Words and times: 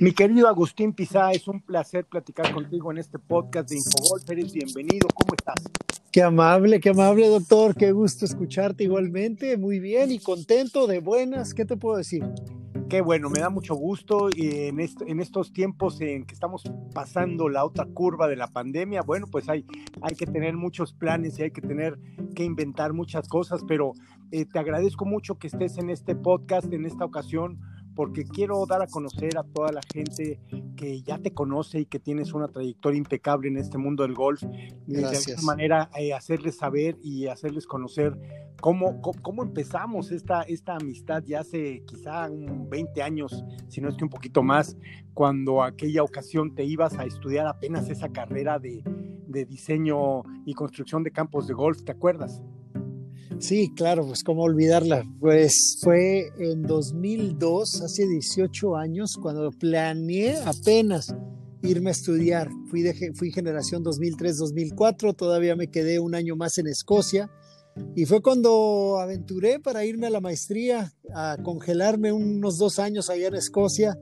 Mi 0.00 0.12
querido 0.12 0.48
Agustín 0.48 0.94
Pizá, 0.94 1.30
es 1.30 1.46
un 1.46 1.60
placer 1.60 2.06
platicar 2.06 2.54
contigo 2.54 2.90
en 2.90 2.96
este 2.96 3.18
podcast 3.18 3.68
de 3.68 3.76
Infogolf. 3.76 4.30
Eres 4.30 4.50
bienvenido, 4.50 5.06
¿cómo 5.14 5.34
estás? 5.36 5.62
Qué 6.10 6.22
amable, 6.22 6.80
qué 6.80 6.88
amable, 6.88 7.28
doctor. 7.28 7.76
Qué 7.76 7.92
gusto 7.92 8.24
escucharte 8.24 8.84
igualmente. 8.84 9.58
Muy 9.58 9.78
bien 9.78 10.10
y 10.10 10.18
contento, 10.18 10.86
de 10.86 11.00
buenas. 11.00 11.52
¿Qué 11.52 11.66
te 11.66 11.76
puedo 11.76 11.98
decir? 11.98 12.24
Qué 12.88 13.02
bueno, 13.02 13.28
me 13.28 13.40
da 13.40 13.50
mucho 13.50 13.74
gusto 13.74 14.30
y 14.34 14.68
en, 14.68 14.80
en, 14.80 15.20
estos 15.20 15.52
tiempos 15.52 16.00
en 16.00 16.24
que 16.24 16.32
estamos 16.32 16.64
pasando 16.94 17.50
la 17.50 17.66
otra 17.66 17.84
curva 17.84 18.26
de 18.26 18.36
la 18.36 18.48
pandemia, 18.48 19.02
bueno, 19.02 19.26
pues 19.30 19.50
hay, 19.50 19.66
hay 20.00 20.16
que 20.16 20.24
tener 20.24 20.56
muchos 20.56 20.94
planes 20.94 21.38
y 21.38 21.42
hay 21.42 21.50
que 21.50 21.60
tener 21.60 21.98
que 22.34 22.42
inventar 22.42 22.94
muchas 22.94 23.28
cosas, 23.28 23.60
pero 23.68 23.92
eh, 24.32 24.46
te 24.46 24.58
agradezco 24.58 25.04
mucho 25.04 25.38
que 25.38 25.48
estés 25.48 25.76
en 25.76 25.90
este 25.90 26.16
podcast 26.16 26.72
en 26.72 26.86
esta 26.86 27.04
ocasión 27.04 27.60
porque 27.94 28.24
quiero 28.24 28.64
dar 28.66 28.82
a 28.82 28.86
conocer 28.86 29.36
a 29.38 29.42
toda 29.42 29.72
la 29.72 29.80
gente 29.92 30.40
que 30.76 31.02
ya 31.02 31.18
te 31.18 31.32
conoce 31.32 31.80
y 31.80 31.86
que 31.86 31.98
tienes 31.98 32.32
una 32.32 32.48
trayectoria 32.48 32.98
impecable 32.98 33.48
en 33.48 33.56
este 33.56 33.78
mundo 33.78 34.02
del 34.02 34.14
golf. 34.14 34.42
De 34.86 35.04
alguna 35.04 35.42
manera, 35.42 35.90
eh, 35.98 36.14
hacerles 36.14 36.56
saber 36.56 36.96
y 37.02 37.26
hacerles 37.26 37.66
conocer 37.66 38.16
cómo, 38.60 39.00
cómo, 39.00 39.42
empezamos 39.42 40.10
esta, 40.10 40.42
esta 40.42 40.76
amistad 40.76 41.22
ya 41.24 41.40
hace 41.40 41.82
quizá 41.86 42.30
un 42.30 42.68
20 42.68 43.02
años, 43.02 43.44
si 43.68 43.80
no 43.80 43.88
es 43.88 43.96
que 43.96 44.04
un 44.04 44.10
poquito 44.10 44.42
más, 44.42 44.76
cuando 45.14 45.62
aquella 45.62 46.02
ocasión 46.02 46.54
te 46.54 46.64
ibas 46.64 46.98
a 46.98 47.04
estudiar 47.04 47.46
apenas 47.46 47.88
esa 47.88 48.10
carrera 48.10 48.58
de, 48.58 48.82
de 49.26 49.44
diseño 49.44 50.22
y 50.44 50.54
construcción 50.54 51.02
de 51.02 51.10
campos 51.10 51.46
de 51.46 51.54
golf, 51.54 51.82
¿te 51.82 51.92
acuerdas? 51.92 52.42
Sí, 53.38 53.72
claro, 53.74 54.06
pues 54.06 54.22
cómo 54.22 54.42
olvidarla. 54.42 55.04
Pues 55.18 55.78
fue 55.80 56.30
en 56.38 56.62
2002, 56.62 57.82
hace 57.82 58.06
18 58.06 58.76
años, 58.76 59.16
cuando 59.20 59.50
planeé 59.50 60.36
apenas 60.44 61.14
irme 61.62 61.90
a 61.90 61.92
estudiar. 61.92 62.50
Fui, 62.68 62.82
de, 62.82 63.12
fui 63.14 63.30
generación 63.30 63.84
2003-2004, 63.84 65.16
todavía 65.16 65.56
me 65.56 65.68
quedé 65.68 65.98
un 65.98 66.14
año 66.14 66.36
más 66.36 66.58
en 66.58 66.66
Escocia. 66.66 67.30
Y 67.94 68.04
fue 68.04 68.20
cuando 68.20 68.98
aventuré 69.00 69.60
para 69.60 69.84
irme 69.84 70.08
a 70.08 70.10
la 70.10 70.20
maestría, 70.20 70.92
a 71.14 71.38
congelarme 71.42 72.12
unos 72.12 72.58
dos 72.58 72.78
años 72.78 73.08
allá 73.08 73.28
en 73.28 73.36
Escocia. 73.36 73.98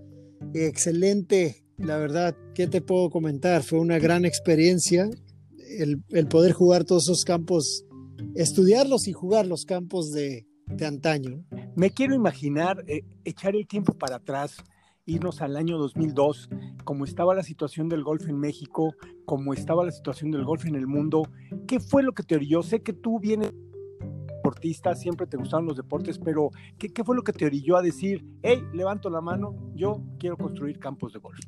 Excelente, 0.54 1.64
la 1.76 1.96
verdad, 1.98 2.36
¿qué 2.54 2.66
te 2.66 2.80
puedo 2.80 3.10
comentar? 3.10 3.62
Fue 3.62 3.78
una 3.78 3.98
gran 3.98 4.24
experiencia 4.24 5.08
el, 5.78 6.02
el 6.10 6.26
poder 6.26 6.52
jugar 6.52 6.84
todos 6.84 7.04
esos 7.04 7.24
campos 7.24 7.84
estudiarlos 8.34 9.08
y 9.08 9.12
jugar 9.12 9.46
los 9.46 9.64
campos 9.64 10.12
de, 10.12 10.46
antaño. 10.86 11.44
Me 11.76 11.90
quiero 11.90 12.14
imaginar 12.14 12.84
eh, 12.86 13.02
echar 13.24 13.56
el 13.56 13.66
tiempo 13.66 13.94
para 13.94 14.16
atrás, 14.16 14.56
irnos 15.06 15.40
al 15.40 15.56
año 15.56 15.78
2002, 15.78 16.50
como 16.84 17.04
estaba 17.04 17.34
la 17.34 17.42
situación 17.42 17.88
del 17.88 18.04
golf 18.04 18.28
en 18.28 18.38
México, 18.38 18.92
como 19.24 19.54
estaba 19.54 19.84
la 19.84 19.92
situación 19.92 20.30
del 20.30 20.44
golf 20.44 20.66
en 20.66 20.74
el 20.74 20.86
mundo. 20.86 21.22
¿Qué 21.66 21.80
fue 21.80 22.02
lo 22.02 22.12
que 22.12 22.22
te 22.22 22.34
orilló? 22.34 22.62
Sé 22.62 22.82
que 22.82 22.92
tú 22.92 23.18
vienes 23.18 23.52
deportista, 24.26 24.94
siempre 24.94 25.26
te 25.26 25.36
gustaron 25.36 25.66
los 25.66 25.76
deportes, 25.76 26.18
pero 26.18 26.50
¿qué, 26.78 26.88
¿qué, 26.88 27.04
fue 27.04 27.16
lo 27.16 27.22
que 27.22 27.32
te 27.32 27.44
orilló 27.44 27.76
a 27.76 27.82
decir, 27.82 28.24
hey, 28.42 28.62
levanto 28.72 29.10
la 29.10 29.20
mano, 29.20 29.54
yo 29.74 30.02
quiero 30.18 30.36
construir 30.36 30.78
campos 30.78 31.12
de 31.12 31.18
golf? 31.18 31.38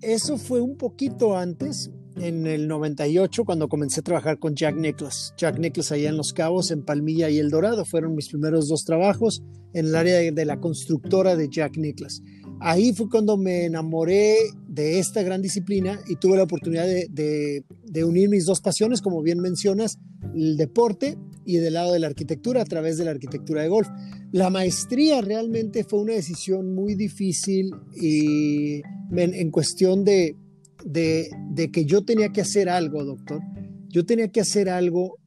Eso 0.00 0.38
fue 0.38 0.60
un 0.60 0.76
poquito 0.76 1.36
antes, 1.36 1.90
en 2.22 2.46
el 2.46 2.68
98 2.68 3.44
cuando 3.44 3.68
comencé 3.68 4.00
a 4.00 4.04
trabajar 4.04 4.38
con 4.38 4.54
Jack 4.54 4.76
Nicklaus. 4.76 5.34
Jack 5.36 5.58
Nicklaus 5.58 5.92
allá 5.92 6.10
en 6.10 6.16
Los 6.16 6.32
Cabos, 6.32 6.70
en 6.70 6.84
Palmilla 6.84 7.30
y 7.30 7.38
El 7.38 7.50
Dorado. 7.50 7.84
Fueron 7.84 8.14
mis 8.14 8.28
primeros 8.28 8.68
dos 8.68 8.84
trabajos 8.84 9.42
en 9.72 9.86
el 9.86 9.94
área 9.94 10.18
de, 10.18 10.44
la 10.44 10.60
constructora 10.60 11.36
de 11.36 11.48
Jack 11.48 11.76
Nicklaus. 11.76 12.22
Ahí 12.60 12.92
fue 12.92 13.08
cuando 13.08 13.36
me 13.36 13.64
enamoré 13.64 14.36
de 14.68 14.98
esta 14.98 15.22
gran 15.22 15.40
disciplina 15.40 16.00
y 16.08 16.16
tuve 16.16 16.36
la 16.36 16.42
oportunidad 16.42 16.86
de, 16.86 17.64
de 17.84 18.04
unir 18.04 18.28
mis 18.28 18.44
dos 18.44 18.60
pasiones, 18.60 19.00
como 19.00 19.22
bien 19.22 19.38
mencionas, 19.38 19.98
el 20.34 20.56
deporte 20.56 21.16
y 21.46 21.56
del 21.56 21.74
lado 21.74 21.92
de 21.92 22.00
la 22.00 22.08
arquitectura 22.08 22.60
a 22.62 22.66
través 22.66 22.98
de 22.98 23.04
la 23.04 23.12
arquitectura 23.12 23.62
de 23.62 23.68
golf. 23.68 23.88
La 24.32 24.50
maestría 24.50 25.22
realmente 25.22 25.84
fue 25.84 26.00
una 26.00 26.12
decisión 26.12 26.74
muy 26.74 26.94
difícil 26.94 27.70
y 28.00 28.82
en, 29.16 29.34
en 29.34 29.50
cuestión 29.50 30.04
de, 30.04 30.36
de, 30.84 31.30
que 31.72 31.84
yo 31.84 32.04
tenía 32.04 32.30
que 32.30 32.40
hacer 32.40 32.68
algo, 32.68 33.04
doctor. 33.04 33.42
Yo 33.88 34.04
tenía 34.06 34.28
que 34.28 34.40
hacer 34.40 34.68
algo 34.68 35.18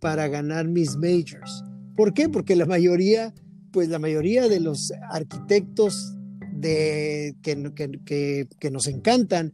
para 0.00 0.28
ganar 0.28 0.68
mis 0.68 0.96
majors. 0.96 1.64
¿Por 1.96 2.14
qué? 2.14 2.28
Porque 2.28 2.56
la 2.56 2.66
mayoría, 2.66 3.34
pues 3.72 3.88
la 3.88 3.98
mayoría 3.98 4.48
de 4.48 4.60
los 4.60 4.92
arquitectos 5.10 6.14
de, 6.52 7.34
que, 7.42 8.48
que 8.58 8.70
nos 8.70 8.86
encantan, 8.86 9.52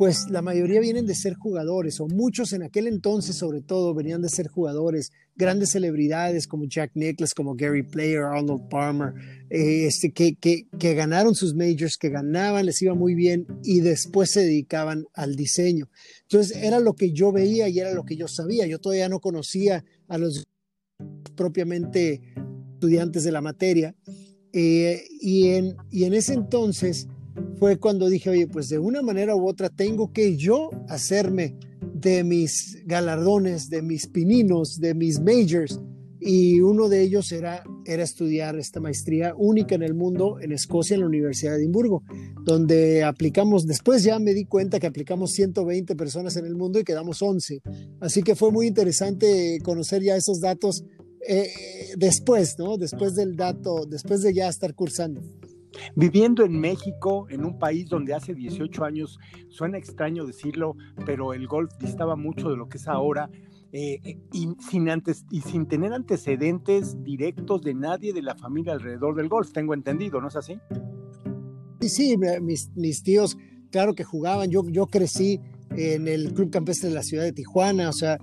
pues 0.00 0.30
la 0.30 0.40
mayoría 0.40 0.80
vienen 0.80 1.04
de 1.04 1.14
ser 1.14 1.34
jugadores, 1.34 2.00
o 2.00 2.08
muchos 2.08 2.54
en 2.54 2.62
aquel 2.62 2.86
entonces 2.86 3.36
sobre 3.36 3.60
todo 3.60 3.92
venían 3.92 4.22
de 4.22 4.30
ser 4.30 4.48
jugadores, 4.48 5.12
grandes 5.36 5.72
celebridades 5.72 6.46
como 6.46 6.64
Jack 6.64 6.92
Nicklaus, 6.94 7.34
como 7.34 7.54
Gary 7.54 7.82
Player, 7.82 8.22
Arnold 8.22 8.70
Palmer, 8.70 9.12
eh, 9.50 9.84
este, 9.84 10.10
que, 10.10 10.36
que, 10.36 10.68
que 10.78 10.94
ganaron 10.94 11.34
sus 11.34 11.54
majors, 11.54 11.98
que 11.98 12.08
ganaban, 12.08 12.64
les 12.64 12.80
iba 12.80 12.94
muy 12.94 13.14
bien 13.14 13.46
y 13.62 13.80
después 13.80 14.30
se 14.30 14.40
dedicaban 14.40 15.04
al 15.12 15.36
diseño. 15.36 15.90
Entonces 16.22 16.56
era 16.56 16.80
lo 16.80 16.94
que 16.94 17.12
yo 17.12 17.30
veía 17.30 17.68
y 17.68 17.78
era 17.78 17.92
lo 17.92 18.04
que 18.04 18.16
yo 18.16 18.26
sabía. 18.26 18.66
Yo 18.66 18.78
todavía 18.78 19.10
no 19.10 19.20
conocía 19.20 19.84
a 20.08 20.16
los 20.16 20.46
propiamente 21.36 22.22
estudiantes 22.72 23.22
de 23.22 23.32
la 23.32 23.42
materia. 23.42 23.94
Eh, 24.54 25.04
y, 25.20 25.48
en, 25.48 25.76
y 25.90 26.04
en 26.04 26.14
ese 26.14 26.32
entonces 26.32 27.06
fue 27.58 27.78
cuando 27.78 28.08
dije, 28.08 28.30
oye, 28.30 28.46
pues 28.46 28.68
de 28.68 28.78
una 28.78 29.02
manera 29.02 29.36
u 29.36 29.46
otra 29.48 29.68
tengo 29.68 30.12
que 30.12 30.36
yo 30.36 30.70
hacerme 30.88 31.56
de 31.94 32.24
mis 32.24 32.78
galardones, 32.86 33.68
de 33.68 33.82
mis 33.82 34.06
pininos, 34.06 34.80
de 34.80 34.94
mis 34.94 35.20
majors. 35.20 35.80
Y 36.22 36.60
uno 36.60 36.90
de 36.90 37.00
ellos 37.00 37.32
era, 37.32 37.62
era 37.86 38.02
estudiar 38.02 38.58
esta 38.58 38.78
maestría 38.78 39.34
única 39.36 39.74
en 39.74 39.82
el 39.82 39.94
mundo 39.94 40.38
en 40.38 40.52
Escocia, 40.52 40.94
en 40.94 41.00
la 41.00 41.06
Universidad 41.06 41.52
de 41.52 41.60
Edimburgo, 41.60 42.02
donde 42.44 43.04
aplicamos, 43.04 43.66
después 43.66 44.02
ya 44.02 44.18
me 44.18 44.34
di 44.34 44.44
cuenta 44.44 44.78
que 44.78 44.86
aplicamos 44.86 45.32
120 45.32 45.96
personas 45.96 46.36
en 46.36 46.44
el 46.44 46.56
mundo 46.56 46.78
y 46.78 46.84
quedamos 46.84 47.22
11. 47.22 47.62
Así 48.00 48.22
que 48.22 48.34
fue 48.34 48.52
muy 48.52 48.66
interesante 48.66 49.58
conocer 49.62 50.02
ya 50.02 50.14
esos 50.14 50.40
datos 50.42 50.84
eh, 51.26 51.48
después, 51.96 52.58
¿no? 52.58 52.76
Después 52.76 53.14
del 53.14 53.36
dato, 53.36 53.86
después 53.86 54.22
de 54.22 54.34
ya 54.34 54.48
estar 54.48 54.74
cursando. 54.74 55.22
Viviendo 55.94 56.44
en 56.44 56.58
México, 56.60 57.26
en 57.30 57.44
un 57.44 57.58
país 57.58 57.88
donde 57.88 58.14
hace 58.14 58.34
18 58.34 58.84
años, 58.84 59.18
suena 59.48 59.78
extraño 59.78 60.26
decirlo, 60.26 60.76
pero 61.06 61.32
el 61.32 61.46
golf 61.46 61.72
distaba 61.78 62.16
mucho 62.16 62.50
de 62.50 62.56
lo 62.56 62.68
que 62.68 62.78
es 62.78 62.88
ahora, 62.88 63.30
eh, 63.72 64.00
eh, 64.02 64.18
y, 64.32 64.48
sin 65.40 65.68
tener 65.68 65.92
antecedentes 65.92 67.02
directos 67.04 67.62
de 67.62 67.74
nadie 67.74 68.12
de 68.12 68.22
la 68.22 68.34
familia 68.34 68.72
alrededor 68.72 69.14
del 69.14 69.28
golf, 69.28 69.52
tengo 69.52 69.74
entendido, 69.74 70.20
¿no 70.20 70.28
es 70.28 70.36
así? 70.36 70.58
Sí, 71.80 71.88
sí, 71.88 72.16
mis, 72.42 73.02
tíos, 73.02 73.38
claro 73.70 73.94
que 73.94 74.02
jugaban, 74.02 74.50
yo, 74.50 74.86
crecí 74.86 75.40
en 75.70 76.08
el 76.08 76.34
Club 76.34 76.50
Campestre 76.50 76.88
de 76.88 76.96
la 76.96 77.04
ciudad 77.04 77.22
de 77.22 77.32
Tijuana, 77.32 77.88
o 77.88 77.92
sea, 77.92 78.18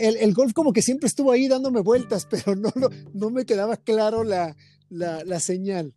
el, 0.00 0.16
el, 0.16 0.34
golf 0.34 0.52
como 0.52 0.72
que 0.72 0.82
siempre 0.82 1.06
estuvo 1.06 1.30
ahí 1.30 1.46
dándome 1.46 1.80
vueltas, 1.80 2.26
pero 2.30 2.56
no, 2.56 3.30
me 3.30 3.46
quedaba 3.46 3.76
claro 3.76 4.24
la, 4.24 4.56
la, 4.88 5.22
la 5.24 5.38
señal 5.38 5.94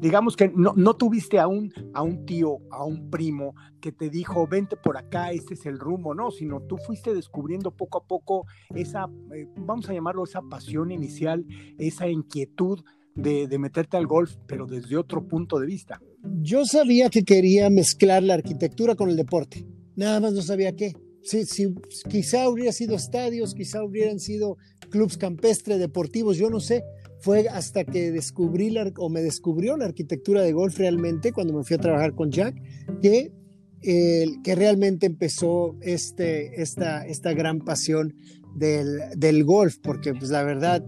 digamos 0.00 0.36
que 0.36 0.48
no, 0.48 0.72
no, 0.76 0.94
tuviste 0.94 1.38
a 1.38 1.46
un, 1.46 1.72
a 1.94 2.02
un 2.02 2.24
tío, 2.26 2.58
a 2.70 2.84
un 2.84 3.10
primo 3.10 3.54
que 3.80 3.92
te 3.92 4.10
dijo, 4.10 4.46
vente 4.46 4.76
por 4.76 4.96
acá, 4.96 5.32
este 5.32 5.54
es 5.54 5.66
el 5.66 5.78
rumbo, 5.78 6.14
no, 6.14 6.30
sino 6.30 6.60
tú 6.62 6.76
fuiste 6.76 7.14
descubriendo 7.14 7.70
poco 7.70 7.98
a 7.98 8.06
poco 8.06 8.46
esa, 8.74 9.08
eh, 9.34 9.46
vamos 9.56 9.88
a 9.88 9.94
llamarlo 9.94 10.24
esa 10.24 10.42
pasión 10.42 10.90
inicial, 10.90 11.46
esa 11.78 12.08
inquietud 12.08 12.80
de, 13.14 13.48
de, 13.48 13.58
meterte 13.58 13.96
al 13.96 14.06
golf, 14.06 14.36
pero 14.46 14.66
desde 14.66 14.96
otro 14.96 15.26
punto 15.26 15.58
de 15.58 15.66
vista. 15.66 16.00
Yo 16.40 16.64
sabía 16.64 17.10
que 17.10 17.24
quería 17.24 17.68
mezclar 17.70 18.22
la 18.22 18.34
arquitectura 18.34 18.94
con 18.94 19.10
el 19.10 19.16
deporte, 19.16 19.66
nada 19.96 20.20
más 20.20 20.32
no 20.32 20.42
sabía 20.42 20.74
qué. 20.76 20.92
Sí, 21.22 21.44
sí, 21.44 21.74
quizá 22.08 22.48
hubiera 22.48 22.72
sido 22.72 22.96
estadios, 22.96 23.54
quizá 23.54 23.84
hubieran 23.84 24.18
sido 24.20 24.56
clubes 24.88 25.18
campestres, 25.18 25.78
deportivos, 25.78 26.38
yo 26.38 26.48
no 26.48 26.60
sé, 26.60 26.82
fue 27.20 27.48
hasta 27.48 27.84
que 27.84 28.10
descubrí 28.10 28.70
la, 28.70 28.90
o 28.96 29.08
me 29.08 29.22
descubrió 29.22 29.76
la 29.76 29.84
arquitectura 29.84 30.42
de 30.42 30.52
golf 30.52 30.78
realmente 30.78 31.32
cuando 31.32 31.52
me 31.52 31.64
fui 31.64 31.76
a 31.76 31.80
trabajar 31.80 32.14
con 32.14 32.30
Jack, 32.30 32.56
que, 33.02 33.32
que 33.82 34.54
realmente 34.54 35.06
empezó 35.06 35.76
este, 35.80 36.60
esta, 36.60 37.06
esta 37.06 37.32
gran 37.32 37.60
pasión 37.60 38.14
del, 38.56 39.00
del 39.16 39.44
golf, 39.44 39.76
porque 39.82 40.14
pues 40.14 40.30
la 40.30 40.42
verdad 40.42 40.84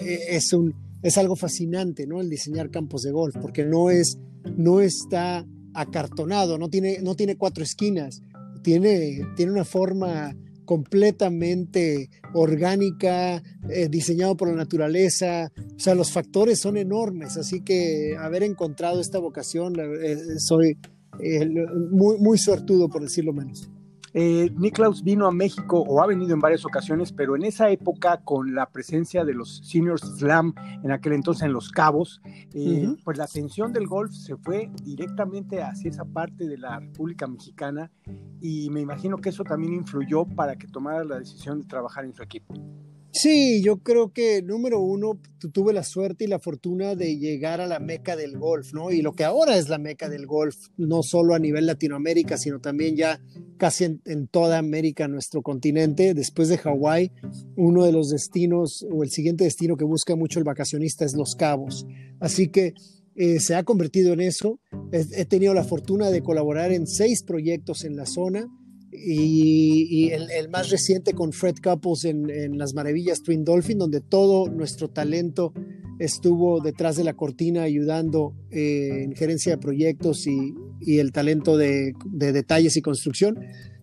e, 0.00 0.36
es, 0.36 0.52
un, 0.52 0.74
es 1.02 1.18
algo 1.18 1.36
fascinante, 1.36 2.06
¿no? 2.06 2.20
El 2.20 2.30
diseñar 2.30 2.70
campos 2.70 3.02
de 3.02 3.12
golf, 3.12 3.36
porque 3.40 3.64
no, 3.64 3.90
es, 3.90 4.18
no 4.56 4.80
está 4.80 5.46
acartonado, 5.74 6.58
no 6.58 6.68
tiene, 6.68 7.00
no 7.02 7.14
tiene 7.14 7.36
cuatro 7.36 7.62
esquinas, 7.62 8.22
tiene, 8.62 9.20
tiene 9.36 9.52
una 9.52 9.64
forma 9.64 10.34
completamente 10.64 12.10
orgánica, 12.32 13.42
eh, 13.68 13.88
diseñado 13.88 14.36
por 14.36 14.48
la 14.48 14.54
naturaleza. 14.54 15.52
O 15.76 15.78
sea, 15.78 15.94
los 15.94 16.10
factores 16.10 16.60
son 16.60 16.76
enormes, 16.76 17.36
así 17.36 17.62
que 17.62 18.16
haber 18.18 18.42
encontrado 18.42 19.00
esta 19.00 19.18
vocación, 19.18 19.74
eh, 19.78 20.38
soy 20.38 20.78
muy, 21.90 22.18
muy 22.18 22.38
suertudo, 22.38 22.88
por 22.88 23.02
decirlo 23.02 23.32
menos. 23.32 23.68
Eh, 24.16 24.48
Niklaus 24.56 25.02
vino 25.02 25.26
a 25.26 25.32
México 25.32 25.80
o 25.80 26.00
ha 26.00 26.06
venido 26.06 26.34
en 26.34 26.40
varias 26.40 26.64
ocasiones, 26.64 27.12
pero 27.12 27.34
en 27.34 27.44
esa 27.44 27.68
época 27.70 28.20
con 28.22 28.54
la 28.54 28.70
presencia 28.70 29.24
de 29.24 29.34
los 29.34 29.58
Senior 29.66 29.98
Slam, 29.98 30.54
en 30.84 30.92
aquel 30.92 31.14
entonces 31.14 31.42
en 31.42 31.52
Los 31.52 31.72
Cabos, 31.72 32.22
eh, 32.54 32.94
pues 33.02 33.18
la 33.18 33.24
atención 33.24 33.72
del 33.72 33.88
golf 33.88 34.12
se 34.12 34.36
fue 34.36 34.70
directamente 34.84 35.62
hacia 35.62 35.90
esa 35.90 36.04
parte 36.04 36.46
de 36.46 36.58
la 36.58 36.78
República 36.78 37.26
Mexicana 37.26 37.90
y 38.40 38.70
me 38.70 38.80
imagino 38.80 39.16
que 39.18 39.30
eso 39.30 39.42
también 39.42 39.72
influyó 39.72 40.24
para 40.24 40.54
que 40.54 40.68
tomara 40.68 41.02
la 41.02 41.18
decisión 41.18 41.60
de 41.60 41.66
trabajar 41.66 42.04
en 42.04 42.14
su 42.14 42.22
equipo. 42.22 42.54
Sí, 43.14 43.62
yo 43.62 43.76
creo 43.76 44.12
que 44.12 44.42
número 44.42 44.80
uno, 44.80 45.20
tuve 45.52 45.72
la 45.72 45.84
suerte 45.84 46.24
y 46.24 46.26
la 46.26 46.40
fortuna 46.40 46.96
de 46.96 47.16
llegar 47.16 47.60
a 47.60 47.68
la 47.68 47.78
meca 47.78 48.16
del 48.16 48.36
golf, 48.36 48.74
¿no? 48.74 48.90
Y 48.90 49.02
lo 49.02 49.12
que 49.12 49.22
ahora 49.22 49.56
es 49.56 49.68
la 49.68 49.78
meca 49.78 50.08
del 50.08 50.26
golf, 50.26 50.56
no 50.76 51.04
solo 51.04 51.32
a 51.36 51.38
nivel 51.38 51.64
Latinoamérica, 51.64 52.36
sino 52.36 52.58
también 52.58 52.96
ya 52.96 53.20
casi 53.56 53.84
en, 54.04 54.26
toda 54.26 54.58
América, 54.58 55.06
nuestro 55.06 55.42
continente. 55.42 56.12
Después 56.12 56.48
de 56.48 56.58
Hawái, 56.58 57.12
uno 57.54 57.84
de 57.84 57.92
los 57.92 58.10
destinos 58.10 58.84
o 58.90 59.04
el 59.04 59.10
siguiente 59.10 59.44
destino 59.44 59.76
que 59.76 59.84
busca 59.84 60.16
mucho 60.16 60.40
el 60.40 60.44
vacacionista 60.44 61.04
es 61.04 61.14
Los 61.14 61.36
Cabos. 61.36 61.86
Así 62.18 62.48
que 62.48 62.74
eh, 63.14 63.38
se 63.38 63.54
ha 63.54 63.62
convertido 63.62 64.12
en 64.12 64.22
eso. 64.22 64.58
he 64.90 65.24
tenido 65.24 65.54
la 65.54 65.62
fortuna 65.62 66.10
de 66.10 66.20
colaborar 66.20 66.72
en 66.72 66.88
seis 66.88 67.22
proyectos 67.22 67.84
en 67.84 67.94
la 67.94 68.06
zona 68.06 68.50
y, 68.96 70.10
el, 70.10 70.48
más 70.48 70.70
reciente 70.70 71.14
con 71.14 71.32
Fred 71.32 71.56
Couples 71.62 72.04
en, 72.04 72.58
Las 72.58 72.74
Maravillas 72.74 73.22
Twin 73.22 73.44
Dolphin, 73.44 73.78
donde 73.78 74.00
todo 74.00 74.48
nuestro 74.48 74.88
talento 74.88 75.52
estuvo 75.98 76.60
detrás 76.60 76.96
de 76.96 77.04
la 77.04 77.14
cortina 77.14 77.62
ayudando 77.62 78.34
eh, 78.50 79.04
en 79.04 79.14
gerencia 79.14 79.52
de 79.52 79.58
proyectos 79.58 80.26
y, 80.26 80.54
el 80.86 81.12
talento 81.12 81.56
de, 81.56 81.94
detalles 82.04 82.76
y 82.76 82.82
construcción. 82.82 83.38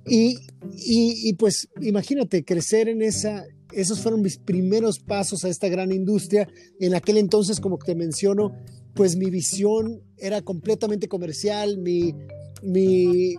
Y, 0.08 0.38
y, 0.78 1.34
pues 1.34 1.68
imagínate, 1.82 2.44
crecer 2.44 2.90
en 2.90 3.02
esa, 3.02 3.44
esos 3.74 4.00
fueron 4.00 4.22
mis 4.22 4.38
primeros 4.38 5.00
pasos 5.00 5.44
a 5.44 5.50
esta 5.50 5.68
gran 5.68 5.92
industria. 5.92 6.48
En 6.80 6.96
aquel 6.96 7.18
entonces, 7.18 7.60
como 7.60 7.78
te 7.78 7.96
menciono, 7.96 8.52
pues 8.94 9.16
mi 9.16 9.30
visión 9.30 10.02
era 10.18 10.42
completamente 10.42 11.08
comercial, 11.08 11.78
mi, 11.78 12.14
mi, 12.62 13.36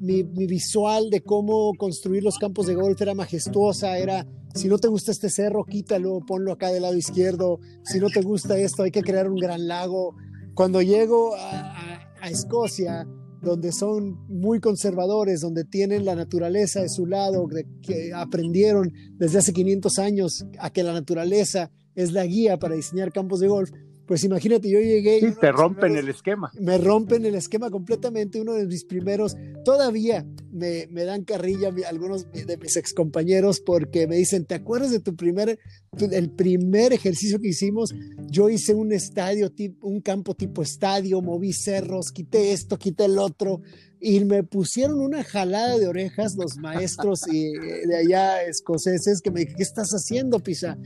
visual 0.00 1.10
de 1.10 1.22
cómo 1.22 1.72
construir 1.74 2.22
los 2.22 2.38
campos 2.38 2.66
de 2.66 2.74
golf 2.74 3.00
era 3.00 3.14
majestuosa, 3.14 3.98
era, 3.98 4.26
si 4.54 4.68
no 4.68 4.78
te 4.78 4.88
gusta 4.88 5.12
este 5.12 5.30
cerro, 5.30 5.64
quítalo, 5.64 6.20
ponlo 6.26 6.52
acá 6.52 6.70
del 6.70 6.82
lado 6.82 6.96
izquierdo, 6.96 7.60
si 7.84 7.98
no 7.98 8.08
te 8.08 8.22
gusta 8.22 8.58
esto, 8.58 8.82
hay 8.82 8.90
que 8.90 9.02
crear 9.02 9.28
un 9.28 9.36
gran 9.36 9.66
lago. 9.66 10.14
Cuando 10.54 10.82
llego 10.82 11.34
a, 11.36 12.00
a, 12.20 12.30
Escocia, 12.30 13.06
donde 13.42 13.70
son 13.70 14.26
muy 14.28 14.58
conservadores, 14.58 15.40
donde 15.40 15.64
tienen 15.64 16.04
la 16.04 16.14
naturaleza 16.14 16.80
de 16.80 16.88
su 16.88 17.06
lado, 17.06 17.46
que 17.82 18.12
aprendieron 18.14 18.92
desde 19.12 19.38
hace 19.38 19.52
500 19.52 19.98
años 19.98 20.46
a 20.58 20.70
que 20.70 20.82
la 20.82 20.92
naturaleza 20.92 21.70
es 21.94 22.12
la 22.12 22.26
guía 22.26 22.58
para 22.58 22.74
diseñar 22.74 23.12
campos 23.12 23.40
de 23.40 23.48
golf, 23.48 23.70
pues 24.06 24.24
imagínate, 24.24 24.70
yo 24.70 24.80
llegué. 24.80 25.20
Sí, 25.20 25.34
te 25.40 25.52
rompen 25.52 25.96
el 25.96 26.08
esquema. 26.08 26.50
Me 26.58 26.78
rompen 26.78 27.24
el 27.26 27.34
esquema 27.34 27.70
completamente. 27.70 28.40
Uno 28.40 28.54
de 28.54 28.66
mis 28.66 28.84
primeros, 28.84 29.36
todavía 29.64 30.26
me, 30.52 30.86
me 30.90 31.04
dan 31.04 31.24
carrilla 31.24 31.70
algunos 31.88 32.30
de 32.32 32.56
mis 32.56 32.76
excompañeros 32.76 33.60
porque 33.60 34.06
me 34.06 34.16
dicen: 34.16 34.44
¿Te 34.44 34.54
acuerdas 34.54 34.92
de 34.92 35.00
tu 35.00 35.16
primer, 35.16 35.58
el 35.98 36.30
primer 36.30 36.92
ejercicio 36.92 37.40
que 37.40 37.48
hicimos? 37.48 37.94
Yo 38.30 38.48
hice 38.48 38.74
un 38.74 38.92
estadio, 38.92 39.52
un 39.80 40.00
campo 40.00 40.34
tipo 40.34 40.62
estadio, 40.62 41.20
moví 41.20 41.52
cerros, 41.52 42.12
quité 42.12 42.52
esto, 42.52 42.78
quité 42.78 43.06
el 43.06 43.18
otro 43.18 43.62
y 44.00 44.24
me 44.24 44.42
pusieron 44.42 45.00
una 45.00 45.24
jalada 45.24 45.78
de 45.78 45.88
orejas 45.88 46.36
los 46.36 46.58
maestros 46.58 47.20
y, 47.30 47.52
de 47.52 47.96
allá 47.96 48.42
escoceses 48.42 49.20
que 49.20 49.30
me 49.30 49.40
dijeron, 49.40 49.56
¿qué 49.56 49.62
estás 49.62 49.90
haciendo, 49.90 50.40
Pisa? 50.40 50.78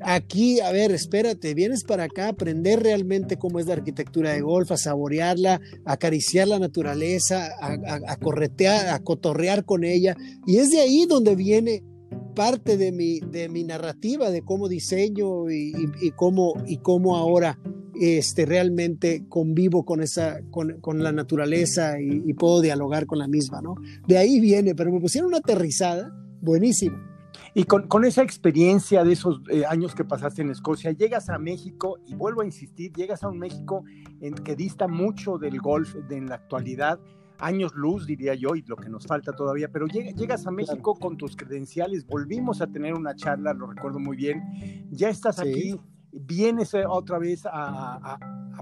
Aquí, 0.00 0.60
a 0.60 0.70
ver, 0.70 0.92
espérate, 0.92 1.54
vienes 1.54 1.84
para 1.84 2.04
acá 2.04 2.26
a 2.26 2.30
aprender 2.30 2.82
realmente 2.82 3.36
cómo 3.36 3.58
es 3.58 3.66
la 3.66 3.74
arquitectura 3.74 4.32
de 4.32 4.40
golf, 4.40 4.70
a 4.70 4.76
saborearla, 4.76 5.60
a 5.84 5.92
acariciar 5.92 6.48
la 6.48 6.58
naturaleza, 6.58 7.50
a, 7.60 8.16
corretear, 8.16 8.88
a 8.88 8.98
cotorrear 9.00 9.64
con 9.64 9.84
ella. 9.84 10.16
Y 10.46 10.58
es 10.58 10.70
de 10.70 10.80
ahí 10.80 11.06
donde 11.06 11.34
viene 11.34 11.82
parte 12.34 12.76
de 12.76 12.92
mi, 12.92 13.20
de 13.20 13.48
mi 13.48 13.64
narrativa 13.64 14.30
de 14.30 14.42
cómo 14.42 14.68
diseño 14.68 15.50
y, 15.50 16.10
cómo, 16.16 16.54
y 16.66 16.78
cómo 16.78 17.16
ahora 17.16 17.58
este, 18.00 18.46
realmente 18.46 19.24
convivo 19.28 19.84
con, 19.84 20.02
esa, 20.02 20.40
con, 20.50 21.02
la 21.02 21.12
naturaleza 21.12 22.00
y, 22.00 22.32
puedo 22.34 22.60
dialogar 22.60 23.06
con 23.06 23.18
la 23.18 23.28
misma, 23.28 23.60
¿no? 23.60 23.76
De 24.06 24.18
ahí 24.18 24.40
viene, 24.40 24.74
pero 24.74 24.90
me 24.90 25.00
pusieron 25.00 25.28
una 25.28 25.38
aterrizada 25.38 26.12
buenísima. 26.40 27.08
Y 27.54 27.64
con, 27.64 28.04
esa 28.04 28.22
experiencia 28.22 29.04
de 29.04 29.12
esos 29.12 29.40
eh, 29.50 29.64
años 29.68 29.94
que 29.94 30.04
pasaste 30.04 30.42
en 30.42 30.50
Escocia, 30.50 30.90
llegas 30.92 31.28
a 31.28 31.38
México, 31.38 31.98
y 32.06 32.14
vuelvo 32.14 32.40
a 32.40 32.46
insistir, 32.46 32.92
llegas 32.92 33.22
a 33.22 33.28
un 33.28 33.38
México 33.38 33.84
en 34.20 34.34
que 34.34 34.56
dista 34.56 34.88
mucho 34.88 35.36
del 35.36 35.60
golf 35.60 35.94
de, 36.08 36.16
en 36.16 36.28
la 36.28 36.36
actualidad, 36.36 36.98
años 37.42 37.74
luz, 37.74 38.06
diría 38.06 38.34
yo, 38.34 38.54
y 38.54 38.62
lo 38.62 38.76
que 38.76 38.88
nos 38.88 39.06
falta 39.06 39.32
todavía, 39.32 39.68
pero 39.68 39.86
llegas 39.86 40.46
a 40.46 40.50
México 40.50 40.94
con 40.94 41.16
tus 41.16 41.36
credenciales, 41.36 42.06
volvimos 42.06 42.62
a 42.62 42.66
tener 42.68 42.94
una 42.94 43.14
charla, 43.14 43.52
lo 43.52 43.66
recuerdo 43.66 43.98
muy 43.98 44.16
bien, 44.16 44.88
ya 44.90 45.08
estás 45.08 45.40
aquí 45.40 45.78
vienes 46.12 46.74
otra 46.88 47.18
vez 47.18 47.42
a, 47.46 48.18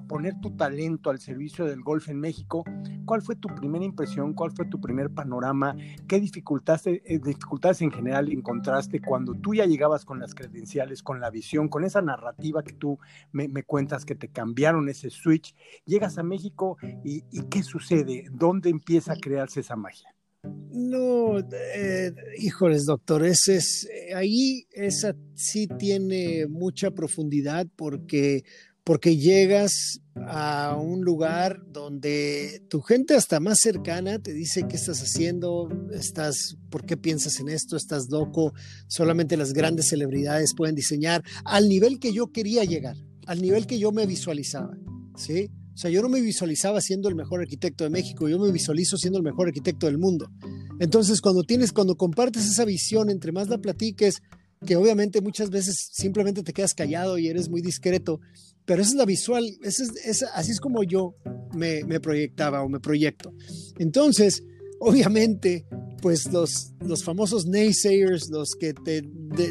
poner 0.08 0.40
tu 0.40 0.56
talento 0.56 1.10
al 1.10 1.20
servicio 1.20 1.64
del 1.64 1.82
golf 1.82 2.08
en 2.08 2.18
México. 2.18 2.64
¿Cuál 3.04 3.22
fue 3.22 3.36
tu 3.36 3.48
primera 3.48 3.84
impresión? 3.84 4.34
¿Cuál 4.34 4.50
fue 4.52 4.64
tu 4.64 4.80
primer 4.80 5.10
panorama? 5.10 5.76
¿Qué 6.08 6.18
dificultades, 6.18 6.86
eh, 6.86 7.20
dificultades 7.22 7.82
en 7.82 7.92
general 7.92 8.32
encontraste 8.32 9.00
cuando 9.00 9.34
tú 9.34 9.54
ya 9.54 9.66
llegabas 9.66 10.04
con 10.04 10.18
las 10.18 10.34
credenciales, 10.34 11.02
con 11.02 11.20
la 11.20 11.30
visión, 11.30 11.68
con 11.68 11.84
esa 11.84 12.02
narrativa 12.02 12.62
que 12.62 12.72
tú 12.72 12.98
me, 13.30 13.62
cuentas 13.62 14.04
que 14.04 14.14
te 14.14 14.28
cambiaron 14.28 14.88
ese 14.88 15.10
switch? 15.10 15.54
Llegas 15.84 16.18
a 16.18 16.22
México 16.22 16.76
y 17.04 17.22
¿qué 17.50 17.62
sucede? 17.62 18.24
¿Dónde 18.32 18.70
empieza 18.70 19.12
a 19.12 19.16
crearse 19.16 19.60
esa 19.60 19.76
magia? 19.76 20.14
No, 20.42 21.38
eh, 21.38 22.14
híjoles, 22.38 22.86
doctor, 22.86 23.26
es, 23.26 23.88
ahí 24.14 24.66
esa 24.72 25.14
sí 25.34 25.68
tiene 25.78 26.46
mucha 26.46 26.92
profundidad 26.92 27.66
porque, 27.76 28.44
porque 28.82 29.16
llegas 29.16 30.00
a 30.14 30.76
un 30.80 31.02
lugar 31.02 31.62
donde 31.70 32.62
tu 32.70 32.80
gente 32.80 33.14
hasta 33.14 33.40
más 33.40 33.58
cercana 33.58 34.18
te 34.18 34.32
dice 34.32 34.66
qué 34.68 34.76
estás 34.76 35.02
haciendo, 35.02 35.68
estás, 35.92 36.56
por 36.70 36.86
qué 36.86 36.96
piensas 36.96 37.40
en 37.40 37.48
esto, 37.48 37.76
estás 37.76 38.08
loco, 38.08 38.54
solamente 38.86 39.36
las 39.36 39.52
grandes 39.52 39.88
celebridades 39.88 40.54
pueden 40.56 40.74
diseñar 40.74 41.22
al 41.44 41.68
nivel 41.68 41.98
que 41.98 42.12
yo 42.12 42.32
quería 42.32 42.64
llegar, 42.64 42.96
al 43.26 43.42
nivel 43.42 43.66
que 43.66 43.78
yo 43.78 43.92
me 43.92 44.06
visualizaba, 44.06 44.78
¿sí? 45.16 45.50
O 45.80 45.82
sea, 45.82 45.90
yo 45.90 46.02
no 46.02 46.10
me 46.10 46.20
visualizaba 46.20 46.82
siendo 46.82 47.08
el 47.08 47.14
mejor 47.14 47.40
arquitecto 47.40 47.84
de 47.84 47.90
México, 47.90 48.28
yo 48.28 48.38
me 48.38 48.52
visualizo 48.52 48.98
siendo 48.98 49.18
el 49.18 49.24
mejor 49.24 49.48
arquitecto 49.48 49.86
del 49.86 49.96
mundo. 49.96 50.30
Entonces, 50.78 51.22
cuando 51.22 51.42
tienes, 51.42 51.72
cuando 51.72 51.94
compartes 51.94 52.44
esa 52.44 52.66
visión, 52.66 53.08
entre 53.08 53.32
más 53.32 53.48
la 53.48 53.56
platiques, 53.56 54.20
que 54.66 54.76
obviamente 54.76 55.22
muchas 55.22 55.48
veces 55.48 55.88
simplemente 55.90 56.42
te 56.42 56.52
quedas 56.52 56.74
callado 56.74 57.16
y 57.16 57.28
eres 57.28 57.48
muy 57.48 57.62
discreto, 57.62 58.20
pero 58.66 58.82
esa 58.82 58.90
es 58.90 58.96
la 58.98 59.06
visual, 59.06 59.56
es, 59.62 60.22
así 60.34 60.50
es 60.50 60.60
como 60.60 60.82
yo 60.82 61.14
me, 61.54 61.82
proyectaba 61.98 62.62
o 62.62 62.68
me 62.68 62.78
proyecto. 62.78 63.32
Entonces, 63.78 64.44
obviamente, 64.80 65.64
pues 66.02 66.30
los, 66.30 66.74
los 66.80 67.04
famosos 67.04 67.46
naysayers, 67.46 68.28
los 68.28 68.50
que 68.54 68.74
te, 68.74 69.02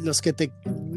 los 0.04 0.22
que 0.22 0.34
te, 0.34 0.52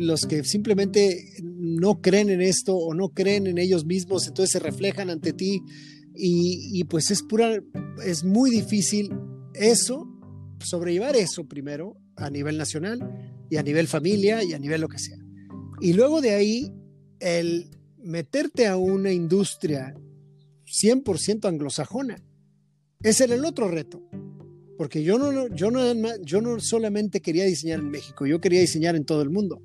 los 0.07 0.27
que 0.27 0.45
simplemente 0.45 1.35
no 1.43 2.01
creen 2.01 2.31
en 2.31 2.41
esto 2.41 2.77
o 2.77 2.95
no 2.95 3.11
creen 3.11 3.47
en 3.47 3.59
ellos 3.59 3.85
mismos, 3.85 4.27
entonces 4.27 4.53
se 4.53 4.59
reflejan 4.59 5.11
ante 5.11 5.33
ti 5.33 5.63
y, 6.15 6.85
pues 6.85 7.11
es 7.11 7.23
pura, 7.23 7.63
es 8.05 8.25
muy 8.25 8.51
difícil 8.51 9.11
eso, 9.55 10.09
sobrellevar 10.61 11.17
eso 11.17 11.47
primero 11.47 11.97
a 12.17 12.31
nivel 12.31 12.59
nacional 12.59 13.01
y 13.49 13.57
a 13.57 13.63
nivel 13.63 13.89
familia 13.89 14.43
y 14.45 14.53
a 14.53 14.59
nivel 14.59 14.81
lo 14.81 14.89
que 14.89 14.99
sea. 14.99 15.19
Y 15.81 15.95
luego 15.95 16.21
de 16.21 16.35
ahí, 16.35 16.73
el 17.21 17.71
meterte 17.99 18.67
a 18.67 18.77
una 18.77 19.13
industria 19.13 19.95
100% 20.67 21.49
anglosajona, 21.49 22.23
ese 23.03 23.25
era 23.25 23.35
el 23.35 23.45
otro 23.45 23.69
reto. 23.69 24.03
Porque 24.77 25.03
yo 25.03 25.19
no, 25.19 25.49
yo, 25.55 25.71
no, 25.71 25.81
yo 26.23 26.41
no 26.41 26.59
solamente 26.61 27.21
quería 27.21 27.45
diseñar 27.45 27.81
en 27.81 27.91
México, 27.91 28.27
yo 28.27 28.41
quería 28.41 28.61
diseñar 28.61 28.97
en 28.97 29.05
todo 29.05 29.23
el 29.23 29.31
mundo. 29.31 29.63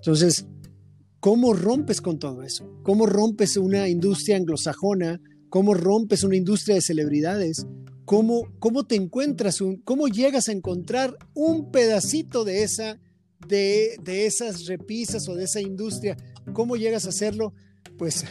Entonces, 0.00 0.46
¿Cómo 1.20 1.52
rompes 1.52 2.00
con 2.00 2.18
todo 2.18 2.42
eso? 2.42 2.80
¿Cómo 2.82 3.04
rompes 3.04 3.58
una 3.58 3.90
industria 3.90 4.38
anglosajona? 4.38 5.20
¿Cómo 5.50 5.74
rompes 5.74 6.24
una 6.24 6.34
industria 6.34 6.76
de 6.76 6.80
celebridades 6.80 7.66
¿cómo, 8.06 8.48
cómo 8.58 8.84
te 8.86 8.96
encuentras, 8.96 9.60
un, 9.60 9.76
cómo 9.82 10.08
llegas 10.08 10.48
a 10.48 10.52
encontrar 10.52 11.16
un 11.34 11.70
pedacito 11.70 12.44
de, 12.44 12.62
esa, 12.64 12.98
de, 13.46 13.96
de 14.02 14.26
esas 14.26 14.66
repisas 14.66 15.28
o 15.28 15.34
de 15.34 15.44
esa 15.44 15.60
industria? 15.60 16.16
¿Cómo 16.54 16.76
llegas 16.76 17.04
a 17.04 17.10
hacerlo? 17.10 17.52
Pues, 17.98 18.24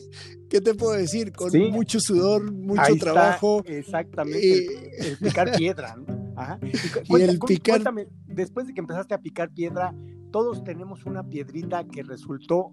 ¿qué 0.48 0.60
te 0.60 0.74
puedo 0.74 0.92
decir? 0.92 1.32
Con 1.32 1.52
mucho 1.70 1.98
sudor, 2.00 2.52
mucho 2.52 2.94
trabajo. 2.98 3.62
exactamente, 3.66 5.08
el, 5.10 5.18
picar 5.18 5.50
piedra. 5.58 5.96
Ajá. 6.36 6.58
Y, 6.62 7.20
el 7.20 7.38
picar... 7.40 7.82
después 8.26 8.68
de 8.68 8.72
que 8.72 8.80
empezaste 8.80 9.14
a 9.14 9.20
picar 9.20 9.52
piedra, 9.52 9.94
todos 10.36 10.62
tenemos 10.64 11.06
una 11.06 11.22
piedrita 11.22 11.88
que 11.88 12.02
resultó 12.02 12.70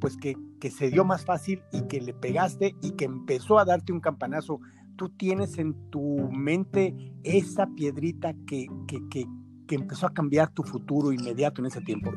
pues 0.00 0.16
que, 0.16 0.34
que, 0.58 0.68
se 0.68 0.90
dio 0.90 1.04
más 1.04 1.24
fácil 1.24 1.62
y 1.70 1.82
que 1.82 2.00
le 2.00 2.12
pegaste 2.12 2.74
y 2.82 2.90
que 2.90 3.04
empezó 3.04 3.60
a 3.60 3.64
darte 3.64 3.92
un 3.92 4.00
campanazo. 4.00 4.58
Tú 4.96 5.10
tienes 5.10 5.56
en 5.58 5.74
tu 5.90 6.28
mente 6.32 7.12
esa 7.22 7.68
piedrita 7.68 8.34
que, 8.48 8.66
que, 8.88 8.98
que, 9.10 9.26
que 9.66 9.74
empezó 9.74 10.06
a 10.06 10.12
cambiar 10.12 10.50
tu 10.50 10.62
futuro 10.62 11.12
inmediato 11.12 11.60
en 11.60 11.66
ese 11.66 11.80
tiempo? 11.80 12.12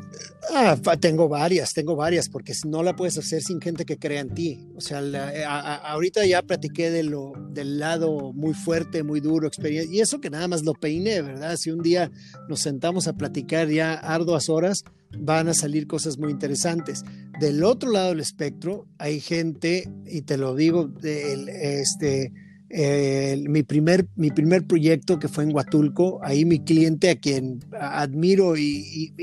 Ah, 0.53 0.77
tengo 0.99 1.27
varias, 1.27 1.73
tengo 1.73 1.95
varias, 1.95 2.29
porque 2.29 2.53
no 2.65 2.83
la 2.83 2.95
puedes 2.95 3.17
hacer 3.17 3.41
sin 3.41 3.61
gente 3.61 3.85
que 3.85 3.97
crea 3.97 4.21
en 4.21 4.33
ti. 4.33 4.67
O 4.75 4.81
sea, 4.81 5.01
eh, 5.01 5.45
ahorita 5.45 6.25
ya 6.25 6.41
platiqué 6.41 6.89
de 6.91 7.03
lo, 7.03 7.33
del 7.49 7.79
lado 7.79 8.33
muy 8.33 8.53
fuerte, 8.53 9.03
muy 9.03 9.19
duro, 9.19 9.47
experiencia, 9.47 9.93
y 9.93 10.01
eso 10.01 10.19
que 10.19 10.29
nada 10.29 10.47
más 10.47 10.63
lo 10.63 10.73
peiné, 10.73 11.21
¿verdad? 11.21 11.57
Si 11.57 11.71
un 11.71 11.81
día 11.81 12.11
nos 12.47 12.61
sentamos 12.61 13.07
a 13.07 13.13
platicar 13.13 13.69
ya 13.69 13.93
arduas 13.93 14.49
horas, 14.49 14.83
van 15.17 15.47
a 15.47 15.53
salir 15.53 15.87
cosas 15.87 16.17
muy 16.17 16.31
interesantes. 16.31 17.03
Del 17.39 17.63
otro 17.63 17.91
lado 17.91 18.09
del 18.09 18.19
espectro 18.19 18.85
hay 18.97 19.19
gente, 19.19 19.89
y 20.05 20.21
te 20.23 20.37
lo 20.37 20.55
digo, 20.55 20.89
el, 21.03 21.49
este 21.49 22.33
mi, 22.69 23.63
primer, 23.63 24.07
mi 24.15 24.29
primer 24.31 24.65
proyecto 24.65 25.19
que 25.19 25.27
fue 25.27 25.43
en 25.43 25.53
Huatulco, 25.53 26.19
ahí 26.23 26.45
mi 26.45 26.59
cliente 26.59 27.09
a 27.09 27.15
quien 27.15 27.59
admiro 27.79 28.57
y, 28.57 29.13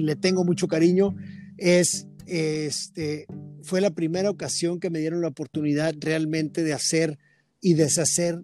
le 0.00 0.16
tengo 0.16 0.44
mucho 0.44 0.66
cariño, 0.68 1.14
es, 1.58 2.06
este, 2.26 3.26
fue 3.62 3.80
la 3.80 3.90
primera 3.90 4.30
ocasión 4.30 4.80
que 4.80 4.90
me 4.90 5.00
dieron 5.00 5.20
la 5.20 5.28
oportunidad 5.28 5.94
realmente 6.00 6.62
de 6.62 6.72
hacer 6.72 7.18
y 7.60 7.74
deshacer 7.74 8.42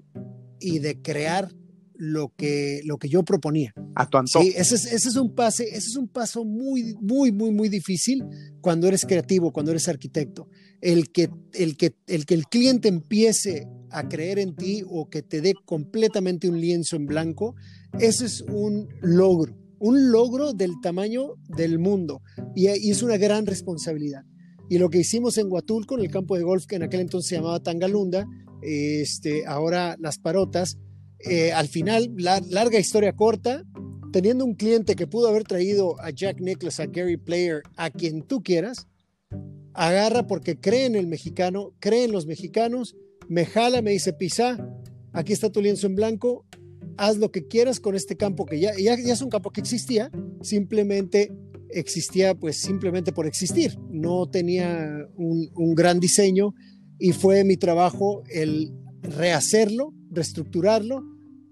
y 0.60 0.80
de 0.80 1.00
crear 1.00 1.50
lo 1.98 2.32
que, 2.36 2.82
lo 2.84 2.98
que 2.98 3.08
yo 3.08 3.24
proponía. 3.24 3.72
A 3.94 4.08
tu 4.08 4.18
antojo. 4.18 4.44
Sí, 4.44 4.52
ese 4.54 4.74
es, 4.74 4.84
ese 4.92 5.08
es 5.08 5.16
un 5.16 5.34
pase, 5.34 5.64
ese 5.68 5.88
es 5.88 5.96
un 5.96 6.08
paso 6.08 6.44
muy, 6.44 6.94
muy, 7.00 7.32
muy, 7.32 7.50
muy 7.50 7.68
difícil 7.68 8.24
cuando 8.60 8.86
eres 8.86 9.06
creativo, 9.06 9.52
cuando 9.52 9.70
eres 9.70 9.88
arquitecto. 9.88 10.48
El 10.82 11.10
que 11.10 11.30
el, 11.54 11.76
que, 11.76 11.94
el, 12.06 12.26
que 12.26 12.34
el 12.34 12.46
cliente 12.46 12.88
empiece 12.88 13.66
a 13.90 14.08
creer 14.08 14.38
en 14.38 14.54
ti 14.54 14.82
o 14.86 15.08
que 15.08 15.22
te 15.22 15.40
dé 15.40 15.54
completamente 15.64 16.48
un 16.48 16.60
lienzo 16.60 16.96
en 16.96 17.06
blanco, 17.06 17.54
ese 17.98 18.26
es 18.26 18.42
un 18.42 18.88
logro, 19.00 19.56
un 19.78 20.10
logro 20.10 20.52
del 20.52 20.72
tamaño 20.82 21.34
del 21.48 21.78
mundo 21.78 22.22
y, 22.54 22.66
es 22.66 23.02
una 23.02 23.16
gran 23.16 23.46
responsabilidad. 23.46 24.22
Y 24.68 24.78
lo 24.78 24.90
que 24.90 24.98
hicimos 24.98 25.38
en 25.38 25.50
Huatulco, 25.50 25.96
en 25.96 26.04
el 26.04 26.10
campo 26.10 26.36
de 26.36 26.42
golf 26.42 26.66
que 26.66 26.76
en 26.76 26.82
aquel 26.82 27.00
entonces 27.00 27.28
se 27.28 27.36
llamaba 27.36 27.62
Tangalunda, 27.62 28.26
este, 28.62 29.46
ahora 29.46 29.96
Las 30.00 30.18
Parotas, 30.18 30.78
eh, 31.20 31.52
al 31.52 31.68
final, 31.68 32.12
la, 32.16 32.40
larga 32.40 32.78
historia 32.78 33.12
corta, 33.12 33.62
teniendo 34.12 34.44
un 34.44 34.54
cliente 34.54 34.96
que 34.96 35.06
pudo 35.06 35.28
haber 35.28 35.44
traído 35.44 36.00
a 36.00 36.10
Jack 36.10 36.40
Nicklaus, 36.40 36.80
a 36.80 36.86
Gary 36.86 37.16
Player, 37.16 37.62
a 37.76 37.90
quien 37.90 38.22
tú 38.22 38.42
quieras, 38.42 38.86
agarra 39.74 40.26
porque 40.26 40.58
cree 40.58 40.86
en 40.86 40.94
el 40.94 41.06
mexicano, 41.06 41.72
cree 41.80 42.04
en 42.04 42.12
los 42.12 42.26
mexicanos 42.26 42.96
me 43.28 43.46
jala, 43.46 43.82
me 43.82 43.92
dice, 43.92 44.12
pisa, 44.12 44.58
aquí 45.12 45.32
está 45.32 45.50
tu 45.50 45.60
lienzo 45.60 45.86
en 45.86 45.94
blanco, 45.94 46.44
haz 46.96 47.16
lo 47.18 47.30
que 47.30 47.46
quieras 47.46 47.80
con 47.80 47.94
este 47.94 48.16
campo 48.16 48.46
que 48.46 48.60
ya, 48.60 48.72
ya, 48.76 48.94
es 48.94 49.22
un 49.22 49.30
campo 49.30 49.50
que 49.50 49.60
existía, 49.60 50.10
simplemente 50.42 51.32
existía 51.70 52.34
pues 52.34 52.60
simplemente 52.60 53.12
por 53.12 53.26
existir, 53.26 53.78
no 53.90 54.28
tenía 54.28 55.08
un, 55.16 55.74
gran 55.74 56.00
diseño 56.00 56.54
y 56.98 57.12
fue 57.12 57.44
mi 57.44 57.56
trabajo 57.56 58.22
el 58.28 58.72
rehacerlo, 59.02 59.92
reestructurarlo 60.10 61.02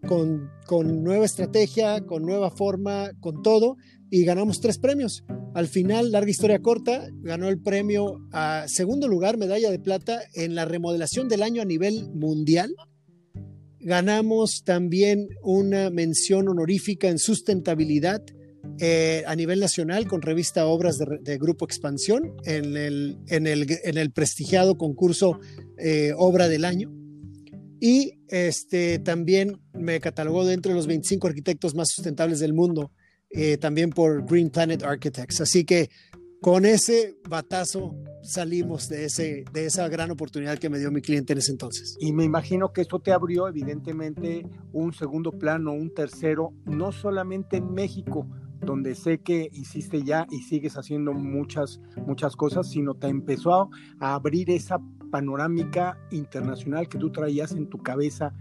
con 0.07 1.03
nueva 1.03 1.25
estrategia, 1.25 2.05
con 2.05 2.25
nueva 2.25 2.51
forma, 2.51 3.11
con 3.21 3.43
todo 3.43 3.77
y 4.15 4.25
ganamos 4.25 4.61
tres 4.61 4.79
premios. 4.79 5.25
Al 5.55 5.67
final, 5.67 6.13
larga 6.13 6.31
historia 6.31 6.63
corta, 6.63 7.09
ganó 7.23 7.49
el 7.49 7.61
premio 7.61 8.21
a 8.31 8.67
segundo 8.69 9.09
lugar, 9.09 9.39
medalla 9.39 9.73
de 9.73 9.81
plata 9.81 10.21
en 10.35 10.55
la 10.55 10.65
remodelación 10.65 11.29
del 11.29 11.43
año 11.43 11.61
a 11.61 11.65
nivel 11.65 12.11
mundial. 12.15 12.73
Ganamos 13.81 14.63
también 14.65 15.27
una 15.43 15.91
mención 15.91 16.49
honorífica 16.49 17.09
en 17.09 17.19
sustentabilidad 17.19 18.23
eh, 18.79 19.25
a 19.27 19.35
nivel 19.35 19.59
nacional 19.59 20.07
con 20.07 20.23
revista 20.23 20.65
Obras 20.67 20.97
de, 20.99 21.39
Grupo 21.39 21.65
Expansión 21.65 22.37
en 22.45 22.77
el, 22.77 23.19
en 23.27 23.49
el, 23.49 23.67
en 23.83 23.99
el 23.99 24.13
prestigiado 24.13 24.79
concurso 24.79 25.41
eh, 25.77 26.13
Obra 26.17 26.49
del 26.49 26.65
Año. 26.65 26.93
Y 27.81 28.21
este, 28.29 29.01
también 29.01 29.61
me 29.73 29.99
catalogó 29.99 30.47
dentro 30.47 30.71
de 30.71 30.77
los 30.77 30.87
25 30.87 31.27
arquitectos 31.27 31.75
más 31.75 31.89
sustentables 31.89 32.39
del 32.39 32.55
mundo 32.55 32.93
eh, 33.35 33.59
también 33.59 33.91
por 33.91 34.25
Green 34.25 34.49
Planet 34.49 34.83
Architects. 34.85 35.41
Así 35.41 35.65
que 35.65 35.91
con 36.41 36.65
ese 36.65 37.17
batazo 37.29 37.97
salimos 38.23 38.89
de, 38.89 39.07
ese, 39.07 39.45
de 39.53 39.67
esa 39.67 39.89
gran 39.89 40.11
oportunidad 40.11 40.59
que 40.59 40.71
me 40.71 40.79
dio 40.79 40.91
mi 40.91 41.01
cliente 41.01 41.33
en 41.33 41.41
ese 41.41 41.53
entonces. 41.53 41.97
Y 42.01 42.13
me 42.13 42.25
imagino 42.25 42.73
que 42.73 42.83
esto 42.83 43.01
te 43.01 43.13
abrió 43.13 43.49
evidentemente 43.49 44.47
un 44.73 44.93
segundo 44.93 45.33
plano, 45.33 45.73
un 45.73 45.93
tercero, 45.93 46.53
no 46.65 46.93
solamente 46.93 47.57
en 47.57 47.73
México, 47.73 48.29
donde 48.61 48.95
sé 48.95 49.19
que 49.19 49.49
hiciste 49.53 50.03
ya 50.03 50.27
y 50.31 50.43
sigues 50.43 50.77
haciendo 50.77 51.13
muchas, 51.13 51.81
muchas 52.07 52.37
cosas, 52.37 52.71
sino 52.71 52.95
te 52.95 53.09
empezó 53.09 53.71
a 53.99 54.15
abrir 54.15 54.51
esa 54.51 54.79
panorámica 55.11 55.99
internacional 56.11 56.89
que 56.89 56.99
tú 56.99 57.11
traías 57.11 57.53
en 57.53 57.69
tu 57.69 57.79
cabeza 57.79 58.33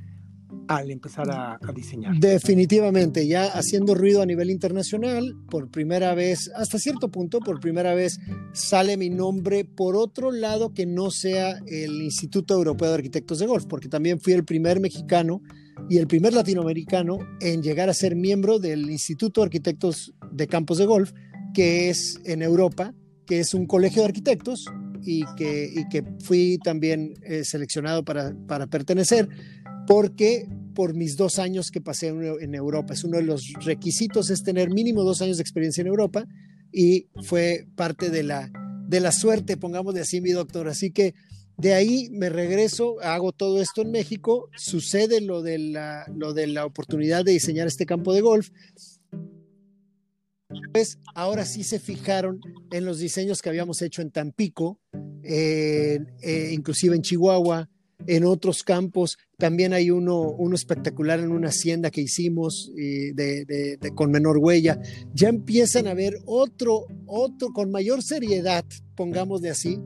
al 0.67 0.91
empezar 0.91 1.29
a, 1.32 1.60
diseñar. 1.74 2.15
Definitivamente, 2.17 3.27
ya 3.27 3.46
haciendo 3.46 3.96
ruido 3.96 4.22
a 4.22 4.25
nivel 4.25 4.50
internacional, 4.50 5.36
por 5.50 5.70
primera 5.70 6.13
vez, 6.13 6.51
hasta 6.55 6.79
cierto 6.79 7.10
punto, 7.10 7.39
por 7.39 7.60
primera 7.60 7.93
vez 7.93 8.20
sale 8.53 8.98
mi 8.98 9.10
nombre 9.10 9.65
por 9.65 9.96
otro 9.96 10.32
lado 10.32 10.74
que 10.74 10.86
no 10.86 11.12
sea 11.12 11.60
el 11.67 12.01
Instituto 12.01 12.53
Europeo 12.53 12.89
de 12.89 12.96
Arquitectos 12.96 13.39
de 13.39 13.48
Golf, 13.48 13.65
porque 13.65 13.89
también 13.89 14.20
fui 14.20 14.34
el 14.34 14.46
primer 14.46 14.79
mexicano 14.79 15.41
y 15.89 15.98
el 15.98 16.08
primer 16.08 16.34
latinoamericano 16.34 17.20
en 17.41 17.62
llegar 17.62 17.89
a 17.89 17.93
ser 17.93 18.15
miembro 18.15 18.60
del 18.60 18.89
Instituto 18.89 19.41
de 19.41 19.46
Arquitectos 19.46 20.13
de 20.32 20.48
Campos 20.48 20.77
de 20.77 20.86
Golf, 20.86 21.12
que 21.53 21.89
es 21.89 22.20
en 22.25 22.41
Europa, 22.41 22.93
que 23.25 23.39
es 23.39 23.53
un 23.53 23.65
colegio 23.65 24.01
de 24.01 24.08
arquitectos 24.08 24.65
y 25.05 25.24
que, 25.36 25.70
y 25.74 25.88
que 25.89 26.03
fui 26.20 26.58
también 26.63 27.13
eh, 27.24 27.43
seleccionado 27.43 28.03
para, 28.03 28.34
para 28.48 28.67
pertenecer 28.67 29.27
porque 29.88 30.48
por 30.74 30.96
mis 30.96 31.18
dos 31.18 31.40
años 31.40 31.72
que 31.72 31.82
pasé 31.82 32.08
en 32.08 32.56
Europa, 32.56 32.94
es 32.94 33.04
uno 33.04 33.18
de 33.18 33.24
los 33.24 33.54
requisitos 33.63 34.30
es 34.30 34.44
tener 34.44 34.70
mínimo 34.70 35.04
dos 35.04 35.22
años 35.22 35.38
de 35.38 35.44
experiencia 35.44 35.82
en 35.82 35.88
Europa 35.88 36.25
y 36.72 37.08
fue 37.24 37.68
parte 37.75 38.10
de 38.10 38.24
la, 38.24 38.52
de 38.88 39.00
la 39.00 39.12
suerte, 39.12 39.58
pongamos 39.58 39.94
de 39.94 40.02
así, 40.02 40.20
mi 40.20 40.32
doctor. 40.32 40.68
Así 40.68 40.92
que 40.92 41.13
de 41.58 41.74
ahí 41.74 42.10
me 42.12 42.30
regreso, 42.30 43.00
hago 43.02 43.32
todo 43.32 43.62
esto 43.62 43.84
en 43.84 43.92
México, 43.92 44.50
sucede 44.58 45.22
lo 45.22 45.44
de 45.44 45.60
la, 45.60 46.06
lo 46.16 46.34
de 46.34 46.48
la 46.48 46.66
oportunidad 46.66 47.24
de 47.24 47.34
diseñar 47.34 47.68
este 47.68 47.86
campo 47.86 48.13
de 48.13 48.22
golf. 48.22 48.50
Pues 50.72 50.98
ahora 51.16 51.46
sí 51.46 51.63
se 51.63 51.80
fijaron 51.80 52.40
en 52.72 52.86
los 52.86 53.00
diseños 53.00 53.42
que 53.42 53.50
habíamos 53.50 53.82
hecho 53.82 54.02
en 54.02 54.12
Tampico, 54.12 54.80
eh, 55.24 56.00
inclusive 56.52 56.96
en 56.96 57.02
Chihuahua, 57.02 57.70
en 58.08 58.26
otros 58.26 58.64
campos. 58.64 59.18
También 59.38 59.74
hay 59.74 59.92
uno, 59.92 60.22
uno 60.22 60.56
espectacular 60.56 61.20
en 61.20 61.32
una 61.32 61.50
hacienda 61.50 61.92
que 61.92 62.02
hicimos 62.02 62.72
eh, 62.78 63.14
de, 63.14 63.78
con 63.96 64.12
menor 64.12 64.38
huella. 64.38 64.80
Ya 65.14 65.30
empiezan 65.30 65.88
a 65.88 65.94
ver 65.94 66.16
otro, 66.26 66.86
otro 67.06 67.50
con 67.50 67.72
mayor 67.72 68.04
seriedad, 68.04 68.66
pongamos 68.96 69.42
de 69.42 69.50
así, 69.50 69.80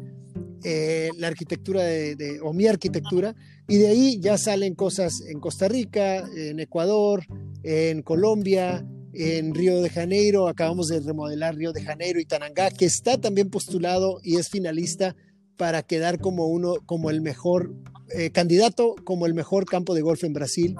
eh, 0.63 1.09
la 1.17 1.27
arquitectura 1.27 1.83
de, 1.83 2.39
o 2.43 2.53
mi 2.53 2.67
arquitectura. 2.67 3.35
Y 3.67 3.77
de 3.77 3.87
ahí 3.87 4.19
ya 4.19 4.37
salen 4.37 4.75
cosas 4.75 5.21
en 5.27 5.39
Costa 5.39 5.67
Rica, 5.67 6.23
en 6.35 6.59
Ecuador, 6.59 7.25
en 7.63 8.01
Colombia, 8.01 8.85
en 9.13 9.53
Río 9.53 9.81
de 9.81 9.89
Janeiro. 9.89 10.47
Acabamos 10.47 10.87
de 10.87 10.99
remodelar 11.01 11.55
Río 11.55 11.73
de 11.73 11.83
Janeiro 11.83 12.19
y 12.19 12.25
Tanangá, 12.25 12.71
que 12.71 12.85
está 12.85 13.19
también 13.19 13.49
postulado 13.49 14.19
y 14.23 14.37
es 14.37 14.49
finalista 14.49 15.15
para 15.57 15.83
quedar 15.83 16.19
como 16.19 16.47
uno, 16.47 16.75
como 16.85 17.09
el 17.09 17.21
mejor 17.21 17.73
eh, 18.13 18.29
candidato 18.31 18.95
como 19.03 19.25
el 19.25 19.33
mejor 19.33 19.65
campo 19.65 19.93
de 19.93 20.01
golf 20.01 20.23
en 20.23 20.33
Brasil. 20.33 20.75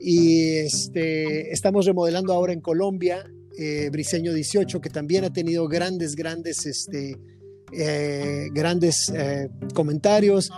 Y 0.00 0.54
este, 0.56 1.52
estamos 1.52 1.86
remodelando 1.86 2.32
ahora 2.32 2.52
en 2.52 2.60
Colombia, 2.60 3.24
eh, 3.58 3.88
Briseño 3.90 4.32
18, 4.32 4.80
que 4.80 4.90
también 4.90 5.24
ha 5.24 5.32
tenido 5.32 5.66
grandes, 5.66 6.14
grandes, 6.14 6.64
este, 6.64 7.16
eh, 7.72 8.48
grandes 8.52 9.12
comentarios. 9.74 10.50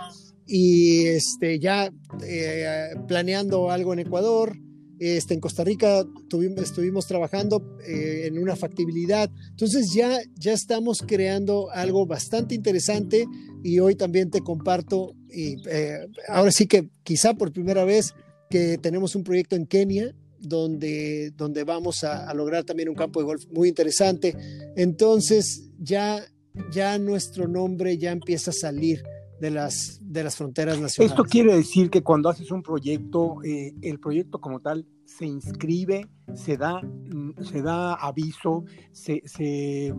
y 0.45 1.05
este, 1.05 1.59
ya 1.59 1.91
eh, 2.23 2.89
planeando 3.07 3.71
algo 3.71 3.93
en 3.93 3.99
Ecuador. 3.99 4.55
Este, 5.01 5.33
en 5.33 5.39
Costa 5.39 5.63
Rica 5.63 6.05
tuvimos, 6.29 6.61
estuvimos 6.61 7.07
trabajando 7.07 7.75
eh, 7.87 8.27
en 8.27 8.37
una 8.37 8.55
factibilidad. 8.55 9.31
Entonces 9.49 9.91
ya, 9.95 10.19
ya 10.35 10.53
estamos 10.53 11.01
creando 11.01 11.71
algo 11.71 12.05
bastante 12.05 12.53
interesante 12.53 13.25
y 13.63 13.79
hoy 13.79 13.95
también 13.95 14.29
te 14.29 14.41
comparto, 14.41 15.15
y 15.27 15.55
eh, 15.67 16.07
ahora 16.27 16.51
sí 16.51 16.67
que 16.67 16.87
quizá 17.01 17.33
por 17.33 17.51
primera 17.51 17.83
vez 17.83 18.13
que 18.47 18.77
tenemos 18.77 19.15
un 19.15 19.23
proyecto 19.23 19.55
en 19.55 19.65
Kenia 19.65 20.13
donde, 20.39 21.31
donde 21.35 21.63
vamos 21.63 22.03
a, 22.03 22.29
a 22.29 22.33
lograr 22.35 22.63
también 22.63 22.87
un 22.87 22.93
campo 22.93 23.21
de 23.21 23.25
golf 23.25 23.45
muy 23.51 23.69
interesante. 23.69 24.35
Entonces 24.75 25.71
ya, 25.79 26.23
ya 26.71 26.99
nuestro 26.99 27.47
nombre 27.47 27.97
ya 27.97 28.11
empieza 28.11 28.51
a 28.51 28.53
salir 28.53 29.01
de 29.41 29.49
las, 29.49 29.99
de 30.03 30.23
las 30.23 30.35
fronteras 30.35 30.79
nacionales. 30.79 31.11
Esto 31.11 31.23
quiere 31.23 31.55
decir 31.55 31.89
que 31.89 32.03
cuando 32.03 32.29
haces 32.29 32.51
un 32.51 32.61
proyecto, 32.61 33.43
eh, 33.43 33.73
el 33.81 33.99
proyecto 33.99 34.39
como 34.39 34.59
tal 34.59 34.85
se 35.03 35.25
inscribe, 35.25 36.07
se 36.35 36.57
da, 36.57 36.79
mm, 36.79 37.41
se 37.41 37.63
da 37.63 37.95
aviso, 37.95 38.65
se, 38.91 39.23
se 39.25 39.87
eh, 39.87 39.93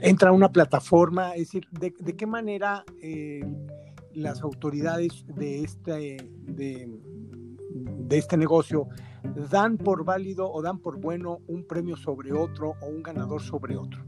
entra 0.00 0.30
a 0.30 0.32
una 0.32 0.50
plataforma, 0.50 1.30
es 1.34 1.42
decir, 1.42 1.68
¿de, 1.70 1.94
de 1.96 2.16
qué 2.16 2.26
manera 2.26 2.84
eh, 3.00 3.40
las 4.14 4.42
autoridades 4.42 5.24
de 5.28 5.62
este, 5.62 6.16
de, 6.42 6.98
de 7.70 8.18
este 8.18 8.36
negocio 8.36 8.88
dan 9.48 9.78
por 9.78 10.04
válido 10.04 10.50
o 10.50 10.60
dan 10.60 10.80
por 10.80 10.98
bueno 10.98 11.38
un 11.46 11.68
premio 11.68 11.96
sobre 11.96 12.32
otro 12.32 12.74
o 12.82 12.88
un 12.88 13.04
ganador 13.04 13.42
sobre 13.42 13.76
otro? 13.76 14.02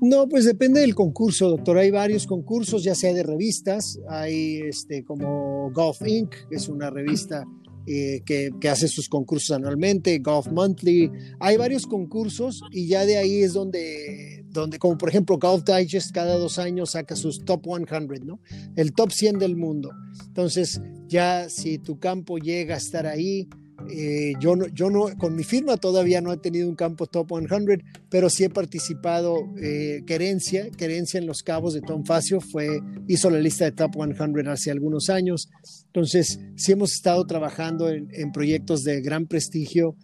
No, 0.00 0.28
pues 0.28 0.44
depende 0.44 0.80
del 0.80 0.94
concurso, 0.94 1.48
doctor. 1.48 1.78
Hay 1.78 1.90
varios 1.90 2.26
concursos, 2.26 2.84
ya 2.84 2.94
sea 2.94 3.12
de 3.12 3.24
revistas, 3.24 3.98
hay 4.08 4.60
este 4.68 5.04
como 5.04 5.70
Golf 5.72 6.06
Inc., 6.06 6.30
que 6.48 6.56
es 6.56 6.68
una 6.68 6.88
revista 6.88 7.44
eh, 7.90 8.22
que, 8.24 8.68
hace 8.68 8.86
sus 8.86 9.08
concursos 9.08 9.56
anualmente, 9.56 10.18
Golf 10.18 10.48
Monthly, 10.48 11.10
hay 11.40 11.56
varios 11.56 11.86
concursos 11.86 12.60
y 12.70 12.86
ya 12.86 13.06
de 13.06 13.16
ahí 13.16 13.42
es 13.42 13.54
donde, 13.54 14.44
donde, 14.50 14.78
como 14.78 14.98
por 14.98 15.08
ejemplo 15.08 15.38
Golf 15.38 15.64
Digest 15.64 16.12
cada 16.12 16.36
dos 16.36 16.58
años 16.58 16.90
saca 16.90 17.16
sus 17.16 17.44
top 17.46 17.64
100, 17.64 18.26
¿no? 18.26 18.40
El 18.76 18.92
top 18.92 19.10
100 19.10 19.38
del 19.38 19.56
mundo. 19.56 19.90
Entonces, 20.26 20.82
ya 21.08 21.48
si 21.48 21.78
tu 21.78 21.98
campo 21.98 22.36
llega 22.36 22.74
a 22.74 22.78
estar 22.78 23.06
ahí, 23.06 23.48
eh, 23.90 24.34
yo, 24.40 24.56
no, 24.56 24.66
yo 24.68 24.90
no, 24.90 25.16
con 25.16 25.34
mi 25.34 25.44
firma 25.44 25.76
todavía 25.76 26.20
no 26.20 26.32
he 26.32 26.36
tenido 26.36 26.68
un 26.68 26.74
campo 26.74 27.06
top 27.06 27.28
100, 27.28 27.82
pero 28.08 28.28
sí 28.30 28.44
he 28.44 28.50
participado. 28.50 29.36
Eh, 29.60 30.02
Querencia, 30.06 30.70
Querencia 30.70 31.18
en 31.18 31.26
Los 31.26 31.42
Cabos 31.42 31.74
de 31.74 31.80
Tom 31.80 32.04
Facio, 32.04 32.40
fue, 32.40 32.80
hizo 33.06 33.30
la 33.30 33.38
lista 33.38 33.64
de 33.64 33.72
top 33.72 33.94
100 33.94 34.48
hace 34.48 34.70
algunos 34.70 35.08
años. 35.08 35.48
Entonces, 35.86 36.40
sí 36.56 36.72
hemos 36.72 36.92
estado 36.92 37.26
trabajando 37.26 37.88
en, 37.88 38.08
en 38.12 38.32
proyectos 38.32 38.82
de 38.82 39.00
gran 39.00 39.26
prestigio, 39.26 39.96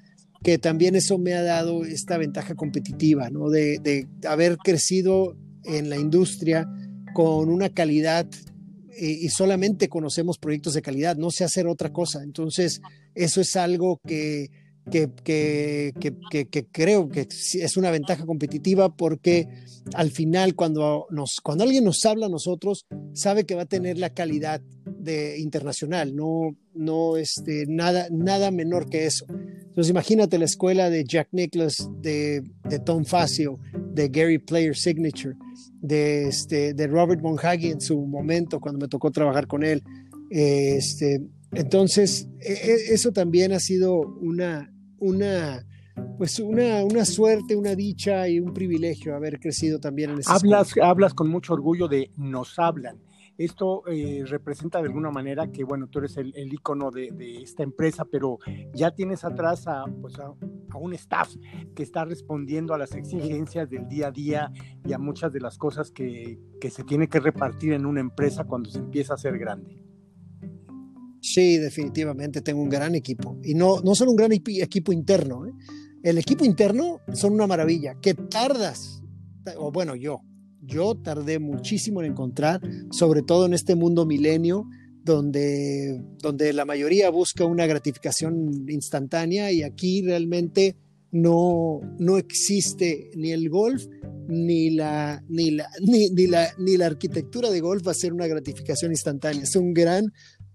que 0.43 0.59
también 0.59 0.95
eso 0.95 1.19
me 1.19 1.35
ha 1.35 1.43
dado 1.43 1.85
esta 1.85 2.19
ventaja 2.19 2.55
competitiva, 2.55 3.31
¿no? 3.31 3.51
De, 3.51 3.79
de 3.79 4.07
haber 4.29 4.57
crecido 4.59 5.37
en 5.65 5.89
la 5.89 5.97
industria 5.97 6.69
con 7.15 7.49
una 7.49 7.71
calidad 7.71 8.27
y 8.97 9.29
solamente 9.29 9.89
conocemos 9.89 10.39
proyectos 10.39 10.75
de 10.75 10.83
calidad, 10.83 11.17
no 11.17 11.31
sé 11.31 11.45
hacer 11.45 11.67
otra 11.67 11.93
cosa. 11.93 12.23
Entonces, 12.23 12.81
eso 13.15 13.41
es 13.41 13.57
algo 13.57 14.01
que, 14.07 14.51
que, 14.91 15.93
que, 16.01 16.67
creo 16.71 17.09
que 17.09 17.21
es 17.23 17.77
una 17.77 17.91
ventaja 17.91 18.27
competitiva 18.27 18.95
porque 18.95 19.49
al 19.95 20.11
final 20.11 20.55
cuando, 20.55 21.07
nos, 21.11 21.41
cuando 21.43 21.65
alguien 21.65 21.85
nos 21.85 22.05
habla 22.05 22.27
a 22.27 22.31
nosotros, 22.31 22.87
sabe 23.13 23.45
que 23.45 23.55
va 23.55 23.63
a 23.63 23.67
tener 23.67 23.99
la 23.99 24.11
calidad 24.11 24.61
de 24.85 25.39
internacional, 25.39 26.15
no, 26.15 26.57
no 26.75 27.17
este, 27.17 27.65
nada, 27.67 28.09
nada 28.11 28.51
menor 28.51 28.89
que 28.89 29.07
eso. 29.07 29.27
Entonces 29.29 29.91
imagínate 29.91 30.39
la 30.39 30.45
escuela 30.45 30.91
de 30.91 31.05
Jack 31.05 31.29
Nicklaus, 31.33 31.89
de, 32.01 32.43
de 32.69 32.79
Tom 32.79 33.05
Facio, 33.05 33.59
de 33.93 34.09
Gary 34.09 34.39
Player 34.39 34.77
Signature, 34.77 35.35
de, 35.81 36.29
este, 36.29 36.75
de 36.75 36.87
Robert 36.87 37.21
Monhagi 37.21 37.71
en 37.71 37.81
su 37.81 38.01
momento 38.07 38.61
cuando 38.61 38.81
me 38.81 38.89
tocó 38.89 39.11
trabajar 39.11 39.47
con 39.47 39.65
él. 39.65 39.83
Este, 40.31 41.21
entonces, 41.55 42.29
e, 42.41 42.53
e, 42.53 42.95
eso 42.95 43.13
también 43.13 43.53
ha 43.53 43.61
sido 43.61 43.99
una, 43.99 44.73
una, 44.99 45.67
pues 46.19 46.39
una, 46.41 46.85
una 46.85 47.05
suerte, 47.05 47.57
una 47.57 47.75
dicha 47.75 48.29
y 48.29 48.41
un 48.41 48.53
privilegio 48.53 49.15
haber 49.15 49.39
crecido 49.39 49.79
también 49.79 50.11
en 50.11 50.19
ese 50.21 50.33
hablas, 50.33 50.75
hablas 50.83 51.15
con 51.15 51.29
mucho 51.29 51.55
orgullo 51.55 51.89
de 51.89 52.11
nos 52.17 52.59
hablan. 52.59 52.99
Esto 53.37 53.83
eh, 53.89 54.23
representa 54.27 54.81
de 54.81 54.87
alguna 54.87 55.11
manera 55.11 55.51
que, 55.51 55.65
bueno, 55.65 55.89
tú 55.89 55.99
eres 55.99 56.17
el, 56.19 56.33
el 56.37 56.53
icono 56.53 56.93
de, 56.93 57.11
de, 57.11 57.43
esta 57.43 57.65
empresa, 57.65 58.05
pero 58.05 58.39
ya 58.73 58.93
tienes 58.93 59.25
atrás 59.25 59.67
a, 59.67 59.85
pues 60.01 60.21
a, 60.21 60.27
a, 60.71 60.79
un 60.79 60.95
staff 60.95 61.35
que 61.75 61.83
está 61.83 62.05
respondiendo 62.05 62.75
a 62.75 62.79
las 62.79 62.95
exigencias 62.95 63.69
del 63.69 63.89
día 63.89 64.07
a 64.07 64.11
día 64.13 64.53
y 64.87 64.93
a 64.93 64.99
muchas 64.99 65.33
de 65.33 65.41
las 65.41 65.59
cosas 65.59 65.91
que, 65.91 66.39
que 66.61 66.71
se 66.71 66.85
tiene 66.85 67.09
que 67.09 67.19
repartir 67.19 67.73
en 67.73 67.87
una 67.87 68.01
empresa 68.01 68.45
cuando 68.45 68.71
se 68.71 68.79
empieza 68.79 69.15
a 69.15 69.19
ser 69.19 69.37
grande. 69.37 69.84
Sí, 71.25 71.57
definitivamente 71.57 72.43
tengo 72.43 72.61
un 72.61 72.69
gran 72.69 72.95
equipo. 72.95 73.39
Y 73.43 73.55
no, 73.55 73.81
no 73.81 73.95
solo 73.95 74.11
un 74.11 74.17
gran 74.19 74.31
equipo 74.33 74.93
interno. 74.93 75.47
¿eh? 75.47 75.53
El 76.03 76.19
equipo 76.19 76.45
interno 76.45 77.01
son 77.15 77.33
una 77.33 77.47
maravilla. 77.47 77.95
Que 77.99 78.13
tardas, 78.13 79.03
o 79.57 79.73
bueno, 79.73 79.97
yo, 79.97 80.21
yo 80.61 80.95
tardé 80.97 81.39
muchísimo 81.39 82.03
en 82.03 82.11
encontrar, 82.13 82.61
sobre 82.91 83.23
todo 83.23 83.47
en 83.47 83.55
este 83.55 83.75
mundo 83.75 84.05
milenio, 84.05 84.67
donde, 85.03 85.99
donde 86.19 86.53
la 86.53 86.67
mayoría 86.67 87.09
busca 87.09 87.47
una 87.47 87.65
gratificación 87.65 88.69
instantánea 88.69 89.51
y 89.51 89.63
aquí 89.63 90.03
realmente 90.03 90.77
no, 91.11 91.81
no 91.99 92.19
existe 92.19 93.11
ni 93.17 93.33
el 93.33 93.49
golf 93.49 93.87
ni 94.29 94.71
la, 94.71 95.23
ni, 95.29 95.51
la, 95.53 95.69
ni, 95.81 96.11
ni, 96.11 96.27
la, 96.27 96.49
ni 96.59 96.77
la 96.77 96.87
arquitectura 96.87 97.51
de 97.51 97.61
golf 97.61 97.87
va 97.87 97.93
a 97.93 97.95
ser 97.95 98.13
una 98.13 98.27
gratificación 98.27 98.91
instantánea. 98.91 99.43
Es 99.43 99.57
un 99.57 99.73
gran 99.73 100.13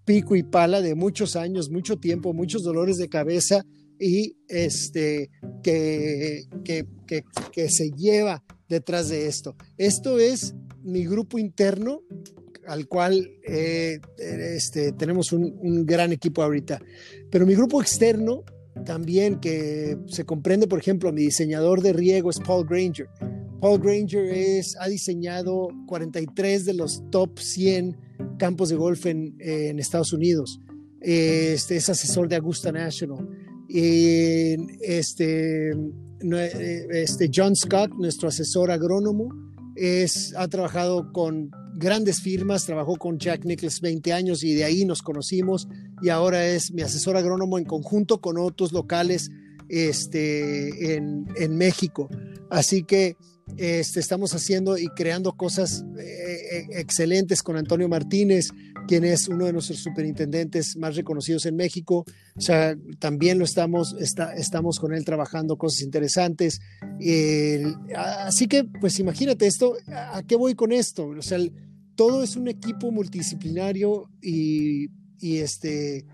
pico 0.09 0.35
y 0.35 0.41
pala 0.41 0.81
de 0.81 0.95
muchos 0.95 1.35
años, 1.35 1.69
mucho 1.69 1.97
tiempo, 1.97 2.33
muchos 2.33 2.63
dolores 2.63 2.97
de 2.97 3.09
cabeza 3.09 3.63
y 3.99 4.37
este 4.47 5.29
que, 5.61 6.45
que, 6.65 6.87
que, 7.51 7.69
se 7.69 7.91
lleva 7.91 8.43
detrás 8.67 9.09
de 9.09 9.27
esto. 9.27 9.55
Esto 9.77 10.17
es 10.17 10.55
mi 10.81 11.05
grupo 11.05 11.37
interno 11.37 12.01
al 12.65 12.87
cual 12.87 13.29
eh, 13.47 13.99
este, 14.17 14.93
tenemos 14.93 15.31
un, 15.31 15.55
un, 15.61 15.85
gran 15.85 16.11
equipo 16.11 16.41
ahorita. 16.41 16.81
Pero 17.29 17.45
mi 17.45 17.53
grupo 17.53 17.79
externo 17.79 18.43
también, 18.83 19.39
que 19.39 19.95
se 20.07 20.25
comprende, 20.25 20.67
por 20.67 20.79
ejemplo, 20.79 21.13
mi 21.13 21.21
diseñador 21.21 21.83
de 21.83 21.93
riego 21.93 22.31
es 22.31 22.39
Paul 22.39 22.65
Granger. 22.67 23.09
Paul 23.59 23.79
Granger 23.79 24.25
es, 24.25 24.75
ha 24.79 24.87
diseñado 24.87 25.67
43 25.87 26.65
de 26.65 26.73
los 26.73 27.03
top 27.11 27.39
100 27.39 27.97
campos 28.37 28.69
de 28.69 28.75
golf 28.75 29.05
en, 29.05 29.35
en 29.39 29.79
Estados 29.79 30.13
Unidos. 30.13 30.59
Este, 31.01 31.75
es 31.77 31.89
asesor 31.89 32.27
de 32.29 32.37
Augusta 32.37 32.71
National. 32.71 33.27
Y 33.67 34.55
este, 34.81 35.71
este 36.91 37.29
John 37.33 37.55
Scott, 37.55 37.91
nuestro 37.97 38.29
asesor 38.29 38.71
agrónomo, 38.71 39.29
es, 39.75 40.33
ha 40.37 40.47
trabajado 40.47 41.11
con 41.11 41.51
grandes 41.75 42.21
firmas, 42.21 42.65
trabajó 42.65 42.95
con 42.95 43.19
Jack 43.19 43.45
Nicklaus 43.45 43.79
20 43.81 44.11
años 44.11 44.43
y 44.43 44.53
de 44.53 44.65
ahí 44.65 44.85
nos 44.85 45.01
conocimos 45.01 45.67
y 46.01 46.09
ahora 46.09 46.45
es 46.45 46.73
mi 46.73 46.81
asesor 46.81 47.15
agrónomo 47.15 47.57
en 47.57 47.63
conjunto 47.63 48.19
con 48.19 48.37
otros 48.37 48.73
locales 48.73 49.29
este, 49.69 50.95
en, 50.95 51.27
en 51.35 51.57
México. 51.57 52.09
Así 52.49 52.83
que 52.83 53.15
este, 53.57 53.99
estamos 53.99 54.33
haciendo 54.33 54.77
y 54.77 54.87
creando 54.89 55.33
cosas 55.33 55.83
eh, 55.97 56.67
excelentes 56.71 57.43
con 57.43 57.57
Antonio 57.57 57.89
Martínez, 57.89 58.49
quien 58.87 59.03
es 59.03 59.27
uno 59.27 59.45
de 59.45 59.53
nuestros 59.53 59.79
superintendentes 59.79 60.75
más 60.77 60.95
reconocidos 60.95 61.45
en 61.45 61.55
México. 61.55 62.05
O 62.35 62.41
sea, 62.41 62.75
también 62.99 63.37
lo 63.37 63.45
estamos, 63.45 63.95
está, 63.99 64.33
estamos 64.33 64.79
con 64.79 64.93
él 64.93 65.05
trabajando 65.05 65.57
cosas 65.57 65.81
interesantes. 65.81 66.59
Eh, 66.99 67.63
así 67.95 68.47
que, 68.47 68.63
pues 68.63 68.99
imagínate 68.99 69.45
esto, 69.45 69.75
¿a 69.87 70.23
qué 70.23 70.35
voy 70.35 70.55
con 70.55 70.71
esto? 70.71 71.07
O 71.07 71.21
sea, 71.21 71.39
todo 71.95 72.23
es 72.23 72.35
un 72.35 72.47
equipo 72.47 72.91
multidisciplinario 72.91 74.09
y, 74.21 74.89
y, 75.19 75.37
este, 75.37 76.05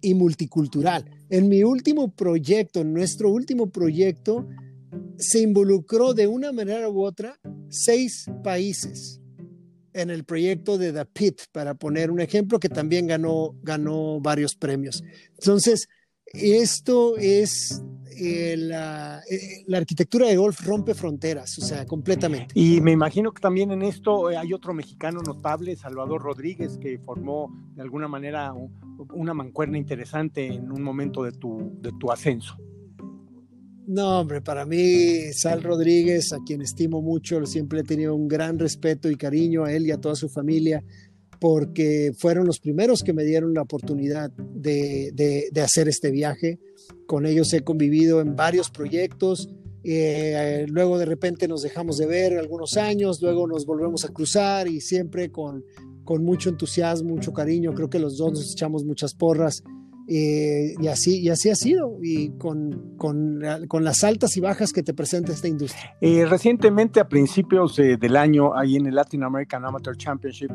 y 0.00 0.14
multicultural. 0.14 1.10
En 1.30 1.48
mi 1.48 1.64
último 1.64 2.14
proyecto, 2.14 2.82
en 2.82 2.92
nuestro 2.92 3.30
último 3.30 3.70
proyecto, 3.70 4.46
se 5.18 5.40
involucró 5.40 6.14
de 6.14 6.26
una 6.26 6.52
manera 6.52 6.88
u 6.88 7.04
otra 7.04 7.38
seis 7.68 8.26
países 8.42 9.20
en 9.92 10.10
el 10.10 10.24
proyecto 10.24 10.76
de 10.76 10.92
The 10.92 11.04
Pit, 11.06 11.42
para 11.52 11.74
poner 11.74 12.10
un 12.10 12.20
ejemplo 12.20 12.58
que 12.58 12.68
también 12.68 13.06
ganó, 13.06 13.54
ganó 13.62 14.20
varios 14.20 14.56
premios. 14.56 15.04
Entonces, 15.38 15.88
esto 16.26 17.16
es 17.16 17.80
eh, 18.16 18.56
la, 18.56 19.20
eh, 19.30 19.62
la, 19.66 19.78
arquitectura 19.78 20.26
de 20.26 20.36
golf 20.36 20.60
rompe 20.66 20.94
fronteras, 20.94 21.58
o 21.58 21.62
sea, 21.62 21.86
completamente. 21.86 22.58
Y 22.58 22.80
me 22.80 22.92
imagino 22.92 23.32
que 23.32 23.40
también 23.40 23.70
en 23.70 23.82
esto 23.82 24.28
hay 24.28 24.52
otro 24.52 24.74
mexicano 24.74 25.20
notable, 25.20 25.76
Salvador 25.76 26.22
Rodríguez, 26.22 26.76
que 26.78 26.98
formó 26.98 27.52
de 27.74 27.82
alguna 27.82 28.08
manera 28.08 28.52
una 29.14 29.34
mancuerna 29.34 29.78
interesante 29.78 30.46
en 30.46 30.70
un 30.70 30.82
momento 30.82 31.22
de 31.22 31.32
tu, 31.32 31.72
de 31.80 31.92
tu 31.98 32.10
ascenso. 32.10 32.56
No, 33.86 34.20
hombre, 34.20 34.40
para 34.40 34.64
mí, 34.64 35.32
Sal 35.34 35.62
Rodríguez, 35.62 36.32
a 36.32 36.38
quien 36.44 36.62
estimo 36.62 37.02
mucho, 37.02 37.44
siempre 37.44 37.80
he 37.80 37.84
tenido 37.84 38.14
un 38.14 38.28
gran 38.28 38.58
respeto 38.58 39.10
y 39.10 39.16
cariño 39.16 39.64
a 39.64 39.72
él 39.72 39.86
y 39.86 39.90
a 39.90 39.98
toda 39.98 40.14
su 40.14 40.30
familia, 40.30 40.82
porque 41.38 42.12
fueron 42.16 42.46
los 42.46 42.60
primeros 42.60 43.02
que 43.02 43.12
me 43.12 43.24
dieron 43.24 43.52
la 43.52 43.60
oportunidad 43.60 44.30
de, 44.30 45.12
de, 45.12 45.60
hacer 45.60 45.88
este 45.88 46.10
viaje. 46.10 46.58
Con 47.06 47.26
ellos 47.26 47.52
he 47.52 47.60
convivido 47.60 48.22
en 48.22 48.34
varios 48.34 48.70
proyectos. 48.70 49.50
Eh, 49.82 50.64
luego 50.68 50.96
de 50.96 51.04
repente 51.04 51.46
nos 51.46 51.60
dejamos 51.60 51.98
de 51.98 52.06
ver 52.06 52.38
algunos 52.38 52.78
años, 52.78 53.20
luego 53.20 53.46
nos 53.46 53.66
volvemos 53.66 54.06
a 54.06 54.08
cruzar 54.08 54.66
y 54.66 54.80
siempre 54.80 55.30
con, 55.30 55.62
con 56.04 56.24
mucho 56.24 56.48
entusiasmo, 56.48 57.10
mucho 57.10 57.34
cariño. 57.34 57.74
Creo 57.74 57.90
que 57.90 57.98
los 57.98 58.16
dos 58.16 58.32
nos 58.32 58.52
echamos 58.52 58.86
muchas 58.86 59.12
porras 59.12 59.62
eh, 60.06 60.74
y, 60.78 60.86
así, 60.88 61.20
y 61.20 61.30
así 61.30 61.50
ha 61.50 61.54
sido, 61.54 61.98
y 62.02 62.36
con, 62.36 62.96
con, 62.96 63.40
con, 63.68 63.84
las 63.84 64.04
altas 64.04 64.36
y 64.36 64.40
bajas 64.40 64.72
que 64.72 64.82
te 64.82 64.92
presenta 64.92 65.32
esta 65.32 65.48
industria. 65.48 65.96
Eh, 66.00 66.26
recientemente, 66.26 67.00
a 67.00 67.08
principios 67.08 67.76
del 67.76 68.16
año, 68.16 68.56
ahí 68.56 68.76
en 68.76 68.86
el 68.86 68.94
Latin 68.94 69.22
American 69.22 69.64
Amateur 69.64 69.96
Championship, 69.96 70.50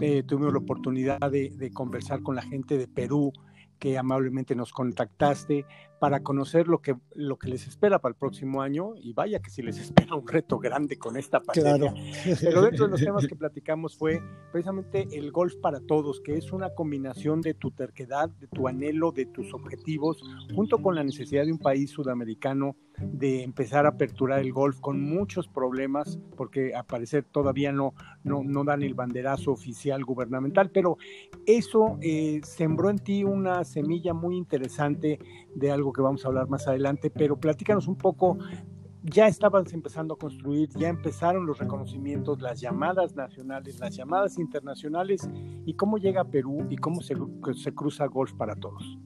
eh, 0.00 0.22
tuvimos 0.24 0.52
la 0.52 0.58
oportunidad 0.58 1.18
de, 1.30 1.50
de, 1.56 1.70
conversar 1.70 2.22
con 2.22 2.36
la 2.36 2.42
gente 2.42 2.76
de 2.76 2.86
Perú, 2.88 3.32
que 3.78 3.98
amablemente 3.98 4.54
nos 4.54 4.72
contactaste 4.72 5.64
para 6.02 6.20
conocer 6.24 6.66
lo 6.66 6.82
que, 6.82 6.96
lo 7.14 7.38
que 7.38 7.48
les 7.48 7.68
espera 7.68 8.00
para 8.00 8.10
el 8.10 8.16
próximo 8.16 8.60
año 8.60 8.94
y 8.96 9.12
vaya 9.12 9.38
que 9.38 9.50
si 9.50 9.62
les 9.62 9.78
espera 9.78 10.16
un 10.16 10.26
reto 10.26 10.58
grande 10.58 10.98
con 10.98 11.16
esta 11.16 11.38
pandemia. 11.38 11.94
Pero 12.40 12.62
dentro 12.62 12.86
de 12.86 12.90
los 12.90 13.00
temas 13.00 13.24
que 13.24 13.36
platicamos 13.36 13.96
fue 13.96 14.20
precisamente 14.50 15.06
el 15.12 15.30
golf 15.30 15.54
para 15.62 15.78
todos, 15.78 16.20
que 16.20 16.36
es 16.36 16.50
una 16.50 16.74
combinación 16.74 17.40
de 17.40 17.54
tu 17.54 17.70
terquedad, 17.70 18.28
de 18.30 18.48
tu 18.48 18.66
anhelo, 18.66 19.12
de 19.12 19.26
tus 19.26 19.54
objetivos, 19.54 20.20
junto 20.52 20.78
con 20.78 20.96
la 20.96 21.04
necesidad 21.04 21.44
de 21.44 21.52
un 21.52 21.58
país 21.58 21.90
sudamericano 21.90 22.74
de 22.98 23.42
empezar 23.42 23.86
a 23.86 23.90
aperturar 23.90 24.40
el 24.40 24.52
golf 24.52 24.80
con 24.80 25.00
muchos 25.00 25.48
problemas, 25.48 26.18
porque 26.36 26.74
a 26.74 26.82
parecer 26.82 27.24
todavía 27.24 27.72
no, 27.72 27.94
no, 28.24 28.42
no 28.44 28.64
dan 28.64 28.82
el 28.82 28.94
banderazo 28.94 29.52
oficial 29.52 30.04
gubernamental, 30.04 30.70
pero 30.70 30.98
eso 31.46 31.98
eh, 32.00 32.40
sembró 32.44 32.90
en 32.90 32.98
ti 32.98 33.24
una 33.24 33.64
semilla 33.64 34.14
muy 34.14 34.36
interesante 34.36 35.18
de 35.54 35.70
algo 35.70 35.92
que 35.92 36.02
vamos 36.02 36.24
a 36.24 36.28
hablar 36.28 36.48
más 36.48 36.66
adelante, 36.66 37.10
pero 37.10 37.38
platícanos 37.38 37.88
un 37.88 37.96
poco 37.96 38.38
ya 39.02 39.26
estabas 39.26 39.72
empezando 39.72 40.14
a 40.14 40.18
construir, 40.18 40.68
ya 40.76 40.88
empezaron 40.88 41.44
los 41.46 41.58
reconocimientos, 41.58 42.40
las 42.40 42.60
llamadas 42.60 43.16
nacionales, 43.16 43.80
las 43.80 43.96
llamadas 43.96 44.38
internacionales, 44.38 45.28
y 45.66 45.74
cómo 45.74 45.98
llega 45.98 46.22
a 46.22 46.24
Perú 46.24 46.66
y 46.70 46.76
cómo 46.76 47.00
se, 47.02 47.14
se 47.54 47.74
cruza 47.74 48.06
golf 48.06 48.32
para 48.34 48.54
todos. 48.54 48.98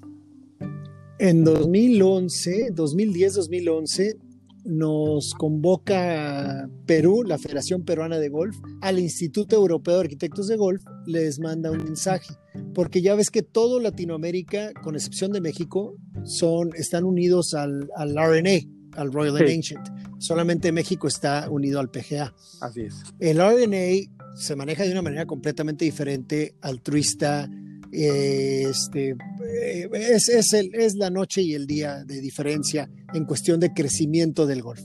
En 1.18 1.44
2011, 1.44 2.74
2010-2011, 2.74 4.18
nos 4.66 5.32
convoca 5.34 6.68
Perú, 6.86 7.22
la 7.24 7.38
Federación 7.38 7.84
Peruana 7.84 8.18
de 8.18 8.28
Golf, 8.28 8.56
al 8.82 8.98
Instituto 8.98 9.56
Europeo 9.56 9.94
de 9.94 10.00
Arquitectos 10.00 10.48
de 10.48 10.56
Golf, 10.56 10.82
les 11.06 11.38
manda 11.38 11.70
un 11.70 11.78
mensaje, 11.78 12.34
porque 12.74 13.02
ya 13.02 13.14
ves 13.14 13.30
que 13.30 13.42
todo 13.42 13.80
Latinoamérica, 13.80 14.72
con 14.82 14.94
excepción 14.94 15.32
de 15.32 15.40
México, 15.40 15.96
son, 16.24 16.70
están 16.74 17.04
unidos 17.04 17.54
al, 17.54 17.88
al 17.96 18.14
RNA, 18.14 18.68
al 18.96 19.12
Royal 19.12 19.36
and 19.36 19.48
Ancient. 19.48 19.88
Solamente 20.18 20.72
México 20.72 21.08
está 21.08 21.48
unido 21.50 21.80
al 21.80 21.90
PGA. 21.90 22.34
Así 22.60 22.82
es. 22.82 22.94
El 23.20 23.38
RNA 23.38 24.12
se 24.36 24.56
maneja 24.56 24.84
de 24.84 24.92
una 24.92 25.02
manera 25.02 25.26
completamente 25.26 25.84
diferente, 25.84 26.54
altruista, 26.60 27.48
este, 27.92 29.10
eh, 29.10 29.88
es, 29.92 30.28
es, 30.28 30.52
el, 30.52 30.74
es, 30.74 30.96
la 30.96 31.10
noche 31.10 31.42
y 31.42 31.54
el 31.54 31.66
día 31.66 32.04
de 32.04 32.20
diferencia 32.20 32.90
en 33.14 33.24
cuestión 33.24 33.60
de 33.60 33.72
crecimiento 33.72 34.46
del 34.46 34.62
golf. 34.62 34.82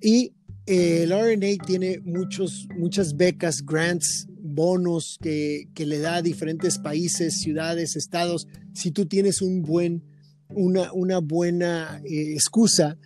Y 0.00 0.32
eh, 0.66 1.04
el 1.04 1.10
RNA 1.10 1.64
tiene 1.64 2.00
muchos, 2.00 2.66
muchas 2.76 3.16
becas, 3.16 3.64
grants, 3.64 4.27
bonos 4.58 5.18
que, 5.22 5.68
que, 5.74 5.86
le 5.86 5.98
da 5.98 6.16
a 6.16 6.22
diferentes 6.22 6.78
países, 6.78 7.40
ciudades, 7.40 7.94
estados. 7.96 8.48
Si 8.74 8.90
tú 8.90 9.06
tienes 9.06 9.40
un 9.40 9.62
buen, 9.62 10.02
una, 10.48 10.92
una 10.92 11.18
buena 11.18 12.02
eh, 12.04 12.32
excusa, 12.32 12.98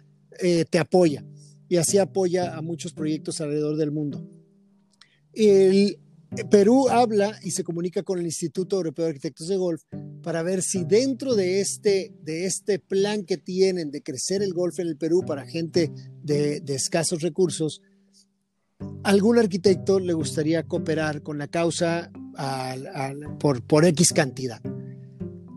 te 0.71 0.79
apoya. 0.79 1.25
Y 1.69 1.77
así 1.77 1.99
apoya 1.99 2.57
a 2.57 2.63
muchos 2.63 2.93
proyectos 2.93 3.41
alrededor 3.41 3.77
del 3.77 3.93
mundo. 3.93 4.27
El, 5.33 5.99
Perú 6.51 6.89
habla 6.89 7.39
y 7.43 7.51
se 7.51 7.63
comunica 7.63 8.03
con 8.03 8.19
el 8.19 8.25
Instituto 8.25 8.77
Europeo 8.77 9.05
de 9.05 9.11
Arquitectos 9.11 9.49
de 9.49 9.57
Golf 9.57 9.83
para 10.23 10.43
ver 10.43 10.63
si 10.63 10.85
dentro 10.85 11.35
de 11.35 11.61
este, 11.61 12.11
de 12.23 12.47
este 12.47 12.79
plan 12.79 13.25
que 13.25 13.37
tienen 13.37 13.91
de 13.91 14.03
crecer 14.03 14.43
el 14.43 14.55
golf 14.55 14.79
en 14.79 14.89
el 14.89 14.97
Perú 14.97 15.25
para 15.27 15.47
gente 15.47 15.93
de, 16.23 16.63
escasos 16.69 17.21
recursos, 17.21 17.83
algún 19.05 19.39
arquitecto 19.39 19.99
le 19.99 20.13
gustaría 20.13 20.63
cooperar 20.65 21.23
con 21.23 21.39
la 21.39 21.49
causa 21.49 22.11
por, 23.39 23.63
por 23.63 23.85
X 23.85 24.13
cantidad. 24.13 24.61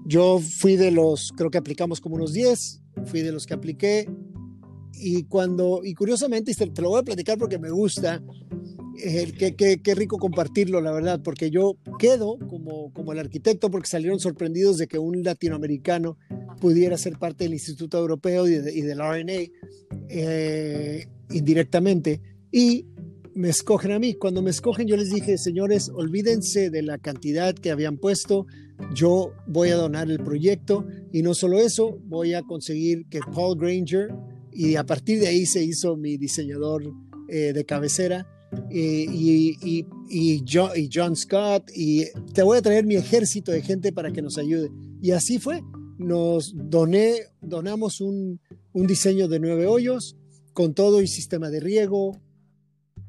Yo 0.05 0.39
fui 0.39 0.75
de 0.75 0.91
los, 0.91 1.31
creo 1.35 1.49
que 1.49 1.57
aplicamos 1.57 1.99
como 1.99 2.15
unos 2.15 2.33
10, 2.33 2.81
fui 3.05 3.21
de 3.21 3.31
los 3.31 3.45
que 3.45 3.53
apliqué 3.53 4.07
y 4.93 5.23
cuando, 5.23 5.81
y 5.83 5.93
curiosamente, 5.93 6.53
te 6.53 6.81
lo 6.81 6.89
voy 6.89 6.99
a 7.01 7.03
platicar 7.03 7.38
porque 7.38 7.59
me 7.59 7.69
gusta, 7.69 8.21
qué, 8.95 9.79
qué, 9.83 9.95
rico 9.95 10.17
compartirlo, 10.17 10.79
la 10.81 10.91
verdad, 10.91 11.21
porque 11.23 11.49
yo 11.51 11.77
quedo 11.99 12.38
como, 12.49 12.93
como 12.93 13.11
el 13.11 13.19
arquitecto 13.19 13.69
porque 13.69 13.89
salieron 13.89 14.19
sorprendidos 14.19 14.77
de 14.77 14.88
que 14.88 14.99
un 14.99 15.23
latinoamericano 15.23 16.17
pudiera 16.61 16.97
ser 16.97 17.17
parte 17.17 17.43
del 17.43 17.53
Instituto 17.53 17.97
Europeo 17.97 18.47
y, 18.47 18.55
del 18.55 18.99
RNA 18.99 19.51
eh, 20.09 21.07
indirectamente. 21.31 22.21
Y 22.51 22.85
me 23.36 23.50
escogen 23.50 23.91
a 23.91 24.00
mí. 24.00 24.15
Cuando 24.15 24.41
me 24.41 24.50
escogen, 24.50 24.88
yo 24.88 24.98
les 24.98 25.12
dije, 25.12 25.38
señores, 25.38 25.91
olvídense 25.93 26.69
de 26.69 26.82
la 26.82 26.98
cantidad 26.98 27.54
que 27.54 27.69
habían 27.69 27.98
puesto. 27.98 28.48
Yo 28.93 29.34
voy 29.45 29.69
a 29.69 29.76
donar 29.76 30.10
el 30.10 30.19
proyecto 30.19 30.88
y 31.12 31.21
no 31.21 31.34
solo 31.34 31.60
eso, 31.60 32.00
voy 32.06 32.34
a 32.34 32.41
conseguir 32.41 33.06
que 33.10 33.19
Paul 33.19 33.58
Granger, 33.60 34.13
y 34.52 34.76
a 34.76 34.86
partir 34.86 35.19
de 35.19 35.28
ahí 35.28 35.45
se 35.45 35.63
hizo 35.63 35.98
mi 35.98 36.17
diseñador 36.17 36.84
eh, 37.30 37.52
de 37.54 37.65
cabecera, 37.65 38.28
y, 38.71 39.86
y, 40.10 40.43
John, 40.48 41.15
Scott, 41.15 41.69
y 41.76 42.06
te 42.34 42.41
voy 42.41 42.58
a 42.58 42.62
traer 42.62 42.86
mi 42.86 42.95
ejército 42.95 43.52
de 43.52 43.62
gente 43.62 43.91
para 43.91 44.12
que 44.12 44.21
nos 44.21 44.38
ayude. 44.38 44.69
Y 45.02 45.12
así 45.12 45.39
fue. 45.39 45.62
Nos 45.98 46.54
doné, 46.56 47.15
donamos 47.41 48.00
un, 48.00 48.39
un 48.71 48.88
diseño 48.88 49.28
de 49.28 49.39
nueve 49.39 49.65
hoyos 49.65 50.15
con 50.54 50.74
todo 50.74 51.02
y 51.02 51.08
sistema 51.08 51.50
de 51.50 51.60
riego, 51.60 52.21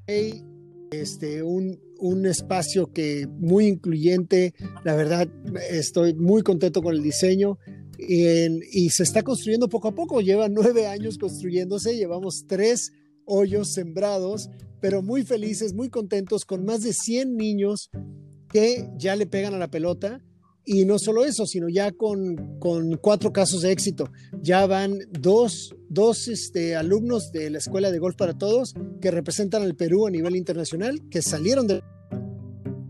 este, 0.07 1.43
un, 1.43 1.81
un 1.99 2.27
espacio 2.27 2.93
que 2.93 3.27
muy 3.27 3.67
incluyente. 3.67 4.55
La 4.85 4.95
verdad, 4.95 5.29
estoy 5.71 6.15
muy 6.15 6.43
contento 6.43 6.83
con 6.83 6.95
el 6.95 7.03
diseño. 7.03 7.59
y 7.99 8.91
se 8.91 9.03
está 9.03 9.23
construyendo 9.23 9.69
poco 9.69 9.89
a 9.89 9.95
poco. 9.95 10.21
Lleva 10.21 10.49
nueve 10.49 10.87
años 10.87 11.19
construyéndose. 11.19 11.97
Llevamos 11.97 12.45
tres 12.47 12.93
hoyos 13.25 13.73
sembrados 13.73 14.51
pero 14.81 15.03
muy 15.03 15.25
felices, 15.25 15.75
muy 15.75 15.89
contentos, 15.89 16.45
con 16.45 16.65
más 16.65 16.83
de 16.83 16.93
100 16.93 17.37
niños 17.37 17.91
que 18.49 18.89
ya 18.97 19.17
le 19.17 19.27
pegan 19.27 19.55
a 19.55 19.59
la 19.59 19.71
pelota. 19.71 20.23
Y 20.69 20.85
no 20.85 20.99
solo 20.99 21.25
eso, 21.25 21.47
sino 21.47 21.69
ya 21.69 21.93
con, 21.93 22.59
con 22.59 22.97
cuatro 22.97 23.33
casos 23.33 23.63
de 23.63 23.71
éxito. 23.71 24.11
Ya 24.43 24.67
van 24.67 24.99
dos, 25.11 25.75
dos 25.89 26.27
este, 26.27 26.75
alumnos 26.75 27.31
de 27.31 27.51
la 27.51 27.59
Escuela 27.59 27.93
de 27.93 28.01
Golf 28.01 28.17
para 28.17 28.37
Todos 28.37 28.75
que 29.01 29.13
representan 29.13 29.63
al 29.63 29.77
Perú 29.77 30.07
a 30.07 30.11
nivel 30.11 30.35
internacional, 30.35 31.01
que 31.09 31.23
salieron 31.23 31.69
de 31.69 31.83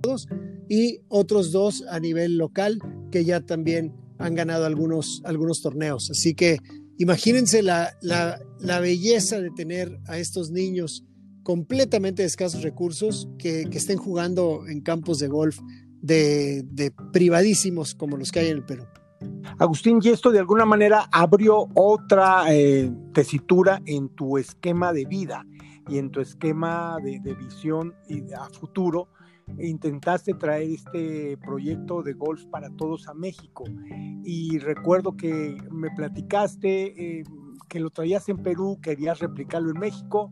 todos, 0.01 0.27
y 0.69 1.01
otros 1.09 1.53
dos 1.53 1.85
a 1.91 2.01
nivel 2.01 2.39
local 2.39 2.79
que 3.13 3.25
ya 3.25 3.41
también 3.41 3.95
han 4.19 4.35
ganado 4.35 4.65
algunos, 4.65 5.21
algunos 5.25 5.61
torneos. 5.61 6.11
Así 6.11 6.35
que 6.35 6.59
imagínense 6.99 7.63
la, 7.63 7.97
la, 8.01 8.41
la 8.59 8.81
belleza 8.81 9.41
de 9.41 9.51
tener 9.51 9.99
a 10.07 10.19
estos 10.19 10.51
niños 10.51 11.05
completamente 11.47 12.23
de 12.23 12.27
escasos 12.27 12.63
recursos 12.63 13.29
que, 13.39 13.69
estén 13.71 13.99
jugando 13.99 14.67
en 14.67 14.81
campos 14.81 15.21
de 15.21 15.29
golf 15.29 15.61
de, 16.03 16.93
privadísimos 17.13 17.95
como 17.95 18.17
los 18.17 18.33
que 18.33 18.41
hay 18.41 18.49
en 18.49 18.59
el 18.59 18.65
Perú. 18.65 18.85
Agustín, 19.59 19.99
y 20.03 20.09
esto 20.09 20.31
de 20.31 20.39
alguna 20.39 20.67
manera 20.67 21.09
abrió 21.11 21.69
otra 21.75 22.53
eh, 22.53 22.93
tesitura 23.13 23.81
en 23.87 24.11
tu 24.11 24.37
esquema 24.37 24.93
de 24.93 25.07
vida 25.07 25.47
y 25.89 25.99
en 25.99 26.11
tu 26.11 26.21
esquema 26.21 26.99
de, 27.03 27.35
visión 27.35 27.95
y 28.09 28.33
a 28.33 28.45
futuro 28.51 29.09
intentaste 29.59 30.35
traer 30.35 30.71
este 30.71 31.39
proyecto 31.39 32.03
de 32.03 32.15
golf 32.15 32.45
para 32.47 32.69
todos 32.71 33.09
a 33.09 33.15
México. 33.15 33.65
Y 34.25 34.59
recuerdo 34.59 35.17
que 35.17 35.57
me 35.71 35.91
platicaste 35.91 37.21
eh, 37.21 37.25
que 37.69 37.81
lo 37.81 37.91
traías 37.91 38.29
en 38.29 38.39
Perú, 38.39 38.79
querías 38.83 39.21
replicarlo 39.21 39.71
en 39.71 39.79
México, 39.79 40.29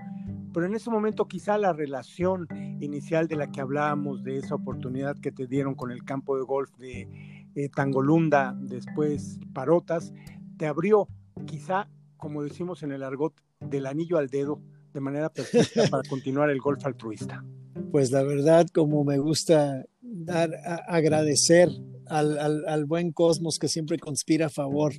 pero 0.55 0.67
en 0.67 0.75
ese 0.75 0.89
momento 0.89 1.27
quizá 1.27 1.59
la 1.59 1.73
relación 1.73 2.47
inicial 2.81 3.27
de 3.27 3.37
la 3.37 3.51
que 3.51 3.61
hablábamos, 3.61 4.23
de 4.23 4.39
esa 4.39 4.55
oportunidad 4.55 5.19
que 5.19 5.33
te 5.33 5.49
dieron 5.49 5.75
con 5.75 5.91
el 5.91 6.05
campo 6.05 6.37
de 6.37 6.45
golf 6.45 6.71
de 6.79 7.09
eh, 7.57 7.69
Tangolunda, 7.69 8.57
después 8.59 9.41
Parotas, 9.53 10.15
te 10.57 10.67
abrió 10.67 11.09
quizá, 11.45 11.91
como 12.17 12.43
decimos 12.43 12.85
en 12.85 12.93
el 12.93 13.03
argot, 13.03 13.35
del 13.61 13.87
anillo 13.87 14.17
al 14.17 14.29
dedo 14.29 14.61
de 14.93 15.01
manera 15.01 15.29
perfecta 15.29 15.83
para 15.91 16.09
continuar 16.09 16.51
el 16.51 16.61
golf 16.61 16.87
altruista. 16.87 17.45
Pues 17.91 18.13
la 18.13 18.23
verdad, 18.23 18.69
como 18.73 19.05
me 19.05 19.19
gusta 19.19 19.85
dar 20.01 20.51
agradecer 20.87 21.69
al, 22.07 22.39
al, 22.67 22.85
buen 22.85 23.13
cosmos 23.13 23.59
que 23.59 23.69
siempre 23.69 23.99
conspira 23.99 24.47
a 24.47 24.51
favor, 24.51 24.93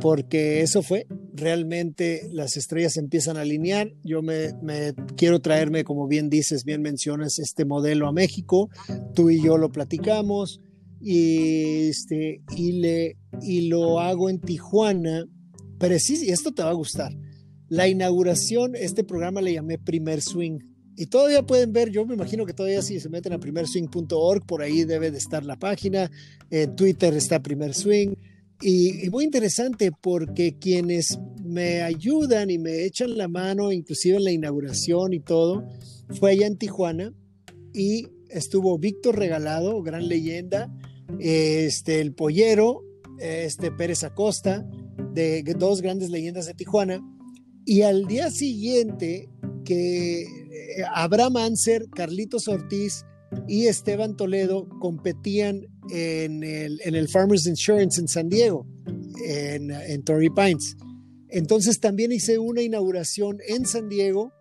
porque 0.00 0.60
eso 0.62 0.82
fue, 0.82 1.06
realmente 1.34 2.28
las 2.32 2.56
estrellas 2.56 2.96
empiezan 2.96 3.36
a 3.36 3.40
alinear, 3.40 3.92
yo 4.04 4.22
me, 4.22 4.52
me, 4.62 4.94
quiero 5.16 5.40
traerme, 5.40 5.84
como 5.84 6.06
bien 6.06 6.30
dices, 6.30 6.64
bien 6.64 6.82
mencionas, 6.82 7.38
este 7.38 7.64
modelo 7.64 8.06
a 8.06 8.12
México, 8.12 8.70
tú 9.14 9.30
y 9.30 9.42
yo 9.42 9.58
lo 9.58 9.70
platicamos, 9.70 10.60
y, 11.00 11.88
este, 11.88 12.42
y, 12.56 12.72
le, 12.72 13.16
y 13.42 13.68
lo 13.68 14.00
hago 14.00 14.30
en 14.30 14.40
Tijuana, 14.40 15.24
pero 15.78 15.98
sí, 15.98 16.30
esto 16.30 16.52
te 16.52 16.62
va 16.62 16.70
a 16.70 16.74
gustar. 16.74 17.12
La 17.68 17.86
inauguración, 17.88 18.74
este 18.74 19.04
programa 19.04 19.40
le 19.40 19.54
llamé 19.54 19.78
Primer 19.78 20.22
Swing. 20.22 20.58
Y 20.96 21.06
todavía 21.06 21.44
pueden 21.44 21.72
ver, 21.72 21.90
yo 21.90 22.04
me 22.04 22.14
imagino 22.14 22.44
que 22.44 22.52
todavía 22.52 22.82
si 22.82 22.98
se 22.98 23.08
meten 23.08 23.32
a 23.32 23.38
primerswing.org, 23.38 24.44
por 24.44 24.62
ahí 24.62 24.84
debe 24.84 25.12
de 25.12 25.18
estar 25.18 25.44
la 25.44 25.56
página. 25.56 26.10
En 26.50 26.74
Twitter 26.74 27.14
está 27.14 27.40
Primer 27.40 27.74
Swing. 27.74 28.16
Y, 28.60 29.08
muy 29.10 29.24
interesante 29.24 29.92
porque 29.92 30.58
quienes 30.58 31.18
me 31.44 31.82
ayudan 31.82 32.50
y 32.50 32.58
me 32.58 32.84
echan 32.84 33.16
la 33.16 33.28
mano, 33.28 33.72
inclusive 33.72 34.16
en 34.16 34.24
la 34.24 34.32
inauguración 34.32 35.12
y 35.12 35.20
todo, 35.20 35.64
fue 36.18 36.32
allá 36.32 36.46
en 36.46 36.58
Tijuana 36.58 37.14
y 37.72 38.08
estuvo 38.30 38.78
Víctor 38.78 39.18
Regalado, 39.18 39.82
gran 39.82 40.08
leyenda, 40.08 40.72
este, 41.20 42.00
el 42.00 42.14
Pollero, 42.14 42.84
este, 43.20 43.70
Pérez 43.70 44.04
Acosta, 44.04 44.68
de 45.14 45.42
dos 45.56 45.80
grandes 45.80 46.10
leyendas 46.10 46.46
de 46.46 46.54
Tijuana. 46.54 47.00
Y 47.64 47.82
al 47.82 48.06
día 48.06 48.30
siguiente, 48.30 49.28
que 49.64 50.22
eh, 50.22 50.26
Abraham 50.94 51.36
Anser, 51.36 51.88
Carlitos 51.90 52.48
Ortiz 52.48 53.04
y 53.46 53.66
Esteban 53.66 54.16
Toledo 54.16 54.68
competían 54.80 55.66
en 55.90 56.42
el, 56.42 57.08
Farmers 57.08 57.46
Insurance 57.46 58.00
en 58.00 58.08
San 58.08 58.28
Diego, 58.28 58.66
en, 59.24 59.70
en 59.70 60.02
Torrey 60.02 60.30
Pines. 60.30 60.76
Entonces 61.28 61.80
también 61.80 62.12
hice 62.12 62.38
una 62.38 62.62
inauguración 62.62 63.38
en 63.46 63.66
San 63.66 63.88
Diego 63.88 64.32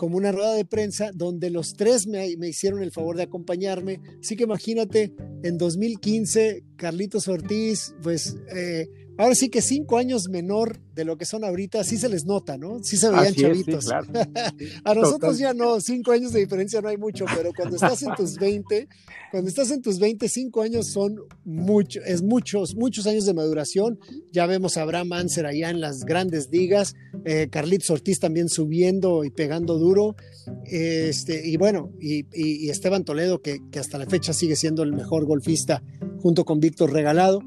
como 0.00 0.16
una 0.16 0.32
rueda 0.32 0.54
de 0.54 0.64
prensa 0.64 1.10
donde 1.12 1.50
los 1.50 1.74
tres 1.74 2.06
me, 2.06 2.34
me, 2.38 2.48
hicieron 2.48 2.82
el 2.82 2.90
favor 2.90 3.18
de 3.18 3.24
acompañarme. 3.24 4.00
Así 4.18 4.34
que 4.34 4.44
imagínate, 4.44 5.12
en 5.42 5.58
2015, 5.58 6.64
Carlitos 6.76 7.28
Ortiz, 7.28 7.94
pues 8.02 8.38
eh, 8.56 8.88
ahora 9.20 9.34
sí 9.34 9.50
que 9.50 9.60
cinco 9.60 9.98
años 9.98 10.28
menor 10.30 10.80
de 10.94 11.04
lo 11.04 11.18
que 11.18 11.26
son 11.26 11.44
ahorita, 11.44 11.84
sí 11.84 11.98
se 11.98 12.08
les 12.08 12.24
nota, 12.24 12.56
¿no? 12.56 12.82
Sí 12.82 12.96
se 12.96 13.10
veían 13.10 13.34
chavitos. 13.34 13.90
a 14.84 14.94
nosotros 14.94 15.38
ya 15.38 15.52
no, 15.52 15.80
cinco 15.80 16.12
años 16.12 16.32
de 16.32 16.40
diferencia 16.40 16.80
no 16.80 16.88
hay 16.88 16.96
mucho, 16.96 17.26
pero 17.36 17.50
cuando 17.54 17.76
estás 17.76 18.02
en 18.02 18.14
tus 18.14 18.36
20, 18.36 18.88
cuando 19.30 19.48
estás 19.48 19.70
en 19.70 19.82
tus 19.82 19.98
20, 19.98 20.26
cinco 20.28 20.62
años 20.62 20.86
son 20.86 21.16
mucho, 21.44 22.00
es 22.04 22.22
muchos, 22.22 22.74
muchos 22.74 23.06
años 23.06 23.26
de 23.26 23.34
maduración. 23.34 23.98
Ya 24.32 24.46
vemos 24.46 24.78
a 24.78 24.82
Abraham 24.82 25.12
Anser 25.12 25.44
allá 25.44 25.68
en 25.68 25.80
las 25.80 26.04
grandes 26.04 26.48
ligas, 26.50 26.94
eh, 27.26 27.48
Carlitos 27.50 27.90
Ortiz 27.90 28.20
también 28.20 28.48
subiendo 28.48 29.24
y 29.24 29.30
pegando 29.30 29.78
duro. 29.78 30.16
Este, 30.64 31.46
y 31.46 31.58
bueno, 31.58 31.92
y, 32.00 32.24
y, 32.32 32.70
Esteban 32.70 33.04
Toledo, 33.04 33.42
que, 33.42 33.58
que, 33.70 33.78
hasta 33.78 33.98
la 33.98 34.06
fecha 34.06 34.32
sigue 34.32 34.56
siendo 34.56 34.82
el 34.82 34.92
mejor 34.92 35.26
golfista 35.26 35.82
junto 36.20 36.46
con 36.46 36.58
Víctor 36.58 36.92
Regalado. 36.92 37.42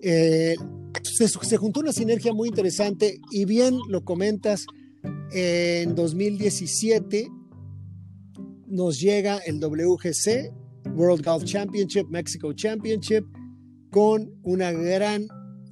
Eh, 0.00 0.54
se, 1.02 1.56
juntó 1.56 1.80
una 1.80 1.92
sinergia 1.92 2.32
muy 2.32 2.48
interesante 2.48 3.20
y 3.30 3.44
bien 3.44 3.78
lo 3.88 4.04
comentas, 4.04 4.66
en 5.32 5.94
2017 5.94 7.28
nos 8.66 9.00
llega 9.00 9.38
el 9.38 9.60
WGC, 9.60 10.52
World 10.94 11.24
Golf 11.24 11.44
Championship, 11.44 12.06
Mexico 12.08 12.52
Championship, 12.52 13.24
con 13.90 14.32
una 14.42 14.72
gran, 14.72 15.26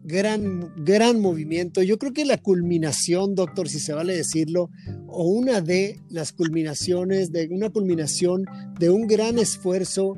gran, 0.04 0.72
gran 0.84 1.20
movimiento. 1.20 1.82
Yo 1.82 1.98
creo 1.98 2.12
que 2.12 2.24
la 2.24 2.38
culminación, 2.38 3.34
doctor, 3.34 3.68
si 3.68 3.80
se 3.80 3.92
vale 3.92 4.16
decirlo, 4.16 4.70
o 5.08 5.24
una 5.24 5.60
de 5.60 6.00
las 6.08 6.32
culminaciones, 6.32 7.32
de 7.32 7.48
una 7.50 7.70
culminación 7.70 8.44
de 8.78 8.90
un 8.90 9.06
gran 9.06 9.38
esfuerzo 9.38 10.14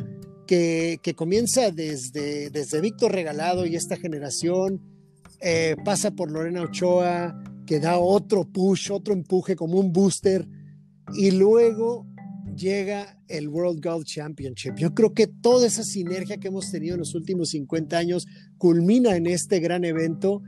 que, 0.46 0.98
que 1.02 1.14
comienza 1.14 1.70
desde, 1.70 2.50
desde 2.50 2.80
Víctor 2.80 3.12
Regalado 3.12 3.66
y 3.66 3.76
esta 3.76 3.96
generación, 3.96 4.95
eh, 5.40 5.76
pasa 5.84 6.10
por 6.10 6.30
Lorena 6.30 6.62
Ochoa, 6.62 7.42
que 7.66 7.80
da 7.80 7.98
otro 7.98 8.44
push, 8.44 8.90
otro 8.90 9.12
empuje 9.12 9.56
como 9.56 9.78
un 9.78 9.92
booster, 9.92 10.46
y 11.14 11.30
luego 11.30 12.06
llega 12.56 13.18
el 13.28 13.48
World 13.48 13.84
Golf 13.84 14.04
Championship. 14.06 14.74
Yo 14.76 14.94
creo 14.94 15.12
que 15.12 15.26
toda 15.26 15.66
esa 15.66 15.84
sinergia 15.84 16.38
que 16.38 16.48
hemos 16.48 16.70
tenido 16.70 16.94
en 16.94 17.00
los 17.00 17.14
últimos 17.14 17.50
50 17.50 17.96
años 17.96 18.26
culmina 18.58 19.16
en 19.16 19.26
este 19.26 19.60
gran 19.60 19.84
evento 19.84 20.42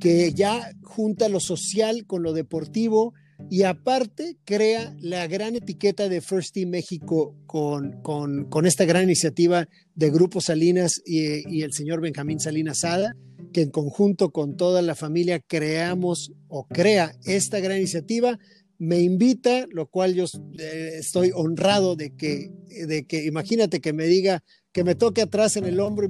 que 0.00 0.32
ya 0.32 0.72
junta 0.82 1.28
lo 1.28 1.40
social 1.40 2.04
con 2.06 2.22
lo 2.22 2.32
deportivo 2.32 3.14
y 3.50 3.62
aparte 3.62 4.36
crea 4.44 4.94
la 5.00 5.26
gran 5.26 5.54
etiqueta 5.54 6.08
de 6.08 6.20
First 6.20 6.54
Team 6.54 6.70
México 6.70 7.36
con, 7.46 8.00
con, 8.02 8.66
esta 8.66 8.84
gran 8.84 9.04
iniciativa 9.04 9.68
de 9.94 10.10
Grupo 10.10 10.40
Salinas 10.40 11.00
y, 11.04 11.56
y 11.56 11.62
el 11.62 11.72
señor 11.72 12.00
Benjamín 12.00 12.40
Salinas 12.40 12.80
Sada 12.80 13.14
que 13.54 13.62
en 13.62 13.70
conjunto 13.70 14.30
con 14.30 14.56
toda 14.56 14.82
la 14.82 14.96
familia 14.96 15.40
creamos 15.40 16.32
o 16.48 16.66
crea 16.66 17.14
esta 17.24 17.60
gran 17.60 17.78
iniciativa. 17.78 18.38
Me 18.78 18.98
invita, 19.00 19.66
lo 19.70 19.86
cual 19.86 20.14
yo 20.14 20.24
eh, 20.58 20.96
estoy 20.98 21.30
honrado 21.32 21.94
de 21.94 22.10
que, 22.16 22.50
de 22.86 23.06
que, 23.06 23.24
imagínate 23.24 23.80
que 23.80 23.92
me 23.92 24.06
diga, 24.06 24.42
que 24.72 24.82
me 24.82 24.96
toque 24.96 25.22
atrás 25.22 25.56
en 25.56 25.66
el 25.66 25.78
hombro. 25.78 26.08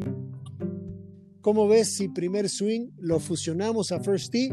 ¿Cómo 1.42 1.68
ves 1.68 1.94
si 1.94 2.08
primer 2.08 2.48
swing 2.48 2.88
lo 2.98 3.20
fusionamos 3.20 3.92
a 3.92 4.00
First 4.00 4.32
Tee 4.32 4.50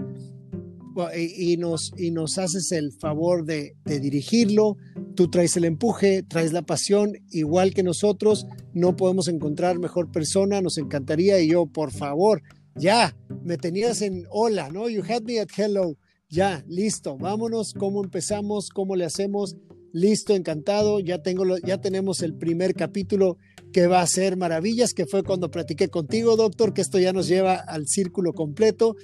y, 1.16 1.56
nos, 1.56 1.94
y 1.98 2.12
nos 2.12 2.38
haces 2.38 2.74
el 2.74 2.92
favor 2.92 3.46
de, 3.46 3.78
de, 3.86 4.02
dirigirlo? 4.02 4.76
Tú 5.16 5.30
traes 5.30 5.56
el 5.56 5.64
empuje, 5.64 6.24
traes 6.24 6.52
la 6.52 6.64
pasión, 6.64 7.14
igual 7.30 7.74
que 7.74 7.84
nosotros. 7.84 8.46
No 8.74 8.98
podemos 8.98 9.30
encontrar 9.30 9.80
mejor 9.80 10.12
persona, 10.12 10.62
nos 10.62 10.78
encantaría. 10.78 11.40
Y 11.40 11.52
yo, 11.52 11.66
por 11.68 11.92
favor, 11.92 12.42
ya, 12.76 13.16
me 13.44 13.58
tenías 13.58 14.02
en 14.02 14.26
hola, 14.30 14.70
¿no? 14.70 14.90
You 14.90 15.04
had 15.08 15.24
me 15.24 15.40
at 15.40 15.50
hello. 15.56 15.98
Ya, 16.30 16.64
listo, 16.68 17.18
vámonos, 17.18 17.74
¿cómo 17.74 18.04
empezamos? 18.04 18.70
¿Cómo 18.70 18.96
le 18.96 19.06
hacemos? 19.06 19.58
Listo, 19.92 20.34
encantado, 20.34 21.02
ya, 21.02 21.22
tengo 21.22 21.58
ya 21.58 21.82
tenemos 21.82 22.22
el 22.22 22.36
primer 22.36 22.74
capítulo 22.74 23.38
que 23.74 23.88
va 23.88 24.02
a 24.02 24.08
ser 24.08 24.38
maravillas, 24.38 24.94
que 24.94 25.06
fue 25.06 25.24
cuando 25.24 25.52
platiqué 25.52 25.90
contigo, 25.90 26.38
doctor, 26.38 26.74
que 26.74 26.82
esto 26.82 27.00
ya 27.00 27.12
nos 27.12 27.28
lleva 27.28 27.56
al 27.56 27.88
círculo 27.88 28.32
completo. 28.34 28.96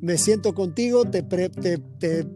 Me 0.00 0.16
siento 0.16 0.54
contigo, 0.54 1.04
te, 1.04 1.22
te, 1.22 1.50
te 1.50 2.26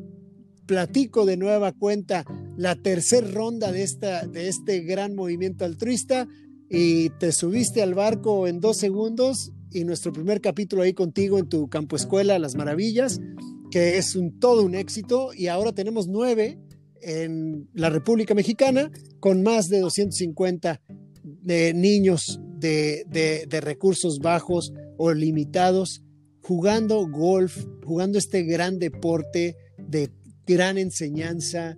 platico 0.67 1.25
de 1.25 1.39
nueva 1.39 1.73
cuenta 1.73 2.25
la 2.57 2.77
tercera 2.77 3.27
ronda 3.27 3.73
de, 3.73 3.83
esta, 3.83 4.27
de 4.27 4.49
este 4.49 4.81
gran 4.81 5.15
movimiento 5.15 5.65
altruista 5.65 6.29
y 6.69 7.11
te 7.11 7.33
subiste 7.33 7.83
al 7.83 7.95
barco 7.95 8.47
en 8.47 8.61
dos 8.61 8.79
segundos 8.79 9.53
y 9.75 9.85
nuestro 9.85 10.13
primer 10.13 10.41
capítulo 10.41 10.83
ahí 10.83 10.95
contigo 10.95 11.39
en 11.39 11.49
tu 11.49 11.69
campo 11.69 11.97
escuela, 11.97 12.39
Las 12.39 12.55
Maravillas, 12.55 13.21
que 13.71 13.99
es 13.99 14.15
un, 14.15 14.39
todo 14.39 14.63
un 14.63 14.75
éxito 14.75 15.35
y 15.35 15.49
ahora 15.49 15.73
tenemos 15.73 16.07
nueve 16.07 16.59
en 17.03 17.69
la 17.75 17.91
República 17.91 18.35
Mexicana 18.35 18.91
con 19.21 19.43
más 19.43 19.69
de 19.69 19.81
250 19.81 20.81
de 21.25 21.75
niños 21.75 22.41
de, 22.59 23.05
de, 23.09 23.61
recursos 23.61 24.21
bajos 24.21 24.73
o 24.97 25.13
limitados 25.13 26.03
jugando 26.41 27.07
golf, 27.09 27.67
jugando 27.85 28.19
este 28.19 28.45
gran 28.45 28.79
deporte 28.79 29.57
de 29.77 30.11
gran 30.47 30.79
enseñanza. 30.79 31.77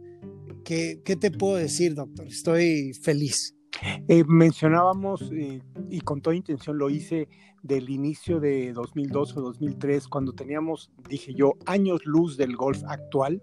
¿Qué, 0.64 1.00
qué 1.04 1.16
te 1.16 1.30
puedo 1.30 1.56
decir, 1.56 1.94
doctor? 1.94 2.26
Estoy 2.28 2.92
feliz. 2.92 3.56
Eh, 4.08 4.24
mencionábamos 4.26 5.30
eh, 5.32 5.60
y 5.90 6.00
con 6.00 6.20
toda 6.20 6.36
intención 6.36 6.78
lo 6.78 6.90
hice 6.90 7.28
del 7.66 7.90
inicio 7.90 8.40
de 8.40 8.72
2002 8.72 9.36
o 9.36 9.40
2003, 9.40 10.08
cuando 10.08 10.32
teníamos, 10.32 10.90
dije 11.08 11.34
yo, 11.34 11.54
años 11.66 12.04
luz 12.04 12.36
del 12.36 12.56
golf 12.56 12.82
actual. 12.86 13.42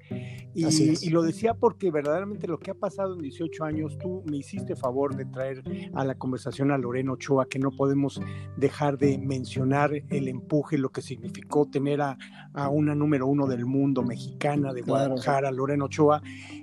Y, 0.53 0.65
y, 0.65 1.09
lo 1.09 1.23
decía 1.23 1.53
porque 1.53 1.91
verdaderamente 1.91 2.47
lo 2.47 2.59
que 2.59 2.71
ha 2.71 2.75
pasado 2.75 3.13
en 3.13 3.21
18 3.21 3.63
años, 3.63 3.97
tú 3.97 4.23
me 4.25 4.37
hiciste 4.37 4.75
favor 4.75 5.15
de 5.15 5.25
traer 5.25 5.63
a 5.93 6.03
la 6.03 6.15
conversación 6.15 6.71
a 6.71 6.77
Lorena 6.77 7.13
Ochoa, 7.13 7.47
que 7.47 7.59
no 7.59 7.71
podemos 7.71 8.21
dejar 8.57 8.97
de 8.97 9.17
mencionar 9.17 9.91
el 10.09 10.27
empuje, 10.27 10.77
lo 10.77 10.89
que 10.89 11.01
significó 11.01 11.65
tener 11.65 12.01
a, 12.01 12.17
a 12.53 12.69
una 12.69 12.95
número 12.95 13.27
uno 13.27 13.47
del 13.47 13.65
mundo 13.65 14.03
mexicana 14.03 14.73
de 14.73 14.81
Guadalajara, 14.81 15.51
Lorena 15.51 15.85
Ochoa, 15.85 16.21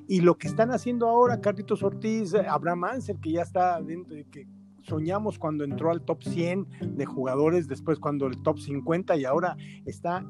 y 0.09 0.21
lo 0.21 0.39
que 0.39 0.49
están 0.49 0.71
haciendo 0.71 1.09
ahora 1.09 1.41
Carlitos 1.41 1.83
Ortiz, 1.83 2.35
Abraham 2.35 2.85
Ansel, 2.85 3.21
que 3.21 3.33
ya 3.33 3.43
está 3.43 3.81
dentro, 3.81 4.15
de 4.15 4.25
que 4.25 4.47
soñamos 4.83 5.39
cuando 5.39 5.65
entró 5.65 5.91
al 5.91 6.03
top 6.03 6.23
100 6.23 6.97
de 6.97 7.07
jugadores, 7.07 7.69
después 7.69 7.99
cuando 7.99 8.27
el 8.27 8.43
top 8.43 8.59
50 8.59 9.17
y 9.17 9.25
ahora 9.25 9.57
está 9.85 10.25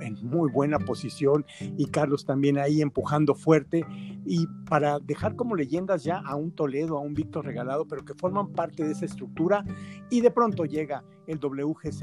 en 0.00 0.14
muy 0.22 0.50
buena 0.50 0.78
posición 0.78 1.44
y 1.76 1.86
Carlos 1.86 2.24
también 2.24 2.58
ahí 2.58 2.82
empujando 2.82 3.34
fuerte. 3.34 3.84
Y 4.24 4.46
para 4.68 5.00
dejar 5.00 5.36
como 5.36 5.56
leyendas 5.56 6.04
ya 6.04 6.18
a 6.18 6.36
un 6.36 6.52
Toledo, 6.52 6.96
a 6.96 7.00
un 7.00 7.14
Víctor 7.14 7.44
Regalado, 7.44 7.86
pero 7.86 8.04
que 8.04 8.14
forman 8.14 8.52
parte 8.52 8.84
de 8.84 8.92
esa 8.92 9.04
estructura 9.04 9.64
y 10.10 10.20
de 10.20 10.30
pronto 10.30 10.64
llega 10.64 11.04
el 11.26 11.38
WGC, 11.38 12.02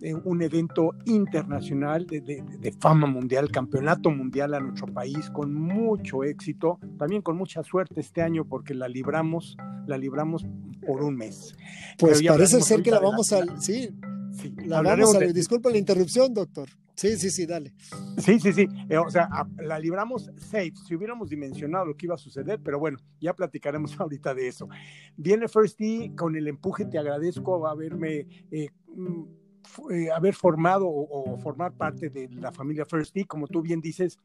eh, 0.00 0.14
un 0.24 0.42
evento 0.42 0.92
internacional 1.04 2.06
de, 2.06 2.20
de, 2.20 2.72
fama 2.72 3.06
mundial, 3.06 3.50
campeonato 3.50 4.10
mundial 4.10 4.54
a 4.54 4.60
nuestro 4.60 4.86
país 4.86 5.30
con 5.30 5.54
mucho 5.54 6.24
éxito, 6.24 6.78
también 6.98 7.22
con 7.22 7.36
mucha 7.36 7.62
suerte 7.62 8.00
este 8.00 8.22
año 8.22 8.44
porque 8.44 8.74
la 8.74 8.88
libramos, 8.88 9.56
la 9.86 9.96
libramos 9.96 10.46
por 10.86 11.02
un 11.02 11.16
mes. 11.16 11.54
Pues 11.98 12.22
parece 12.22 12.60
ser 12.60 12.82
que 12.82 12.90
la 12.90 13.00
vamos 13.00 13.32
a... 13.32 13.60
Sí, 13.60 13.90
la 14.64 14.82
vamos 14.82 15.14
a... 15.14 15.20
Disculpa 15.20 15.70
la 15.70 15.78
interrupción, 15.78 16.34
doctor. 16.34 16.68
Sí, 16.96 17.16
sí, 17.16 17.30
sí, 17.30 17.44
dale. 17.44 17.74
Sí, 18.18 18.40
sí, 18.40 18.52
sí. 18.54 18.66
Eh, 18.88 18.96
o 18.96 19.10
sea, 19.10 19.28
la 19.58 19.78
libramos 19.78 20.30
safe, 20.38 20.72
si 20.86 20.94
hubiéramos 20.94 21.28
dimensionado 21.28 21.84
lo 21.84 21.96
que 21.96 22.06
iba 22.06 22.14
a 22.14 22.18
suceder, 22.18 22.58
pero 22.62 22.78
bueno, 22.78 22.98
ya 23.20 23.34
platicaremos 23.34 23.94
ahorita 24.00 24.34
de 24.34 24.48
eso. 24.48 24.66
Viene 25.16 25.46
First 25.46 25.78
D 25.78 26.12
con 26.16 26.34
el 26.36 26.48
empuje, 26.48 26.86
te 26.86 26.98
agradezco 26.98 27.66
haberme... 27.66 28.26
Eh, 28.50 28.70
mm, 28.94 29.24
eh, 29.90 30.10
haber 30.12 30.32
formado 30.32 30.86
o, 30.88 31.36
formar 31.38 31.72
parte 31.72 32.08
de 32.08 32.28
la 32.28 32.52
familia 32.52 32.86
First 32.86 33.14
D, 33.14 33.26
como 33.26 33.48
tú 33.48 33.62
bien 33.62 33.80
dices, 33.80 34.16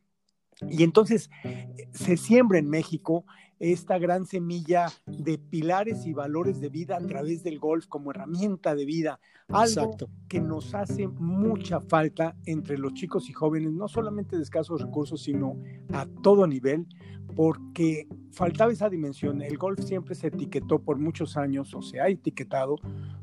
y 0.69 0.83
entonces 0.83 1.29
se 1.91 2.17
siembra 2.17 2.59
en 2.59 2.69
México 2.69 3.25
esta 3.61 3.99
gran 3.99 4.25
semilla 4.25 4.87
de 5.05 5.37
pilares 5.37 6.07
y 6.07 6.13
valores 6.13 6.59
de 6.59 6.69
vida 6.69 6.97
a 6.97 7.05
través 7.05 7.43
del 7.43 7.59
golf 7.59 7.85
como 7.85 8.09
herramienta 8.09 8.73
de 8.73 8.85
vida. 8.85 9.19
Algo 9.49 9.95
que 10.27 10.41
nos 10.41 10.73
hace 10.73 11.07
mucha 11.07 11.79
falta 11.79 12.35
entre 12.45 12.79
los 12.79 12.93
chicos 12.93 13.29
y 13.29 13.33
jóvenes, 13.33 13.71
no 13.71 13.87
solamente 13.87 14.35
de 14.35 14.41
escasos 14.41 14.81
recursos, 14.81 15.21
sino 15.21 15.61
a 15.93 16.07
todo 16.23 16.47
nivel, 16.47 16.87
porque 17.35 18.07
faltaba 18.31 18.71
esa 18.71 18.89
dimensión. 18.89 19.43
El 19.43 19.57
golf 19.57 19.79
siempre 19.83 20.15
se 20.15 20.27
etiquetó 20.27 20.79
por 20.79 20.97
muchos 20.97 21.37
años, 21.37 21.73
o 21.75 21.83
se 21.83 21.99
ha 21.99 22.07
etiquetado 22.07 22.77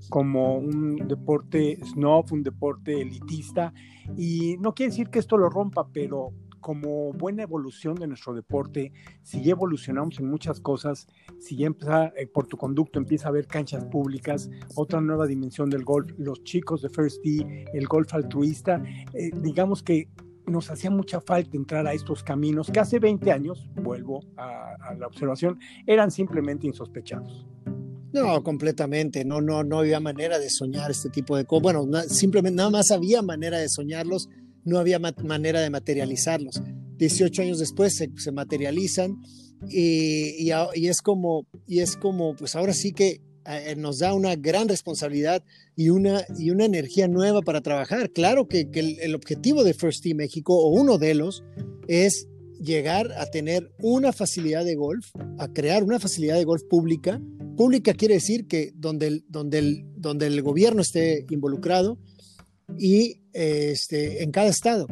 como 0.09 0.59
un 0.59 1.09
deporte 1.09 1.81
snob, 1.85 2.33
un 2.33 2.45
deporte 2.45 3.01
elitista, 3.01 3.73
y 4.17 4.57
no 4.61 4.73
quiere 4.73 4.91
decir 4.91 5.09
que 5.09 5.19
esto 5.19 5.37
lo 5.37 5.51
rompa, 5.51 5.89
pero 5.93 6.33
como 6.61 7.13
buena 7.13 7.43
evolución 7.43 7.95
de 7.95 8.07
nuestro 8.07 8.35
deporte, 8.35 8.93
si 9.23 9.43
ya 9.43 9.53
evolucionamos 9.53 10.19
en 10.19 10.29
muchas 10.29 10.61
cosas, 10.61 11.07
si 11.39 11.57
ya 11.57 11.67
empieza, 11.67 12.13
eh, 12.17 12.27
por 12.27 12.47
tu 12.47 12.57
conducto 12.57 12.99
empieza 12.99 13.27
a 13.27 13.31
haber 13.31 13.47
canchas 13.47 13.85
públicas, 13.85 14.51
otra 14.75 15.01
nueva 15.01 15.27
dimensión 15.27 15.71
del 15.71 15.85
golf, 15.85 16.13
los 16.19 16.43
chicos 16.45 16.83
de 16.83 16.89
First 16.89 17.23
Tee, 17.23 17.65
el 17.73 17.87
golf 17.87 18.13
altruista, 18.15 18.83
eh, 19.13 19.31
digamos 19.43 19.83
que 19.83 20.09
nos 20.47 20.71
hacía 20.71 20.91
mucha 20.91 21.21
falta 21.21 21.57
entrar 21.57 21.87
a 21.87 21.93
estos 21.93 22.23
caminos 22.23 22.71
que 22.71 22.81
hace 22.81 22.99
20 22.99 23.31
años, 23.33 23.69
vuelvo 23.75 24.21
a, 24.37 24.75
a 24.81 24.95
la 24.95 25.07
observación, 25.07 25.59
eran 25.87 26.11
simplemente 26.11 26.67
insospechados. 26.67 27.47
No, 28.13 28.43
completamente. 28.43 29.25
No, 29.25 29.41
no, 29.41 29.65
no 29.65 29.81
había 29.81 30.01
manera 30.01 30.39
de 30.39 30.49
soñar 30.51 30.91
este 30.91 31.11
tipo 31.11 31.37
de 31.37 31.45
cosas. 31.45 31.63
Bueno, 31.63 31.87
simplemente 32.09 32.57
nada 32.57 32.71
más 32.71 32.91
había 32.91 33.23
manera 33.23 33.59
de 33.59 33.69
soñarlos 33.69 34.29
no 34.69 34.79
había 34.79 34.99
manera 34.99 35.61
de 35.61 35.71
materializarlos. 35.71 36.63
18 36.99 37.43
años 37.43 37.59
después 37.59 37.97
se, 37.97 38.33
materializan 38.33 39.17
y, 39.69 40.51
es 40.51 41.01
como, 41.01 41.47
y 41.67 41.81
es 41.81 41.97
como, 41.97 42.35
pues 42.37 42.55
ahora 42.55 42.73
sí 42.73 42.93
que 42.93 43.21
eh, 43.47 43.75
nos 43.77 44.01
da 44.01 44.13
una 44.13 44.37
gran 44.37 44.69
responsabilidad 44.69 45.43
y 45.75 45.91
una, 45.91 46.25
y 46.39 46.51
una 46.51 46.65
energía 46.65 47.09
nueva 47.09 47.41
para 47.41 47.61
trabajar. 47.61 48.11
Claro 48.11 48.49
que, 48.49 48.69
el, 48.73 49.15
objetivo 49.15 49.65
de 49.65 49.75
First 49.75 50.03
Team 50.03 50.19
México, 50.19 50.55
o 50.55 50.69
uno 50.69 50.99
de 50.99 51.15
los, 51.15 51.45
es 51.87 52.29
llegar 52.61 53.13
a 53.17 53.27
tener 53.27 53.71
una 53.81 54.13
facilidad 54.13 54.65
de 54.65 54.75
golf, 54.75 55.07
a 55.39 55.49
crear 55.49 55.85
una 55.85 56.01
facilidad 56.01 56.37
de 56.37 56.45
golf 56.45 56.63
pública. 56.69 57.21
Pública 57.57 57.95
quiere 57.95 58.15
decir 58.15 58.47
que 58.47 58.73
donde 58.75 59.23
donde 59.29 59.85
donde 59.97 60.27
el 60.27 60.43
gobierno 60.43 60.83
esté 60.83 61.25
involucrado, 61.31 61.99
y 62.77 63.21
este, 63.33 64.23
en 64.23 64.31
cada 64.31 64.49
estado. 64.49 64.87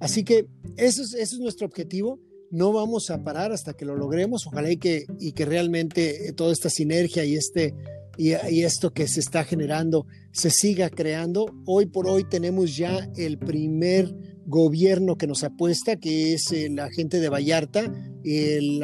Así 0.00 0.24
que 0.24 0.46
eso 0.76 1.02
es, 1.02 1.14
eso 1.14 1.36
es 1.36 1.40
nuestro 1.40 1.66
objetivo. 1.66 2.18
No 2.50 2.72
vamos 2.72 3.10
a 3.10 3.22
parar 3.22 3.52
hasta 3.52 3.74
que 3.74 3.84
lo 3.84 3.96
logremos. 3.96 4.46
Ojalá 4.46 4.70
y 4.70 4.76
que, 4.76 5.06
y 5.18 5.32
que 5.32 5.44
realmente 5.44 6.32
toda 6.34 6.52
esta 6.52 6.68
sinergia 6.68 7.24
y, 7.24 7.36
este, 7.36 7.74
y, 8.18 8.32
esto 8.62 8.92
que 8.92 9.06
se 9.08 9.20
está 9.20 9.44
generando 9.44 10.06
se 10.32 10.50
siga 10.50 10.90
creando. 10.90 11.46
Hoy 11.66 11.86
por 11.86 12.06
hoy 12.08 12.24
tenemos 12.28 12.76
ya 12.76 13.08
el 13.16 13.38
primer 13.38 14.14
gobierno 14.44 15.16
que 15.16 15.26
nos 15.26 15.44
apuesta, 15.44 15.96
que 15.96 16.34
es 16.34 16.50
eh, 16.52 16.68
la 16.68 16.90
gente 16.90 17.20
de 17.20 17.28
Vallarta, 17.28 17.90
el, 18.24 18.82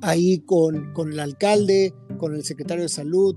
ahí 0.00 0.38
con, 0.40 0.92
con 0.92 1.12
el 1.12 1.20
alcalde, 1.20 1.92
con 2.18 2.34
el 2.34 2.44
secretario 2.44 2.84
de 2.84 2.88
salud, 2.88 3.36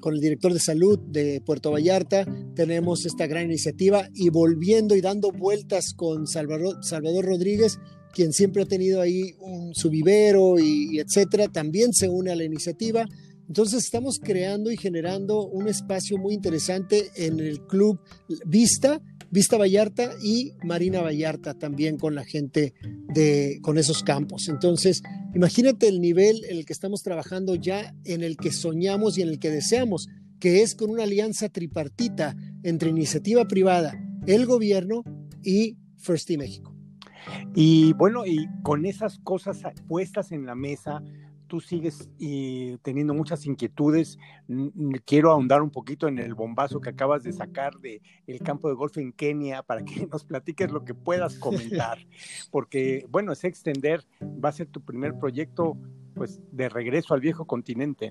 con 0.00 0.14
el 0.14 0.20
director 0.20 0.52
de 0.52 0.60
salud 0.60 0.98
de 0.98 1.40
Puerto 1.44 1.70
Vallarta, 1.70 2.26
tenemos 2.54 3.04
esta 3.04 3.26
gran 3.26 3.44
iniciativa 3.44 4.08
y 4.14 4.30
volviendo 4.30 4.96
y 4.96 5.00
dando 5.00 5.32
vueltas 5.32 5.92
con 5.94 6.26
Salvador, 6.26 6.78
Salvador 6.82 7.26
Rodríguez, 7.26 7.78
quien 8.14 8.32
siempre 8.32 8.62
ha 8.62 8.66
tenido 8.66 9.00
ahí 9.00 9.34
un, 9.40 9.74
su 9.74 9.90
vivero 9.90 10.58
y, 10.58 10.98
etcétera, 10.98 11.48
también 11.48 11.92
se 11.92 12.08
une 12.08 12.30
a 12.30 12.36
la 12.36 12.44
iniciativa. 12.44 13.06
Entonces 13.46 13.84
estamos 13.84 14.18
creando 14.18 14.70
y 14.70 14.78
generando 14.78 15.46
un 15.46 15.68
espacio 15.68 16.16
muy 16.16 16.32
interesante 16.32 17.10
en 17.16 17.40
el 17.40 17.60
club 17.66 18.00
Vista, 18.46 19.02
Vista 19.34 19.58
Vallarta 19.58 20.12
y 20.22 20.52
Marina 20.62 21.02
Vallarta 21.02 21.54
también 21.54 21.98
con 21.98 22.14
la 22.14 22.24
gente 22.24 22.72
de 23.12 23.58
con 23.62 23.78
esos 23.78 24.02
campos. 24.02 24.48
Entonces, 24.48 25.02
Imagínate 25.34 25.88
el 25.88 26.00
nivel 26.00 26.44
en 26.44 26.58
el 26.58 26.64
que 26.64 26.72
estamos 26.72 27.02
trabajando 27.02 27.56
ya, 27.56 27.92
en 28.04 28.22
el 28.22 28.36
que 28.36 28.52
soñamos 28.52 29.18
y 29.18 29.22
en 29.22 29.28
el 29.28 29.40
que 29.40 29.50
deseamos, 29.50 30.08
que 30.38 30.62
es 30.62 30.76
con 30.76 30.90
una 30.90 31.02
alianza 31.02 31.48
tripartita 31.48 32.36
entre 32.62 32.90
iniciativa 32.90 33.44
privada, 33.46 33.98
el 34.28 34.46
gobierno 34.46 35.02
y 35.42 35.76
First 35.98 36.28
Team 36.28 36.38
México. 36.38 36.72
Y 37.56 37.94
bueno, 37.94 38.24
y 38.26 38.46
con 38.62 38.86
esas 38.86 39.18
cosas 39.18 39.58
puestas 39.88 40.30
en 40.30 40.46
la 40.46 40.54
mesa, 40.54 41.02
tú 41.54 41.60
sigues 41.60 42.08
teniendo 42.82 43.14
muchas 43.14 43.46
inquietudes. 43.46 44.18
Quiero 45.04 45.30
ahondar 45.30 45.62
un 45.62 45.70
poquito 45.70 46.08
en 46.08 46.18
el 46.18 46.34
bombazo 46.34 46.80
que 46.80 46.90
acabas 46.90 47.22
de 47.22 47.32
sacar 47.32 47.78
de 47.78 48.02
el 48.26 48.40
campo 48.40 48.68
de 48.68 48.74
golf 48.74 48.98
en 48.98 49.12
Kenia 49.12 49.62
para 49.62 49.84
que 49.84 50.04
nos 50.10 50.24
platiques 50.24 50.72
lo 50.72 50.84
que 50.84 50.94
puedas 50.94 51.38
comentar, 51.38 51.98
porque 52.50 53.06
bueno, 53.08 53.30
es 53.30 53.44
extender, 53.44 54.04
va 54.20 54.48
a 54.48 54.52
ser 54.52 54.66
tu 54.66 54.80
primer 54.80 55.16
proyecto 55.16 55.78
pues 56.16 56.40
de 56.50 56.68
regreso 56.68 57.14
al 57.14 57.20
viejo 57.20 57.46
continente. 57.46 58.10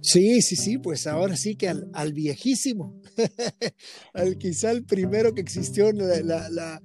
Sí, 0.00 0.40
sí, 0.40 0.54
sí, 0.54 0.78
pues 0.78 1.08
ahora 1.08 1.34
sí 1.34 1.56
que 1.56 1.68
al, 1.68 2.12
viejísimo, 2.12 2.94
al 4.14 4.38
quizá 4.38 4.70
el 4.70 4.84
primero 4.84 5.34
que 5.34 5.40
existió 5.40 5.90
la, 5.90 6.80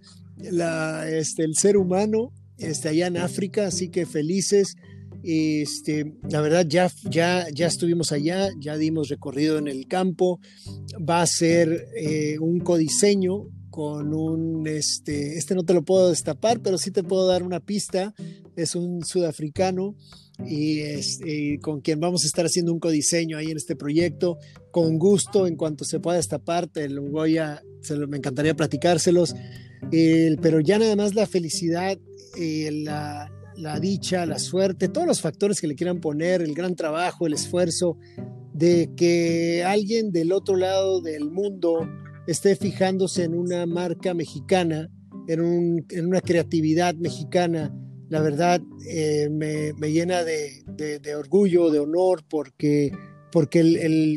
este, 1.08 1.44
el 1.44 1.54
ser 1.54 1.78
humano 1.78 2.32
este, 2.58 2.90
allá 2.90 3.06
en 3.06 3.18
África, 3.18 3.68
así 3.68 3.90
que 3.90 4.08
felices 4.08 4.76
este, 5.30 6.14
la 6.30 6.40
verdad, 6.40 6.66
ya, 6.68 6.90
ya, 7.10 7.48
ya 7.54 7.68
estuvimos 7.68 8.14
allá, 8.14 8.50
ya 8.60 8.78
dimos 8.78 9.10
recorrido 9.10 9.58
en 9.58 9.68
el 9.68 9.86
campo. 9.88 10.40
Va 10.98 11.22
a 11.22 11.28
ser 11.28 11.90
eh, 11.98 12.40
un 12.40 12.62
codiseño 12.62 13.50
con 13.70 14.14
un, 14.14 14.66
este, 14.68 15.38
este 15.38 15.54
no 15.54 15.64
te 15.64 15.74
lo 15.74 15.84
puedo 15.84 16.10
destapar, 16.10 16.62
pero 16.62 16.78
sí 16.78 16.92
te 16.92 17.04
puedo 17.04 17.28
dar 17.28 17.44
una 17.44 17.60
pista. 17.60 18.14
Es 18.56 18.74
un 18.74 19.04
sudafricano 19.04 19.96
y, 20.46 20.80
este, 20.80 21.60
con 21.62 21.82
quien 21.82 22.00
vamos 22.00 22.24
a 22.24 22.28
estar 22.28 22.46
haciendo 22.46 22.72
un 22.72 22.80
codiseño 22.80 23.38
ahí 23.38 23.52
en 23.52 23.58
este 23.58 23.76
proyecto. 23.76 24.38
Con 24.72 24.98
gusto, 24.98 25.46
en 25.46 25.58
cuanto 25.58 25.84
se 25.84 26.00
pueda 26.00 26.18
destapar, 26.18 26.68
te 26.68 26.88
lo 26.88 27.04
voy 27.04 27.38
a, 27.38 27.62
me 28.08 28.18
encantaría 28.18 28.56
platicárselos. 28.56 29.36
pero 29.92 30.62
ya 30.62 30.80
nada 30.80 30.96
más 30.96 31.16
la 31.16 31.28
felicidad, 31.28 32.00
eh, 32.40 32.72
la, 32.72 33.30
la 33.58 33.80
dicha, 33.80 34.26
la 34.26 34.40
suerte, 34.40 34.88
todos 34.88 35.08
los 35.08 35.22
factores 35.22 35.60
que 35.60 35.68
le 35.68 35.76
quieran 35.76 36.00
poner, 36.00 36.42
el 36.42 36.54
gran 36.54 36.76
trabajo, 36.76 37.26
el 37.26 37.34
esfuerzo 37.34 37.98
de 38.54 38.92
que 38.96 39.64
alguien 39.64 40.12
del 40.12 40.32
otro 40.32 40.56
lado 40.56 41.02
del 41.02 41.30
mundo 41.30 41.88
esté 42.28 42.56
fijándose 42.56 43.24
en 43.24 43.34
una 43.34 43.66
marca 43.66 44.14
mexicana, 44.14 44.90
en, 45.28 46.06
una 46.06 46.22
creatividad 46.22 46.96
mexicana, 46.96 47.74
la 48.10 48.22
verdad 48.22 48.62
eh, 48.90 49.30
me, 49.30 49.74
llena 49.92 50.24
de, 50.24 51.16
orgullo, 51.16 51.70
de 51.70 51.80
honor, 51.80 52.24
porque, 52.30 52.92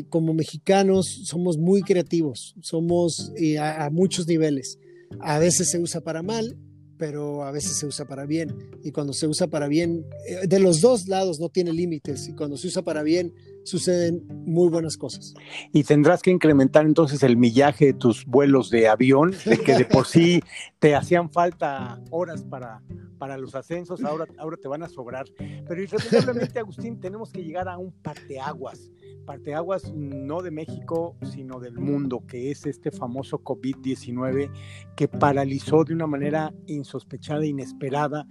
como 0.09 0.33
mexicanos 0.33 1.21
somos 1.25 1.57
muy 1.57 1.81
creativos, 1.81 2.55
somos 2.61 3.33
a, 3.59 3.89
muchos 3.91 4.27
niveles. 4.27 4.79
A 5.19 5.39
veces 5.39 5.69
se 5.69 5.79
usa 5.79 6.01
para 6.01 6.23
mal, 6.23 6.57
pero 7.01 7.43
a 7.43 7.49
veces 7.49 7.79
se 7.79 7.87
usa 7.87 8.05
para 8.05 8.27
bien. 8.27 8.55
Y 8.83 8.91
cuando 8.91 9.11
se 9.11 9.25
usa 9.25 9.47
para 9.47 9.67
bien, 9.67 10.05
eh, 10.27 10.45
de 10.47 10.59
los 10.59 10.81
dos 10.81 11.07
lados 11.07 11.39
no 11.39 11.49
tiene 11.49 11.73
límites. 11.73 12.27
Y 12.27 12.33
cuando 12.33 12.57
se 12.57 12.67
usa 12.67 12.83
para 12.83 13.01
bien, 13.01 13.33
suceden 13.63 14.23
muy 14.45 14.69
buenas 14.69 14.97
cosas. 14.97 15.33
Y 15.71 15.83
tendrás 15.83 16.21
que 16.21 16.31
incrementar 16.31 16.85
entonces 16.85 17.23
el 17.23 17.37
millaje 17.37 17.87
de 17.87 17.93
tus 17.93 18.25
vuelos 18.25 18.69
de 18.69 18.87
avión, 18.87 19.33
de 19.45 19.57
que 19.57 19.75
de 19.75 19.85
por 19.85 20.07
sí 20.07 20.41
te 20.79 20.95
hacían 20.95 21.29
falta 21.31 22.01
horas 22.09 22.43
para, 22.43 22.81
para 23.17 23.37
los 23.37 23.53
ascensos, 23.55 24.03
ahora, 24.03 24.25
ahora 24.37 24.57
te 24.57 24.67
van 24.67 24.83
a 24.83 24.89
sobrar. 24.89 25.25
Pero 25.37 25.81
irremediablemente, 25.81 26.59
Agustín, 26.59 26.99
tenemos 26.99 27.31
que 27.31 27.43
llegar 27.43 27.67
a 27.69 27.77
un 27.77 27.91
parteaguas. 27.91 28.91
Parteaguas 29.25 29.93
no 29.93 30.41
de 30.41 30.51
México, 30.51 31.15
sino 31.31 31.59
del 31.59 31.77
mundo, 31.77 32.23
que 32.25 32.49
es 32.49 32.65
este 32.65 32.91
famoso 32.91 33.39
COVID-19 33.43 34.51
que 34.95 35.07
paralizó 35.07 35.83
de 35.83 35.93
una 35.93 36.07
manera 36.07 36.53
insospechada, 36.65 37.45
inesperada, 37.45 38.25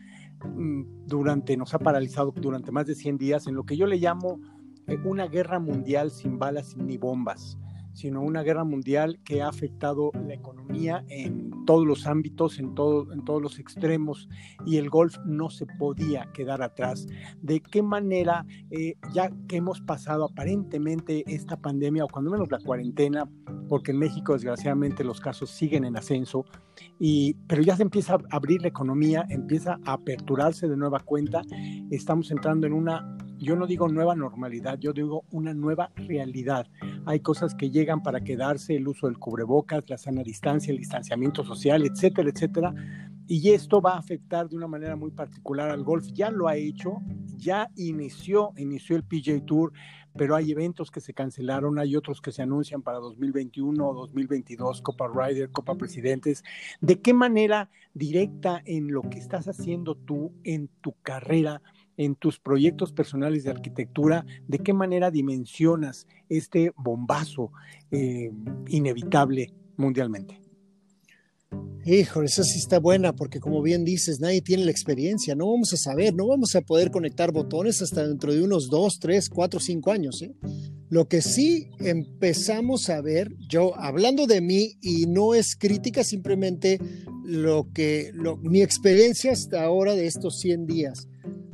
mm, 0.44 1.06
durante, 1.06 1.56
nos 1.56 1.72
ha 1.74 1.78
paralizado 1.78 2.32
durante 2.34 2.72
más 2.72 2.86
de 2.86 2.96
100 2.96 3.18
días 3.18 3.46
en 3.46 3.54
lo 3.54 3.64
que 3.64 3.76
yo 3.76 3.86
le 3.86 3.96
llamo 3.96 4.40
una 5.04 5.26
guerra 5.26 5.58
mundial 5.58 6.10
sin 6.10 6.38
balas 6.38 6.76
ni 6.76 6.96
bombas, 6.96 7.58
sino 7.92 8.22
una 8.22 8.42
guerra 8.42 8.64
mundial 8.64 9.20
que 9.24 9.42
ha 9.42 9.48
afectado 9.48 10.10
la 10.26 10.34
economía 10.34 11.04
en 11.08 11.50
todos 11.66 11.86
los 11.86 12.06
ámbitos, 12.06 12.58
en, 12.58 12.74
todo, 12.74 13.12
en 13.12 13.24
todos 13.24 13.42
los 13.42 13.58
extremos, 13.58 14.28
y 14.64 14.76
el 14.76 14.88
golf 14.88 15.16
no 15.24 15.50
se 15.50 15.66
podía 15.66 16.30
quedar 16.32 16.62
atrás. 16.62 17.06
¿De 17.42 17.60
qué 17.60 17.82
manera, 17.82 18.46
eh, 18.70 18.94
ya 19.12 19.30
que 19.48 19.56
hemos 19.56 19.80
pasado 19.80 20.24
aparentemente 20.24 21.24
esta 21.26 21.56
pandemia, 21.56 22.04
o 22.04 22.08
cuando 22.08 22.30
menos 22.30 22.50
la 22.50 22.58
cuarentena, 22.58 23.28
porque 23.68 23.92
en 23.92 23.98
México 23.98 24.32
desgraciadamente 24.32 25.04
los 25.04 25.20
casos 25.20 25.50
siguen 25.50 25.84
en 25.84 25.96
ascenso, 25.96 26.44
y, 26.98 27.34
pero 27.46 27.62
ya 27.62 27.76
se 27.76 27.82
empieza 27.82 28.14
a 28.14 28.18
abrir 28.30 28.62
la 28.62 28.68
economía, 28.68 29.26
empieza 29.28 29.78
a 29.84 29.92
aperturarse 29.92 30.68
de 30.68 30.76
nueva 30.76 31.00
cuenta, 31.00 31.42
estamos 31.90 32.30
entrando 32.30 32.66
en 32.66 32.72
una 32.72 33.16
yo 33.40 33.56
no 33.56 33.66
digo 33.66 33.88
nueva 33.88 34.14
normalidad, 34.14 34.78
yo 34.78 34.92
digo 34.92 35.24
una 35.30 35.54
nueva 35.54 35.90
realidad. 35.96 36.66
Hay 37.06 37.20
cosas 37.20 37.54
que 37.54 37.70
llegan 37.70 38.02
para 38.02 38.20
quedarse, 38.20 38.76
el 38.76 38.86
uso 38.86 39.06
del 39.06 39.18
cubrebocas, 39.18 39.88
la 39.88 39.96
sana 39.96 40.22
distancia, 40.22 40.70
el 40.70 40.78
distanciamiento 40.78 41.42
social, 41.42 41.84
etcétera, 41.84 42.28
etcétera. 42.28 42.74
Y 43.26 43.50
esto 43.50 43.80
va 43.80 43.94
a 43.94 43.98
afectar 43.98 44.48
de 44.48 44.56
una 44.56 44.66
manera 44.66 44.94
muy 44.94 45.10
particular 45.12 45.70
al 45.70 45.84
golf. 45.84 46.06
Ya 46.12 46.30
lo 46.30 46.48
ha 46.48 46.56
hecho, 46.56 47.00
ya 47.36 47.70
inició, 47.76 48.52
inició 48.56 48.96
el 48.96 49.04
PJ 49.04 49.40
Tour, 49.46 49.72
pero 50.16 50.36
hay 50.36 50.50
eventos 50.50 50.90
que 50.90 51.00
se 51.00 51.14
cancelaron, 51.14 51.78
hay 51.78 51.96
otros 51.96 52.20
que 52.20 52.32
se 52.32 52.42
anuncian 52.42 52.82
para 52.82 52.98
2021 52.98 53.88
o 53.88 53.94
2022, 53.94 54.82
Copa 54.82 55.08
Ryder, 55.08 55.50
Copa 55.50 55.76
Presidentes. 55.76 56.42
¿De 56.80 57.00
qué 57.00 57.14
manera 57.14 57.70
directa 57.94 58.60
en 58.66 58.92
lo 58.92 59.02
que 59.02 59.18
estás 59.18 59.48
haciendo 59.48 59.94
tú 59.94 60.32
en 60.44 60.68
tu 60.80 60.94
carrera? 61.02 61.62
En 61.96 62.14
tus 62.14 62.38
proyectos 62.38 62.92
personales 62.92 63.44
de 63.44 63.50
arquitectura, 63.50 64.24
de 64.48 64.58
qué 64.58 64.72
manera 64.72 65.10
dimensionas 65.10 66.06
este 66.28 66.72
bombazo 66.76 67.52
eh, 67.90 68.30
inevitable 68.68 69.52
mundialmente. 69.76 70.40
Hijo, 71.84 72.22
esa 72.22 72.44
sí 72.44 72.58
está 72.58 72.78
buena, 72.78 73.14
porque 73.14 73.40
como 73.40 73.62
bien 73.62 73.84
dices, 73.84 74.20
nadie 74.20 74.42
tiene 74.42 74.64
la 74.64 74.70
experiencia, 74.70 75.34
no 75.34 75.50
vamos 75.50 75.72
a 75.72 75.76
saber, 75.78 76.14
no 76.14 76.26
vamos 76.26 76.54
a 76.54 76.60
poder 76.60 76.90
conectar 76.90 77.32
botones 77.32 77.80
hasta 77.80 78.06
dentro 78.06 78.32
de 78.32 78.42
unos 78.42 78.68
dos, 78.68 78.98
tres, 79.00 79.30
cuatro, 79.30 79.60
cinco 79.60 79.90
años. 79.90 80.20
¿eh? 80.20 80.34
Lo 80.90 81.08
que 81.08 81.22
sí 81.22 81.68
empezamos 81.78 82.90
a 82.90 83.00
ver, 83.00 83.34
yo 83.48 83.78
hablando 83.78 84.26
de 84.26 84.42
mí, 84.42 84.76
y 84.82 85.06
no 85.06 85.34
es 85.34 85.56
crítica, 85.56 86.04
simplemente 86.04 86.78
lo 87.24 87.72
que, 87.72 88.12
mi 88.42 88.60
experiencia 88.60 89.32
hasta 89.32 89.62
ahora 89.62 89.94
de 89.94 90.06
estos 90.06 90.38
100 90.40 90.66
días, 90.66 91.08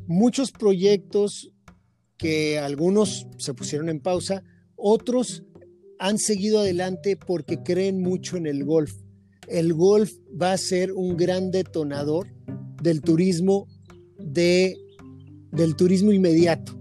muchos 0.07 0.52
proyectos 0.52 1.52
que 2.16 2.59
algunos 2.59 3.26
se 3.38 3.54
pusieron 3.54 3.88
en 3.88 4.00
pausa, 4.00 4.42
otros 4.76 5.44
han 5.98 6.18
seguido 6.18 6.61
adelante 6.61 7.16
porque 7.16 7.62
creen 7.62 8.00
mucho 8.00 8.36
en 8.36 8.46
el 8.46 8.64
golf. 8.64 8.92
El 9.48 9.74
golf 9.74 10.12
va 10.40 10.52
a 10.52 10.59
ser 10.59 10.92
un 10.92 11.16
gran 11.16 11.50
detonador 11.50 12.28
del 12.82 13.00
turismo 13.00 13.66
de, 14.18 14.76
del 15.52 15.76
turismo 15.76 16.12
inmediato, 16.12 16.78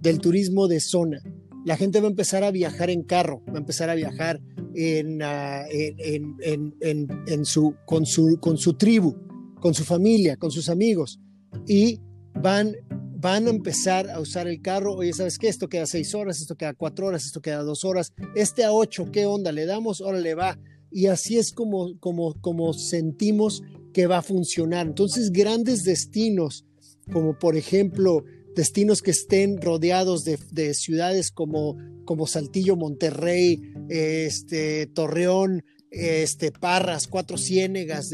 del 0.00 0.18
turismo 0.18 0.68
de 0.68 0.80
zona. 0.80 1.20
La 1.64 1.76
gente 1.76 2.00
va 2.00 2.08
a 2.08 2.10
empezar 2.10 2.42
a 2.42 2.50
viajar 2.50 2.90
en 2.90 3.02
carro, 3.02 3.42
va 3.48 3.54
a 3.54 3.58
empezar 3.58 3.90
a 3.90 3.94
viajar 3.94 4.40
en, 4.74 5.22
ah, 5.22 5.64
en, 5.70 7.44
su, 7.44 7.74
con, 7.86 8.06
su, 8.06 8.38
con 8.40 8.56
su 8.56 8.74
tribu, 8.74 9.14
con 9.60 9.74
su 9.74 9.84
familia, 9.84 10.36
con 10.36 10.50
sus 10.50 10.68
amigos. 10.68 11.20
Y 11.66 12.00
van, 12.34 12.76
van 12.90 13.46
a 13.46 13.50
empezar 13.50 14.10
a 14.10 14.20
usar 14.20 14.48
el 14.48 14.60
carro. 14.62 14.94
Oye, 14.94 15.12
¿sabes 15.12 15.38
qué? 15.38 15.48
Esto 15.48 15.68
queda 15.68 15.86
seis 15.86 16.14
horas, 16.14 16.40
esto 16.40 16.56
queda 16.56 16.74
cuatro 16.74 17.06
horas, 17.06 17.24
esto 17.24 17.40
queda 17.40 17.62
dos 17.62 17.84
horas. 17.84 18.12
Este 18.34 18.64
a 18.64 18.72
ocho, 18.72 19.10
¿qué 19.10 19.26
onda? 19.26 19.52
¿Le 19.52 19.66
damos? 19.66 20.00
Ahora 20.00 20.18
le 20.18 20.34
va. 20.34 20.58
Y 20.90 21.06
así 21.06 21.38
es 21.38 21.52
como, 21.52 21.98
como, 22.00 22.34
como 22.40 22.72
sentimos 22.72 23.62
que 23.92 24.06
va 24.06 24.18
a 24.18 24.22
funcionar. 24.22 24.86
Entonces, 24.86 25.30
grandes 25.30 25.84
destinos, 25.84 26.64
como 27.12 27.38
por 27.38 27.56
ejemplo 27.56 28.24
destinos 28.54 29.00
que 29.00 29.12
estén 29.12 29.60
rodeados 29.60 30.24
de, 30.24 30.38
de 30.50 30.74
ciudades 30.74 31.30
como, 31.30 31.76
como 32.04 32.26
Saltillo, 32.26 32.76
Monterrey, 32.76 33.60
este, 33.88 34.86
Torreón, 34.86 35.64
este, 35.90 36.52
Parras, 36.52 37.08
Cuatro 37.08 37.36
Ciénegas, 37.36 38.10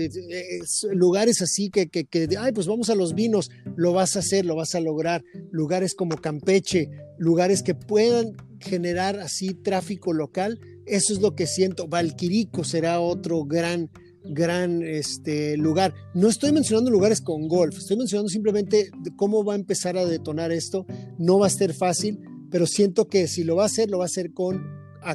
lugares 0.92 1.42
así 1.42 1.70
que, 1.70 1.88
que, 1.88 2.28
ay, 2.38 2.52
pues 2.52 2.66
vamos 2.66 2.90
a 2.90 2.94
los 2.94 3.14
vinos, 3.14 3.50
lo 3.76 3.92
vas 3.92 4.16
a 4.16 4.20
hacer, 4.20 4.46
lo 4.46 4.56
vas 4.56 4.74
a 4.74 4.80
lograr, 4.80 5.22
lugares 5.50 5.94
como 5.94 6.16
Campeche, 6.16 6.90
lugares 7.18 7.62
que 7.62 7.74
puedan 7.74 8.32
generar 8.60 9.20
así 9.20 9.54
tráfico 9.54 10.12
local, 10.12 10.58
eso 10.86 11.12
es 11.12 11.20
lo 11.20 11.34
que 11.34 11.46
siento. 11.46 11.88
Valquirico 11.88 12.64
será 12.64 13.00
otro 13.00 13.44
gran, 13.44 13.90
gran 14.24 14.82
este, 14.82 15.56
lugar. 15.56 15.94
No 16.14 16.28
estoy 16.28 16.52
mencionando 16.52 16.90
lugares 16.90 17.20
con 17.20 17.48
golf, 17.48 17.76
estoy 17.76 17.96
mencionando 17.96 18.28
simplemente 18.28 18.90
cómo 19.16 19.44
va 19.44 19.54
a 19.54 19.56
empezar 19.56 19.98
a 19.98 20.06
detonar 20.06 20.52
esto. 20.52 20.86
No 21.18 21.38
va 21.38 21.48
a 21.48 21.50
ser 21.50 21.74
fácil, 21.74 22.20
pero 22.50 22.66
siento 22.66 23.08
que 23.08 23.26
si 23.26 23.44
lo 23.44 23.56
va 23.56 23.64
a 23.64 23.66
hacer, 23.66 23.90
lo 23.90 23.98
va 23.98 24.04
a 24.04 24.06
hacer 24.06 24.32
con 24.32 24.64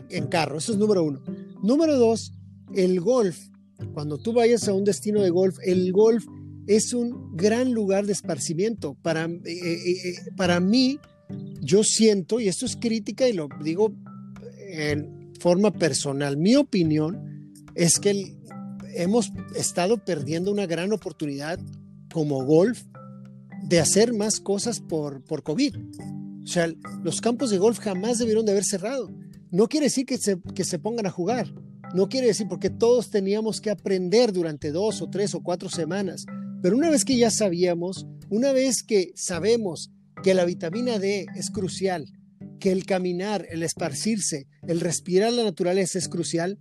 en 0.10 0.28
carro. 0.28 0.58
Eso 0.58 0.74
es 0.74 0.78
número 0.78 1.04
uno. 1.04 1.22
Número 1.64 1.98
dos, 1.98 2.34
el 2.76 3.00
golf, 3.00 3.38
cuando 3.94 4.18
tú 4.18 4.34
vayas 4.34 4.68
a 4.68 4.74
un 4.74 4.84
destino 4.84 5.22
de 5.22 5.30
golf, 5.30 5.58
el 5.64 5.92
golf 5.92 6.26
es 6.68 6.94
un 6.94 7.36
gran 7.36 7.74
lugar 7.74 8.06
de 8.06 8.14
esparcimiento. 8.14 8.96
Para, 9.02 9.26
eh, 9.26 9.42
eh, 9.46 10.10
eh, 10.10 10.16
para 10.36 10.60
mí, 10.60 11.00
yo 11.62 11.84
siento, 11.84 12.40
y 12.40 12.48
esto 12.48 12.66
es 12.66 12.76
crítica 12.76 13.28
y 13.28 13.34
lo 13.34 13.50
digo 13.64 13.94
en 14.70 15.32
forma 15.40 15.72
personal, 15.72 16.38
mi 16.38 16.56
opinión 16.56 17.54
es 17.76 18.00
que 18.00 18.38
hemos 18.96 19.32
estado 19.56 20.04
perdiendo 20.04 20.52
una 20.52 20.66
gran 20.66 20.94
oportunidad 20.94 21.60
como 22.14 22.46
golf 22.46 22.84
de 23.64 23.80
hacer 23.80 24.14
más 24.14 24.40
cosas 24.40 24.80
por, 24.80 25.24
por 25.24 25.44
COVID. 25.44 25.76
O 26.44 26.48
sea, 26.48 26.72
los 27.04 27.22
campos 27.22 27.50
de 27.50 27.58
golf 27.58 27.80
jamás 27.80 28.18
debieron 28.18 28.46
de 28.46 28.52
haber 28.52 28.66
cerrado. 28.66 29.10
No 29.52 29.68
quiere 29.68 29.88
decir 29.88 30.06
que 30.06 30.18
se, 30.18 30.40
que 30.56 30.64
se 30.64 30.80
pongan 30.80 31.06
a 31.06 31.12
jugar, 31.12 31.54
no 31.94 32.10
quiere 32.10 32.28
decir 32.28 32.48
porque 32.48 32.70
todos 32.70 33.10
teníamos 33.10 33.62
que 33.62 33.70
aprender 33.70 34.32
durante 34.32 34.72
dos 34.72 35.02
o 35.02 35.10
tres 35.10 35.36
o 35.36 35.42
cuatro 35.42 35.70
semanas, 35.70 36.26
pero 36.62 36.78
una 36.78 36.90
vez 36.90 37.04
que 37.04 37.18
ya 37.18 37.32
sabíamos, 37.32 38.06
una 38.30 38.52
vez 38.54 38.84
que 38.84 39.12
sabemos 39.16 39.92
que 40.24 40.34
la 40.34 40.46
vitamina 40.46 41.00
D 41.00 41.26
es 41.36 41.50
crucial, 41.50 42.06
que 42.60 42.72
el 42.72 42.86
caminar, 42.86 43.46
el 43.50 43.64
esparcirse, 43.64 44.48
el 44.68 44.80
respirar 44.80 45.34
la 45.34 45.44
naturaleza 45.44 45.98
es 45.98 46.08
crucial, 46.08 46.60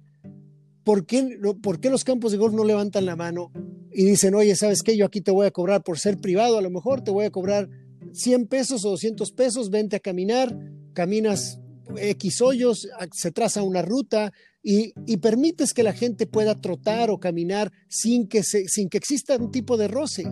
¿por 0.85 1.07
qué, 1.07 1.39
¿por 1.63 1.81
qué 1.81 1.91
los 1.91 2.05
campos 2.05 2.33
de 2.33 2.39
golf 2.39 2.55
no 2.55 2.65
levantan 2.65 3.07
la 3.07 3.17
mano 3.17 3.53
y 3.93 4.05
dicen, 4.05 4.35
oye, 4.35 4.57
¿sabes 4.57 4.83
qué? 4.83 4.97
Yo 4.97 5.07
aquí 5.07 5.21
te 5.21 5.31
voy 5.31 5.47
a 5.47 5.51
cobrar 5.51 5.83
por 5.83 5.99
ser 5.99 6.19
privado, 6.19 6.59
a 6.59 6.63
lo 6.63 6.71
mejor 6.71 7.03
te 7.03 7.11
voy 7.11 7.27
a 7.27 7.31
cobrar 7.31 7.69
100 8.13 8.47
pesos 8.47 8.85
o 8.85 8.91
200 8.91 9.33
pesos, 9.33 9.71
vente 9.71 9.97
a 9.97 10.01
caminar, 10.01 10.57
caminas 10.95 11.61
X 11.97 12.41
hoyos, 12.41 12.89
se 13.13 13.33
traza 13.33 13.63
una 13.63 13.83
ruta, 13.83 14.33
y, 14.63 15.17
permites 15.19 15.73
que 15.73 15.83
la 15.83 15.93
gente 15.93 16.27
pueda 16.27 16.55
trotar 16.55 17.11
o 17.11 17.19
caminar 17.19 17.73
sin 17.89 18.29
que, 18.29 18.43
sin 18.43 18.89
que 18.89 18.99
exista 18.99 19.37
un 19.37 19.51
tipo 19.51 19.77
de 19.77 19.89
roce. 19.89 20.25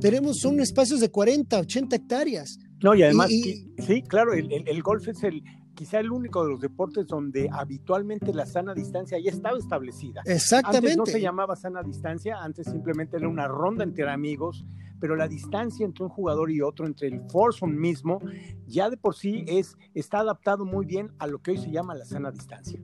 Tenemos, 0.00 0.38
son 0.38 0.60
espacios 0.60 1.00
de 1.00 1.10
40, 1.10 1.58
80 1.58 1.96
hectáreas. 1.96 2.58
No, 2.82 2.94
y 2.94 3.02
además, 3.02 3.28
sí, 3.28 4.02
claro, 4.08 4.32
el, 4.32 4.82
golf 4.82 5.06
es 5.08 5.22
el, 5.22 5.42
quizá 5.74 6.00
el 6.00 6.10
único 6.10 6.42
de 6.42 6.50
los 6.50 6.60
deportes 6.60 7.06
donde 7.06 7.48
habitualmente 7.52 8.32
la 8.32 8.46
sana 8.46 8.72
distancia 8.74 9.18
ya 9.22 9.30
estaba 9.30 9.58
establecida. 9.58 10.22
Exactamente. 10.24 10.92
Antes 10.92 10.96
no 10.96 11.06
se 11.06 11.20
llamaba 11.20 11.56
sana 11.56 11.82
distancia, 11.82 12.38
antes 12.40 12.66
simplemente 12.70 13.18
era 13.18 13.28
una 13.28 13.46
ronda 13.46 13.84
entre 13.84 14.08
amigos, 14.10 14.64
pero 14.98 15.14
la 15.14 15.28
distancia 15.28 15.84
entre 15.84 16.04
un 16.04 16.10
jugador 16.10 16.50
y 16.50 16.62
otro, 16.62 16.86
entre 16.86 17.08
el 17.08 17.20
foursome 17.30 17.76
mismo, 17.76 18.20
ya 18.66 18.88
de 18.88 18.96
por 18.96 19.14
sí 19.14 19.44
es, 19.46 19.76
está 19.94 20.20
adaptado 20.20 20.64
muy 20.64 20.86
bien 20.86 21.12
a 21.18 21.26
lo 21.26 21.40
que 21.40 21.52
hoy 21.52 21.58
se 21.58 21.70
llama 21.70 21.94
la 21.94 22.06
sana 22.06 22.30
distancia. 22.30 22.80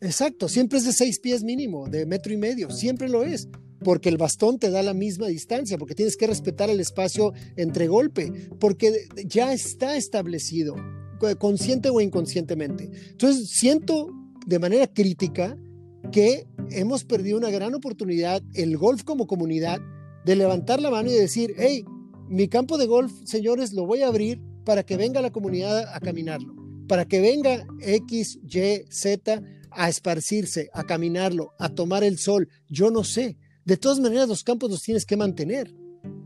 Exacto, 0.00 0.48
siempre 0.48 0.78
es 0.78 0.84
de 0.84 0.92
seis 0.92 1.18
pies 1.20 1.42
mínimo, 1.42 1.88
de 1.88 2.06
metro 2.06 2.32
y 2.32 2.36
medio, 2.36 2.70
siempre 2.70 3.08
lo 3.08 3.22
es 3.22 3.48
porque 3.82 4.08
el 4.08 4.18
bastón 4.18 4.58
te 4.58 4.70
da 4.70 4.82
la 4.82 4.94
misma 4.94 5.26
distancia, 5.26 5.78
porque 5.78 5.94
tienes 5.94 6.16
que 6.16 6.26
respetar 6.26 6.70
el 6.70 6.80
espacio 6.80 7.32
entre 7.56 7.88
golpe, 7.88 8.32
porque 8.58 9.08
ya 9.26 9.52
está 9.52 9.96
establecido, 9.96 10.76
consciente 11.38 11.90
o 11.90 12.00
inconscientemente. 12.00 12.90
Entonces, 13.10 13.50
siento 13.50 14.10
de 14.46 14.58
manera 14.58 14.86
crítica 14.86 15.56
que 16.12 16.46
hemos 16.70 17.04
perdido 17.04 17.38
una 17.38 17.50
gran 17.50 17.74
oportunidad, 17.74 18.42
el 18.54 18.76
golf 18.76 19.02
como 19.04 19.26
comunidad, 19.26 19.80
de 20.24 20.36
levantar 20.36 20.82
la 20.82 20.90
mano 20.90 21.10
y 21.10 21.14
decir, 21.14 21.54
hey, 21.56 21.84
mi 22.28 22.48
campo 22.48 22.76
de 22.76 22.86
golf, 22.86 23.12
señores, 23.24 23.72
lo 23.72 23.86
voy 23.86 24.02
a 24.02 24.08
abrir 24.08 24.40
para 24.64 24.82
que 24.82 24.96
venga 24.96 25.22
la 25.22 25.32
comunidad 25.32 25.94
a 25.94 26.00
caminarlo, 26.00 26.54
para 26.86 27.06
que 27.06 27.20
venga 27.20 27.66
X, 27.80 28.38
Y, 28.44 28.84
Z 28.90 29.42
a 29.72 29.88
esparcirse, 29.88 30.70
a 30.72 30.84
caminarlo, 30.84 31.52
a 31.58 31.68
tomar 31.70 32.04
el 32.04 32.18
sol. 32.18 32.48
Yo 32.68 32.90
no 32.90 33.04
sé, 33.04 33.36
de 33.64 33.76
todas 33.76 34.00
maneras 34.00 34.28
los 34.28 34.42
campos 34.42 34.70
los 34.70 34.82
tienes 34.82 35.06
que 35.06 35.16
mantener. 35.16 35.74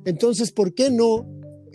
Entonces, 0.04 0.52
¿por 0.52 0.74
qué 0.74 0.90
no? 0.90 1.26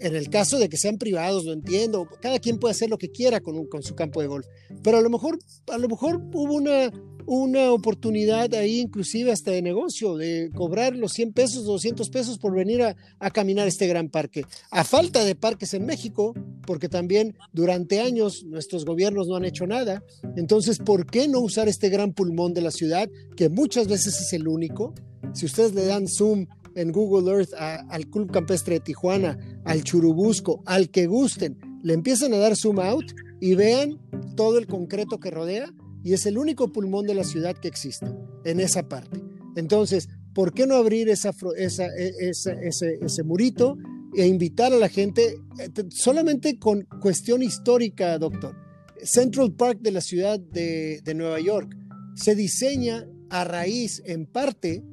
En 0.02 0.16
el 0.16 0.30
caso 0.30 0.58
de 0.58 0.70
que 0.70 0.78
sean 0.78 0.98
privados, 0.98 1.46
lo 1.46 1.54
entiendo, 1.54 2.08
cada 2.22 2.40
quien 2.40 2.58
puede 2.58 2.72
hacer 2.72 2.90
lo 2.90 2.98
que 2.98 3.12
quiera 3.12 3.42
con, 3.42 3.66
con 3.68 3.84
su 3.84 3.96
campo 3.96 4.22
de 4.22 4.28
golf, 4.28 4.48
pero 4.84 4.98
a 4.98 5.02
lo 5.02 5.10
mejor, 5.10 5.40
a 5.68 5.78
lo 5.78 5.88
mejor 5.88 6.22
hubo 6.34 6.54
una, 6.54 6.92
una 7.26 7.72
oportunidad 7.72 8.54
ahí, 8.54 8.80
inclusive 8.80 9.32
hasta 9.32 9.52
de 9.52 9.62
negocio, 9.62 10.18
de 10.18 10.50
cobrar 10.56 10.96
los 10.96 11.14
100 11.14 11.34
pesos, 11.34 11.66
200 11.66 12.10
pesos 12.10 12.38
por 12.40 12.56
venir 12.56 12.82
a, 12.82 12.96
a, 13.20 13.30
caminar 13.30 13.68
este 13.68 13.88
gran 13.88 14.10
parque. 14.10 14.46
A 14.72 14.84
falta 14.84 15.24
de 15.24 15.36
parques 15.36 15.74
en 15.74 15.86
México, 15.86 16.34
porque 16.66 16.90
también 16.90 17.36
durante 17.54 18.00
años 18.00 18.44
nuestros 18.46 18.86
gobiernos 18.86 19.28
no 19.28 19.36
han 19.36 19.46
hecho 19.46 19.68
nada. 19.68 20.04
Entonces, 20.36 20.80
¿por 20.80 21.06
qué 21.06 21.28
no 21.28 21.40
usar 21.40 21.68
este 21.68 21.90
gran 21.90 22.14
pulmón 22.14 22.54
de 22.54 22.62
la 22.62 22.72
ciudad, 22.72 23.10
que 23.36 23.50
muchas 23.50 23.88
veces 23.88 24.20
es 24.20 24.34
el 24.34 24.48
único? 24.48 24.94
Si 25.34 25.46
ustedes 25.46 25.74
le 25.74 25.86
dan 25.86 26.08
zoom 26.08 26.48
en 26.76 26.92
Google 26.92 27.32
Earth 27.32 27.54
al 27.54 28.08
Club 28.08 28.32
Campestre 28.32 28.76
de 28.76 28.80
Tijuana, 28.82 29.38
al 29.66 29.84
Churubusco, 29.84 30.62
al 30.66 30.90
que 30.90 31.08
gusten, 31.08 31.58
le 31.84 31.94
empiezan 31.94 32.34
a 32.34 32.38
dar 32.38 32.56
zoom 32.56 32.80
out 32.80 33.06
y 33.40 33.56
vean 33.56 34.00
todo 34.36 34.58
el 34.58 34.68
concreto 34.68 35.20
que 35.20 35.32
rodea 35.32 35.74
y 36.04 36.14
es 36.14 36.26
el 36.26 36.38
único 36.38 36.72
pulmón 36.72 37.06
de 37.06 37.14
la 37.14 37.24
ciudad 37.24 37.56
que 37.56 37.68
existe 37.68 38.08
en 38.46 38.60
esa 38.60 38.88
parte. 38.88 39.22
Entonces, 39.56 40.08
¿por 40.34 40.54
qué 40.54 40.66
no 40.66 40.76
abrir 40.76 41.10
esa, 41.10 41.32
esa, 41.58 41.88
e, 41.88 42.14
ese, 42.30 43.00
ese 43.02 43.24
murito 43.24 43.78
e 44.16 44.26
invitar 44.28 44.74
a 44.74 44.78
la 44.78 44.90
gente 44.90 45.40
eh, 45.60 45.70
solamente 45.90 46.58
con 46.58 46.88
cuestión 47.02 47.42
histórica, 47.42 48.18
doctor? 48.18 48.56
Central 49.04 49.54
Park 49.54 49.80
de 49.82 49.92
la 49.92 50.02
ciudad 50.02 50.40
de 50.40 51.14
Nueva 51.16 51.40
York 51.40 51.76
se 52.16 52.36
diseña 52.36 53.08
a 53.30 53.44
raíz, 53.44 54.02
en 54.06 54.26
parte, 54.26 54.84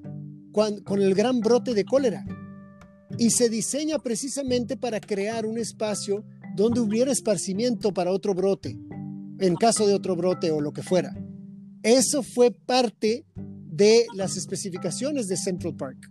con 0.85 1.03
el 1.03 1.15
gran 1.15 1.41
brote 1.41 1.75
de 1.75 1.85
cólera. 1.85 2.25
Y 3.19 3.31
se 3.31 3.49
diseña 3.49 3.99
precisamente 3.99 4.77
para 4.77 5.01
crear 5.01 5.47
un 5.47 5.59
espacio 5.59 6.25
donde 6.57 6.81
hubiera 6.81 7.13
esparcimiento 7.13 7.93
para 7.93 8.11
otro 8.11 8.35
brote, 8.35 8.79
en 9.39 9.55
caso 9.57 9.87
de 9.87 9.95
otro 9.95 10.17
brote 10.17 10.51
o 10.51 10.61
lo 10.61 10.73
que 10.73 10.83
fuera. 10.83 11.15
Eso 11.83 12.23
fue 12.23 12.51
parte 12.51 13.27
de 13.37 14.07
las 14.15 14.37
especificaciones 14.37 15.29
de 15.29 15.37
Central 15.37 15.77
Park. 15.77 16.11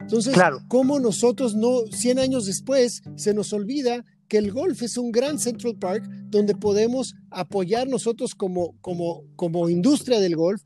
Entonces, 0.00 0.34
claro. 0.34 0.58
¿cómo 0.68 0.98
nosotros 1.00 1.54
no, 1.54 1.86
100 1.90 2.18
años 2.18 2.44
después, 2.44 3.02
se 3.16 3.32
nos 3.32 3.52
olvida 3.52 4.04
que 4.28 4.36
el 4.36 4.50
golf 4.50 4.82
es 4.82 4.98
un 4.98 5.12
gran 5.12 5.38
Central 5.38 5.76
Park 5.78 6.04
donde 6.26 6.54
podemos 6.54 7.14
apoyar 7.30 7.88
nosotros 7.88 8.34
como, 8.34 8.76
como, 8.80 9.22
como 9.36 9.70
industria 9.70 10.20
del 10.20 10.36
golf 10.36 10.62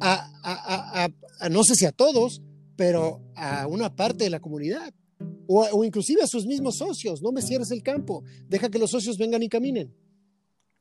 a, 0.00 1.08
no 1.50 1.64
sé 1.64 1.74
si 1.74 1.86
a 1.86 1.92
todos, 1.92 2.42
pero 2.76 3.20
a 3.34 3.66
una 3.66 3.94
parte 3.94 4.24
de 4.24 4.30
la 4.30 4.40
comunidad. 4.40 4.92
O, 5.46 5.84
inclusive 5.84 6.22
a 6.22 6.26
sus 6.26 6.46
mismos 6.46 6.76
socios. 6.78 7.22
No 7.22 7.32
me 7.32 7.42
cierres 7.42 7.70
el 7.70 7.82
campo. 7.82 8.24
Deja 8.48 8.68
que 8.70 8.78
los 8.78 8.90
socios 8.90 9.18
vengan 9.18 9.42
y 9.42 9.48
caminen. 9.48 9.94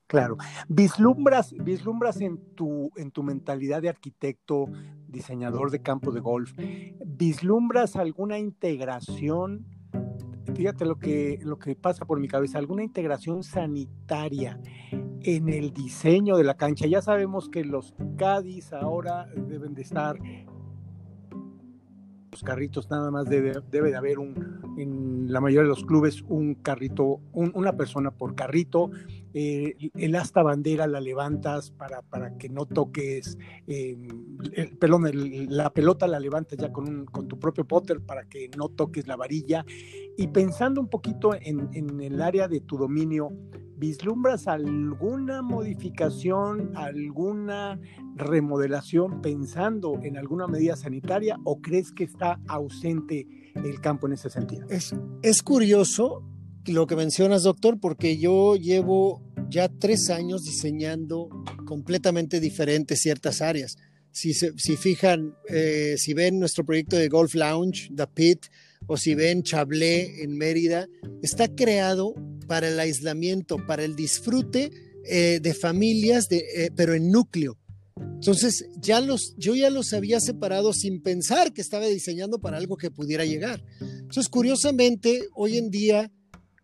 Claro. 0.08 0.38
Vislumbras, 0.68 1.54
vislumbras 1.54 2.22
en 2.22 2.38
tu, 2.56 2.92
en 2.98 3.12
tu 3.12 3.24
mentalidad 3.24 3.82
de 3.82 3.90
arquitecto, 3.90 4.68
diseñador 5.08 5.72
de 5.72 5.82
campo 5.82 6.12
de 6.12 6.20
golf, 6.20 6.54
vislumbras 7.06 7.96
alguna 7.96 8.38
integración, 8.38 9.66
fíjate 10.56 10.86
lo 10.86 10.98
que, 10.98 11.40
lo 11.44 11.58
que 11.58 11.76
pasa 11.76 12.06
por 12.06 12.20
mi 12.20 12.28
cabeza, 12.28 12.58
alguna 12.58 12.84
integración 12.84 13.44
sanitaria 13.44 14.60
en 15.22 15.50
el 15.50 15.74
diseño 15.74 16.38
de 16.38 16.44
la 16.44 16.56
cancha. 16.56 16.86
Ya 16.88 17.02
sabemos 17.02 17.50
que 17.50 17.64
los 17.64 17.96
Cádiz 18.18 18.74
ahora 18.74 19.28
deben 19.36 19.74
de 19.74 19.82
estar 19.82 20.18
los 22.32 22.42
carritos 22.42 22.90
nada 22.90 23.12
más 23.12 23.30
debe, 23.30 23.54
debe, 23.70 23.92
de 23.92 23.96
haber 23.96 24.18
un 24.18 24.76
en 24.76 25.32
la 25.32 25.40
mayoría 25.40 25.62
de 25.62 25.68
los 25.68 25.86
clubes 25.86 26.24
un 26.28 26.56
carrito 26.56 27.22
una 27.32 27.78
persona 27.78 28.10
por 28.10 28.34
carrito 28.34 28.90
eh, 29.34 29.76
el 29.96 30.16
asta 30.16 30.44
bandera 30.44 30.88
la 30.88 31.00
levantas 31.00 31.72
para, 31.72 32.02
para 32.02 32.38
que 32.38 32.50
no 32.50 32.66
toques 32.66 33.38
eh, 33.68 33.98
el, 34.54 34.78
perdón 34.78 35.10
la 35.50 35.72
pelota 35.74 36.08
la 36.08 36.20
levantas 36.20 36.58
ya 36.58 36.72
con, 36.72 36.88
un, 36.88 37.06
con 37.06 37.28
tu 37.28 37.40
propio 37.40 37.66
potter 37.66 38.02
para 38.02 38.26
que 38.26 38.50
no 38.58 38.70
toques 38.70 39.08
la 39.08 39.16
varilla 39.16 39.66
y 40.18 40.28
pensando 40.28 40.82
un 40.82 40.90
poquito 40.90 41.34
en, 41.34 41.70
en 41.74 42.00
el 42.02 42.22
área 42.22 42.48
de 42.48 42.62
tu 42.62 42.78
dominio 42.78 43.32
¿Vislumbras 43.84 44.48
alguna 44.48 45.42
modificación, 45.42 46.72
alguna 46.78 47.82
remodelación 48.16 49.22
pensando 49.22 50.00
en 50.04 50.16
alguna 50.16 50.48
medida 50.48 50.78
sanitaria 50.78 51.38
o 51.44 51.60
crees 51.60 51.92
que 51.92 52.06
está 52.06 52.40
ausente 52.48 53.28
el 53.56 53.82
campo 53.82 54.08
en 54.08 54.14
ese 54.14 54.30
sentido? 54.30 54.68
Es, 54.70 54.96
es 55.22 55.44
curioso 55.44 56.24
lo 56.66 56.88
que 56.88 56.96
mencionas, 56.96 57.44
doctor, 57.44 57.80
porque 57.80 58.18
yo 58.18 58.56
llevo 58.56 59.22
ya 59.50 59.68
tres 59.70 60.10
años 60.10 60.44
diseñando 60.44 61.30
completamente 61.66 62.40
diferentes 62.40 63.02
ciertas 63.02 63.42
áreas. 63.42 63.78
Si, 64.12 64.34
se, 64.34 64.54
si 64.58 64.78
fijan, 64.78 65.36
eh, 65.50 65.96
si 65.98 66.14
ven 66.14 66.40
nuestro 66.40 66.64
proyecto 66.66 66.96
de 66.96 67.10
Golf 67.10 67.34
Lounge, 67.34 67.90
The 67.96 68.08
Pit, 68.08 68.46
o 68.88 68.98
si 68.98 69.16
ven 69.16 69.44
Chablé 69.44 70.24
en 70.24 70.38
Mérida, 70.38 70.88
está 71.22 71.48
creado 71.48 72.14
para 72.48 72.70
el 72.70 72.80
aislamiento, 72.80 73.58
para 73.66 73.84
el 73.84 73.96
disfrute 73.96 74.72
eh, 75.06 75.40
de 75.42 75.54
familias, 75.54 76.30
de, 76.30 76.38
eh, 76.56 76.72
pero 76.76 76.94
en 76.94 77.12
núcleo. 77.12 77.58
Entonces, 77.96 78.70
ya 78.80 79.02
los, 79.02 79.36
yo 79.38 79.56
ya 79.56 79.70
los 79.70 79.94
había 79.94 80.20
separado 80.20 80.74
sin 80.74 81.02
pensar 81.02 81.54
que 81.54 81.62
estaba 81.62 81.86
diseñando 81.88 82.40
para 82.40 82.58
algo 82.58 82.78
que 82.78 82.90
pudiera 82.90 83.26
llegar. 83.26 83.64
Entonces, 83.82 84.30
curiosamente, 84.30 85.28
hoy 85.36 85.58
en 85.58 85.70
día, 85.70 86.12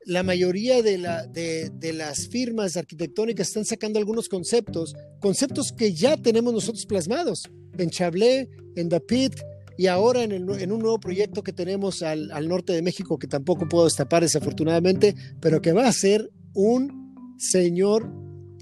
la 0.09 0.23
mayoría 0.23 0.81
de, 0.81 0.97
la, 0.97 1.27
de, 1.27 1.69
de, 1.69 1.93
las 1.93 2.27
firmas 2.29 2.75
arquitectónicas 2.75 3.49
están 3.49 3.63
sacando 3.63 3.99
algunos 3.99 4.27
conceptos, 4.27 4.95
conceptos 5.19 5.71
que 5.71 5.93
ya 5.93 6.17
tenemos 6.17 6.51
nosotros 6.51 6.87
plasmados 6.87 7.47
en 7.77 7.91
Chablé, 7.91 8.49
en 8.75 8.89
The 8.89 9.01
Pit, 9.01 9.35
y 9.77 9.85
ahora 9.85 10.23
en, 10.23 10.49
un 10.49 10.79
nuevo 10.79 10.99
proyecto 10.99 11.43
que 11.43 11.53
tenemos 11.53 12.01
al, 12.01 12.47
norte 12.49 12.73
de 12.73 12.81
México, 12.81 13.19
que 13.19 13.27
tampoco 13.27 13.69
puedo 13.69 13.85
destapar 13.85 14.23
desafortunadamente, 14.23 15.15
pero 15.39 15.61
que 15.61 15.73
va 15.73 15.87
a 15.87 15.93
ser 15.93 16.29
un 16.53 17.35
señor 17.37 18.11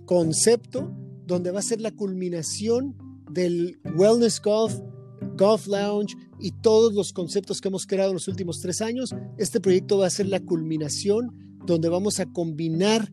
concepto 0.05 0.93
donde 1.25 1.51
va 1.51 1.59
a 1.59 1.63
ser 1.63 1.79
la 1.79 1.91
culminación 1.91 2.95
del 3.31 3.79
Wellness 3.95 4.41
Golf, 4.41 4.75
Golf 5.37 5.65
Lounge 5.65 6.13
y 6.39 6.51
todos 6.51 6.93
los 6.93 7.13
conceptos 7.13 7.61
que 7.61 7.67
hemos 7.67 7.85
creado 7.85 8.11
en 8.11 8.15
los 8.15 8.27
últimos 8.27 8.59
tres 8.61 8.81
años. 8.81 9.15
Este 9.37 9.59
proyecto 9.59 9.97
va 9.97 10.07
a 10.07 10.11
ser 10.11 10.27
la 10.27 10.39
culminación 10.39 11.59
donde 11.65 11.89
vamos 11.89 12.19
a 12.19 12.25
combinar 12.25 13.11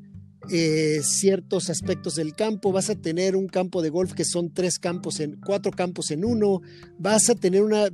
eh, 0.51 1.01
ciertos 1.03 1.71
aspectos 1.71 2.17
del 2.17 2.35
campo, 2.35 2.71
vas 2.71 2.91
a 2.91 2.95
tener 2.95 3.35
un 3.35 3.47
campo 3.49 3.81
de 3.81 3.89
golf 3.89 4.13
que 4.13 4.27
son 4.27 4.53
tres 4.53 4.79
campos 4.79 5.21
en 5.21 5.41
cuatro 5.41 5.73
campos 5.73 6.11
en 6.11 6.25
uno, 6.25 6.61
vas 6.99 7.31
a 7.31 7.35
tener 7.35 7.63
una 7.63 7.89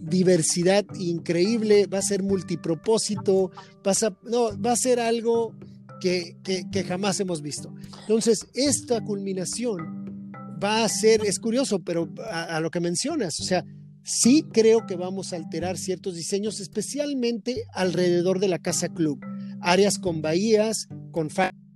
diversidad 0.00 0.84
increíble, 0.98 1.86
va 1.86 1.98
a 1.98 2.02
ser 2.02 2.24
multipropósito, 2.24 3.52
vas 3.84 4.04
no, 4.24 4.60
va 4.60 4.72
a 4.72 4.76
ser 4.76 4.98
algo 4.98 5.54
que, 6.00 6.36
que, 6.42 6.82
jamás 6.82 7.20
hemos 7.20 7.40
visto. 7.40 7.72
Entonces, 8.00 8.46
esta 8.54 9.00
culminación 9.04 10.32
va 10.62 10.82
a 10.82 10.88
ser, 10.88 11.24
es 11.24 11.38
curioso, 11.38 11.78
pero 11.78 12.12
a, 12.28 12.56
a 12.56 12.60
lo 12.60 12.72
que 12.72 12.80
mencionas, 12.80 13.38
o 13.38 13.44
sea, 13.44 13.64
sí 14.02 14.44
creo 14.52 14.86
que 14.86 14.96
vamos 14.96 15.32
a 15.32 15.36
alterar 15.36 15.78
ciertos 15.78 16.16
diseños, 16.16 16.60
especialmente 16.60 17.64
alrededor 17.72 18.38
de 18.40 18.48
la 18.48 18.58
casa 18.58 18.88
club. 18.88 19.20
Áreas 19.60 19.98
con 19.98 20.22
bahías, 20.22 20.88
con 21.10 21.28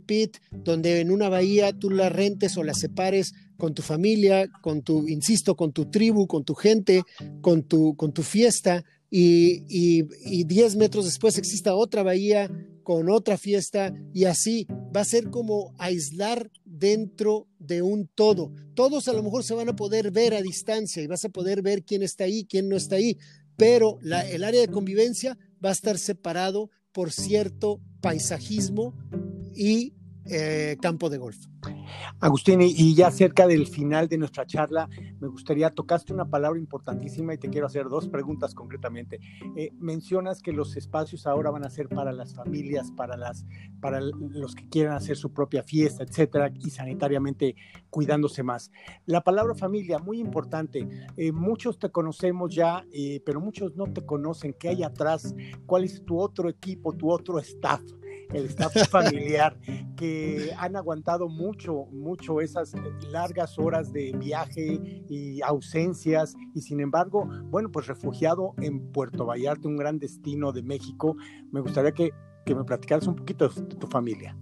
pit, 0.07 0.39
donde 0.53 1.01
en 1.01 1.11
una 1.11 1.29
bahía 1.29 1.73
tú 1.73 1.91
la 1.91 2.09
rentes 2.09 2.57
o 2.57 2.63
la 2.63 2.75
separes 2.75 3.35
con 3.57 3.75
tu 3.75 3.83
familia, 3.83 4.49
con 4.63 4.83
tu, 4.83 5.09
insisto, 5.09 5.57
con 5.57 5.73
tu 5.73 5.87
tribu, 5.87 6.27
con 6.27 6.45
tu 6.45 6.55
gente, 6.55 7.03
con 7.41 7.63
tu, 7.63 7.97
con 7.97 8.13
tu 8.13 8.23
fiesta, 8.23 8.85
y, 9.11 9.63
y, 9.69 10.45
10 10.45 10.77
metros 10.77 11.05
después 11.05 11.39
exista 11.39 11.75
otra 11.75 12.03
bahía 12.03 12.51
con 12.87 13.11
otra 13.11 13.37
fiesta, 13.37 13.93
y 14.15 14.27
así 14.27 14.65
va 14.95 15.01
a 15.01 15.05
ser 15.05 15.29
como 15.29 15.75
aislar 15.77 16.53
dentro 16.65 17.49
de 17.59 17.83
un 17.83 18.07
todo. 18.07 18.53
Todos 18.77 19.09
a 19.09 19.13
lo 19.13 19.25
mejor 19.25 19.43
se 19.43 19.55
van 19.55 19.69
a 19.69 19.75
poder 19.75 20.13
ver 20.13 20.35
a 20.35 20.41
distancia 20.41 21.03
y 21.03 21.09
vas 21.09 21.25
a 21.25 21.31
poder 21.31 21.63
ver 21.63 21.83
quién 21.83 22.05
está 22.05 22.23
ahí, 22.23 22.47
quién 22.49 22.69
no 22.69 22.77
está 22.77 22.95
ahí, 22.95 23.19
pero 23.57 23.99
el 24.01 24.45
área 24.45 24.61
de 24.61 24.69
convivencia 24.69 25.37
va 25.63 25.71
a 25.71 25.73
estar 25.73 25.99
separado 25.99 26.71
por 26.93 27.11
cierto 27.11 27.81
paisajismo 28.01 28.95
y 29.53 29.95
eh, 30.29 30.77
campo 30.81 31.09
de 31.09 31.19
golf. 31.19 31.37
Agustín, 32.21 32.61
y 32.63 32.95
ya 32.95 33.11
cerca 33.11 33.47
del 33.47 33.67
final 33.67 34.09
de 34.09 34.19
nuestra 34.19 34.47
charla, 34.47 34.89
me 35.21 35.29
gustaría, 35.29 35.71
tocaste 35.71 36.13
una 36.13 36.25
palabra 36.25 36.59
importantísima 36.59 37.35
y 37.35 37.39
te 37.39 37.49
quiero 37.49 37.67
hacer 37.67 37.89
dos 37.89 38.09
preguntas 38.09 38.55
concretamente. 38.55 39.21
Eh, 39.57 39.71
mencionas 39.79 40.43
que 40.43 40.53
los 40.53 40.77
espacios 40.77 41.27
ahora 41.27 41.51
van 41.51 41.65
a 41.65 41.71
ser 41.71 41.89
para 41.89 42.13
las 42.13 42.35
familias, 42.35 42.91
para, 42.93 43.17
las, 43.17 43.45
para 43.81 44.01
los 44.01 44.55
que 44.55 44.69
quieran 44.69 44.95
hacer 44.95 45.17
su 45.17 45.33
propia 45.33 45.63
fiesta, 45.63 46.05
etcétera, 46.05 46.51
y 46.55 46.71
sanitariamente 46.71 47.57
cuidándose 47.91 48.43
más. 48.43 48.71
La 49.05 49.23
palabra 49.23 49.55
familia, 49.55 49.99
muy 49.99 50.19
importante. 50.19 50.89
Eh, 51.17 51.33
muchos 51.33 51.79
te 51.79 51.91
conocemos 51.91 52.55
ya, 52.55 52.85
pero 53.25 53.41
muchos 53.41 53.77
no 53.77 53.93
te 53.93 54.05
conocen. 54.05 54.55
¿Qué 54.59 54.69
hay 54.69 54.83
atrás? 54.83 55.35
¿Cuál 55.67 55.85
es 55.85 56.05
tu 56.05 56.19
otro 56.19 56.49
equipo, 56.49 56.93
tu 56.93 57.11
otro 57.11 57.39
staff? 57.39 57.83
El 58.33 58.47
staff 58.47 58.75
familiar, 58.91 59.59
que 59.97 60.51
han 60.59 60.77
aguantado 60.77 61.29
mucho, 61.29 61.87
mucho 61.93 62.41
esas 62.41 62.73
largas 63.11 63.59
horas 63.59 63.93
de 63.93 64.13
viaje 64.13 64.81
y 65.09 65.41
ausencias, 65.43 66.35
y 66.55 66.63
sin 66.63 66.81
embargo, 66.81 67.29
bueno, 67.51 67.71
pues 67.71 67.87
refugiado 67.87 68.55
en 68.59 68.93
Puerto 68.93 69.27
Vallarta, 69.27 69.69
un 69.69 69.77
gran 69.77 69.99
destino 69.99 70.53
de 70.53 70.63
México, 70.63 71.17
me 71.53 71.61
gustaría 71.61 71.93
que, 71.93 72.13
me 72.47 72.65
platicaras 72.65 73.07
un 73.09 73.17
poquito 73.17 73.49
de 73.49 73.63
tu 73.63 73.87
familia. 73.89 74.37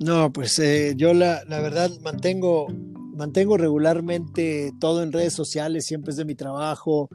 No, 0.00 0.32
pues 0.32 0.58
eh, 0.58 0.94
yo 0.96 1.12
la, 1.12 1.44
la 1.44 1.60
verdad 1.60 1.90
mantengo, 2.02 2.66
mantengo 3.14 3.58
regularmente 3.58 4.72
todo 4.80 5.02
en 5.02 5.12
redes 5.12 5.34
sociales, 5.34 5.84
siempre 5.84 6.10
es 6.10 6.16
de 6.16 6.24
mi 6.24 6.34
trabajo, 6.34 7.10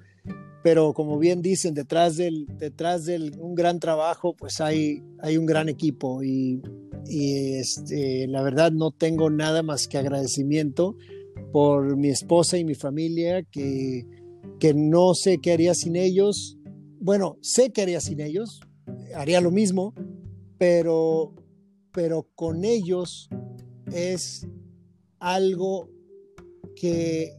pero 0.68 0.92
como 0.94 1.18
bien 1.18 1.42
dicen, 1.42 1.74
detrás 1.74 2.18
del, 2.18 2.46
detrás 2.58 3.06
del 3.06 3.40
un 3.40 3.56
gran 3.56 3.80
trabajo, 3.80 4.36
pues 4.36 4.60
hay, 4.60 5.02
hay 5.22 5.38
un 5.38 5.46
gran 5.46 5.70
equipo 5.70 6.22
y, 6.24 6.62
y 7.06 7.54
este, 7.54 8.28
la 8.28 8.42
verdad 8.42 8.74
no 8.74 8.92
tengo 8.92 9.30
nada 9.30 9.64
más 9.64 9.88
que 9.88 9.98
agradecimiento 9.98 10.98
por 11.54 11.96
mi 11.96 12.10
esposa 12.10 12.58
y 12.58 12.66
mi 12.66 12.76
familia, 12.76 13.44
que, 13.44 14.06
que 14.60 14.74
no 14.74 15.14
sé 15.14 15.38
qué 15.38 15.54
haría 15.54 15.74
sin 15.74 15.96
ellos. 15.96 16.58
Bueno, 17.00 17.38
sé 17.40 17.72
qué 17.72 17.84
haría 17.84 18.02
sin 18.02 18.20
ellos, 18.20 18.60
haría 19.16 19.40
lo 19.40 19.52
mismo, 19.52 19.94
pero, 20.58 21.34
pero 21.94 22.28
con 22.36 22.66
ellos 22.66 23.30
es 23.94 24.46
algo 25.22 25.90
que 26.76 27.38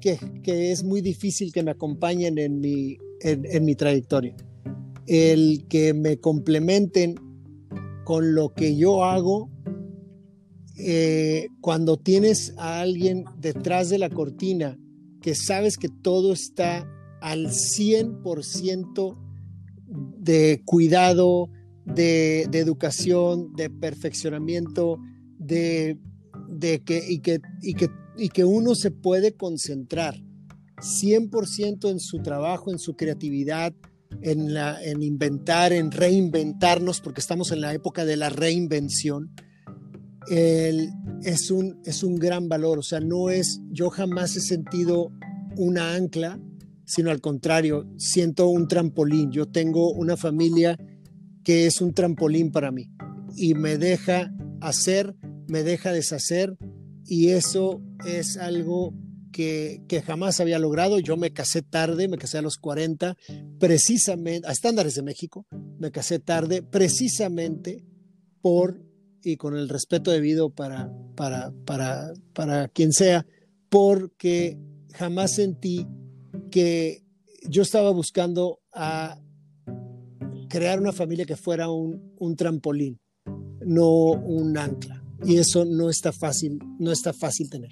que, 0.00 0.18
es 0.44 0.84
muy 0.84 1.00
difícil 1.00 1.52
que 1.52 1.62
me 1.62 1.70
acompañen 1.70 2.38
en 2.38 2.60
mi, 2.60 2.96
en, 3.20 3.64
mi 3.64 3.74
trayectoria. 3.74 4.36
El 5.06 5.66
que 5.68 5.94
me 5.94 6.18
complementen 6.18 7.16
con 8.04 8.34
lo 8.34 8.54
que 8.54 8.76
yo 8.76 9.04
hago, 9.04 9.50
eh, 10.76 11.48
cuando 11.60 11.96
tienes 11.96 12.54
a 12.56 12.80
alguien 12.80 13.24
detrás 13.38 13.88
de 13.88 13.98
la 13.98 14.10
cortina 14.10 14.78
que 15.20 15.34
sabes 15.34 15.76
que 15.76 15.88
todo 15.88 16.32
está 16.32 16.88
al 17.20 17.48
100% 17.48 19.18
de 19.88 20.62
cuidado, 20.64 21.50
de, 21.84 22.42
educación, 22.52 23.54
de 23.56 23.70
perfeccionamiento, 23.70 24.98
de, 25.38 25.98
de 26.48 26.82
y, 27.08 27.20
que, 27.20 27.40
y 27.62 27.74
que 27.74 27.88
y 28.18 28.28
que 28.28 28.44
uno 28.44 28.74
se 28.74 28.90
puede 28.90 29.34
concentrar 29.34 30.22
100% 30.78 31.90
en 31.90 32.00
su 32.00 32.18
trabajo, 32.18 32.70
en 32.70 32.78
su 32.78 32.96
creatividad, 32.96 33.72
en, 34.22 34.52
la, 34.52 34.82
en 34.82 35.02
inventar, 35.02 35.72
en 35.72 35.90
reinventarnos, 35.90 37.00
porque 37.00 37.20
estamos 37.20 37.52
en 37.52 37.60
la 37.60 37.72
época 37.72 38.04
de 38.04 38.16
la 38.16 38.28
reinvención, 38.30 39.30
es, 40.30 41.50
un, 41.50 41.80
es 41.84 42.02
un 42.02 42.16
gran 42.16 42.48
valor. 42.48 42.78
O 42.78 42.82
sea, 42.82 43.00
no 43.00 43.30
es, 43.30 43.60
yo 43.70 43.90
jamás 43.90 44.36
he 44.36 44.40
sentido 44.40 45.10
una 45.56 45.94
ancla, 45.94 46.40
sino 46.84 47.10
al 47.10 47.20
contrario, 47.20 47.88
siento 47.96 48.48
un 48.48 48.68
trampolín. 48.68 49.30
Yo 49.30 49.46
tengo 49.46 49.92
una 49.92 50.16
familia 50.16 50.78
que 51.44 51.66
es 51.66 51.80
un 51.80 51.94
trampolín 51.94 52.50
para 52.50 52.70
mí 52.70 52.90
y 53.36 53.54
me 53.54 53.78
deja 53.78 54.32
hacer, 54.60 55.14
me 55.46 55.62
deja 55.62 55.92
deshacer, 55.92 56.56
y 57.06 57.28
eso 57.28 57.80
es 58.04 58.36
algo 58.36 58.94
que, 59.32 60.02
jamás 60.04 60.40
había 60.40 60.58
logrado. 60.58 60.98
Yo 60.98 61.16
me 61.16 61.32
casé 61.32 61.62
tarde, 61.62 62.08
me 62.08 62.18
casé 62.18 62.38
a 62.38 62.42
los 62.42 62.56
40, 62.56 63.16
precisamente, 63.58 64.48
a 64.48 64.52
estándares 64.52 64.94
de 64.94 65.02
México, 65.02 65.46
me 65.78 65.90
casé 65.90 66.18
tarde 66.18 66.62
precisamente 66.62 67.84
por, 68.40 68.82
y 69.22 69.36
con 69.36 69.56
el 69.56 69.68
respeto 69.68 70.10
debido 70.10 70.50
para, 70.50 70.90
para, 71.16 71.52
para, 71.64 72.12
para 72.32 72.68
quien 72.68 72.92
sea, 72.92 73.26
porque 73.68 74.58
jamás 74.94 75.34
sentí 75.34 75.86
que 76.50 77.04
yo 77.48 77.62
estaba 77.62 77.90
buscando 77.90 78.60
a 78.72 79.20
crear 80.48 80.80
una 80.80 80.92
familia 80.92 81.26
que 81.26 81.36
fuera 81.36 81.70
un, 81.70 82.14
un 82.18 82.36
trampolín, 82.36 83.00
no 83.60 84.12
un 84.12 84.56
ancla 84.56 85.04
y 85.24 85.38
eso 85.38 85.64
no 85.64 85.90
está 85.90 86.12
fácil, 86.12 86.58
no 86.78 86.92
está 86.92 87.12
fácil 87.12 87.50
tener. 87.50 87.70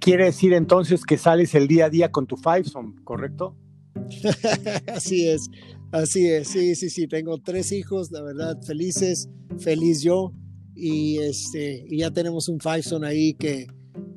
Quiere 0.00 0.26
decir 0.26 0.52
entonces 0.52 1.04
que 1.04 1.16
sales 1.16 1.54
el 1.54 1.66
día 1.66 1.86
a 1.86 1.90
día 1.90 2.10
con 2.10 2.26
tu 2.26 2.36
Fiveson, 2.36 2.96
¿correcto? 3.04 3.56
así 4.94 5.28
es, 5.28 5.48
así 5.92 6.26
es, 6.26 6.48
sí, 6.48 6.74
sí, 6.74 6.90
sí, 6.90 7.06
tengo 7.06 7.38
tres 7.38 7.72
hijos, 7.72 8.10
la 8.10 8.22
verdad, 8.22 8.60
felices, 8.62 9.28
feliz 9.58 10.02
yo, 10.02 10.32
y, 10.74 11.18
este, 11.18 11.84
y 11.88 11.98
ya 11.98 12.10
tenemos 12.10 12.48
un 12.48 12.60
Fiveson 12.60 13.04
ahí 13.04 13.34
que, 13.34 13.66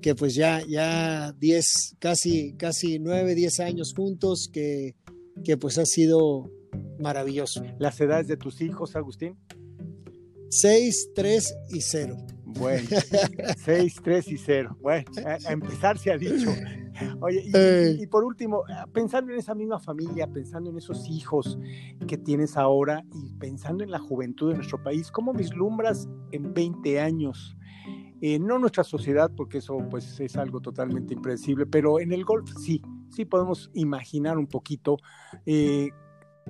que 0.01 0.15
pues 0.15 0.35
ya, 0.35 0.61
ya 0.67 1.33
10, 1.33 1.97
casi, 1.99 2.53
casi 2.53 2.99
9, 2.99 3.35
10 3.35 3.59
años 3.61 3.93
juntos, 3.95 4.49
que, 4.51 4.95
que 5.43 5.57
pues 5.57 5.77
ha 5.77 5.85
sido 5.85 6.51
maravilloso. 6.99 7.63
¿Las 7.79 7.99
edades 8.01 8.27
de 8.27 8.37
tus 8.37 8.61
hijos, 8.61 8.95
Agustín? 8.95 9.37
6, 10.49 11.11
3 11.15 11.55
y 11.69 11.81
0. 11.81 12.17
Bueno, 12.45 12.87
6, 13.57 13.95
3 14.03 14.27
y 14.29 14.37
0. 14.37 14.77
Bueno, 14.81 15.05
a, 15.25 15.51
empezar 15.51 15.97
se 15.97 16.11
ha 16.11 16.17
dicho. 16.17 16.49
Oye, 17.19 17.43
y, 17.99 18.07
por 18.07 18.23
último, 18.23 18.63
pensando 18.91 19.31
en 19.31 19.39
esa 19.39 19.53
misma 19.53 19.79
familia, 19.79 20.27
pensando 20.27 20.69
en 20.69 20.77
esos 20.77 21.07
hijos 21.09 21.59
que 22.07 22.17
tienes 22.17 22.57
ahora 22.57 23.05
y 23.13 23.33
pensando 23.35 23.83
en 23.83 23.91
la 23.91 23.99
juventud 23.99 24.49
de 24.49 24.55
nuestro 24.55 24.81
país, 24.81 25.11
¿cómo 25.11 25.33
vislumbras 25.33 26.09
en 26.31 26.53
20 26.53 26.99
años? 26.99 27.55
Eh, 28.19 28.39
no 28.39 28.57
nuestra 28.57 28.83
sociedad, 28.83 29.31
porque 29.35 29.59
eso 29.59 29.77
pues 29.91 30.19
es 30.19 30.37
algo 30.37 30.59
totalmente 30.59 31.13
impredecible, 31.13 31.67
pero 31.67 31.99
en 31.99 32.11
el 32.11 32.25
golf 32.25 32.49
sí, 32.57 32.81
sí 33.09 33.25
podemos 33.25 33.69
imaginar 33.75 34.39
un 34.39 34.47
poquito 34.47 34.97
eh, 35.45 35.89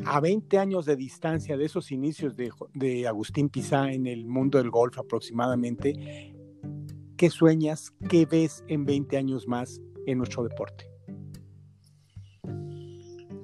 a 0.06 0.20
20 0.20 0.58
años 0.58 0.86
de 0.86 0.96
distancia 0.96 1.58
de 1.58 1.66
esos 1.66 1.92
inicios 1.92 2.36
de, 2.36 3.08
Agustín 3.08 3.50
Pizá 3.50 3.92
en 3.92 4.08
el 4.08 4.26
mundo 4.26 4.58
del 4.58 4.70
golf 4.70 4.98
aproximadamente, 4.98 6.34
¿qué 7.16 7.30
sueñas, 7.30 7.92
qué 8.10 8.26
ves 8.26 8.64
en 8.68 8.86
20 8.86 9.18
años 9.18 9.48
más 9.48 9.82
en 10.06 10.18
nuestro 10.18 10.44
deporte? 10.44 10.90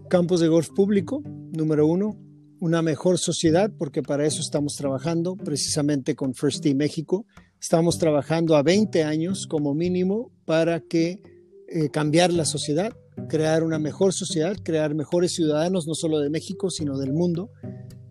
Campos 0.10 0.40
de 0.40 0.48
golf 0.48 0.70
público, 0.70 1.22
número 1.26 1.88
uno, 1.88 2.18
una 2.60 2.82
mejor 2.82 3.18
sociedad, 3.18 3.72
porque 3.78 4.02
para 4.02 4.26
eso 4.26 4.42
estamos 4.42 4.76
trabajando 4.76 5.36
precisamente 5.36 6.16
con 6.16 6.34
First 6.34 6.64
Team 6.64 6.78
México. 6.78 7.26
Estamos 7.60 7.98
trabajando 7.98 8.56
a 8.56 8.64
20 8.64 9.04
años 9.04 9.48
como 9.48 9.74
mínimo 9.74 10.32
para 10.46 10.80
que 10.80 11.22
eh, 11.68 11.90
cambiar 11.90 12.32
la 12.32 12.46
sociedad 12.46 12.96
crear 13.30 13.64
una 13.64 13.80
mejor 13.80 14.14
sociedad, 14.14 14.56
crear 14.64 14.96
mejores 14.96 15.34
ciudadanos, 15.34 15.88
no 15.88 15.96
solo 15.96 16.20
de 16.20 16.30
México, 16.30 16.70
sino 16.70 16.98
del 16.98 17.14
mundo, 17.14 17.52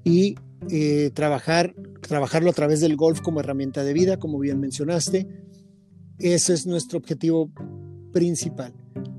y 0.04 0.34
eh, 0.70 1.10
trabajar, 1.14 1.74
trabajarlo 2.00 2.50
a 2.50 2.54
través 2.54 2.80
del 2.80 2.96
golf 2.96 3.20
como 3.20 3.40
herramienta 3.40 3.84
de 3.84 3.92
vida, 3.92 4.18
como 4.18 4.38
bien 4.38 4.60
mencionaste. 4.60 5.28
Ese 6.18 6.54
es 6.54 6.66
nuestro 6.66 6.98
objetivo 6.98 7.50
principal. 8.12 8.74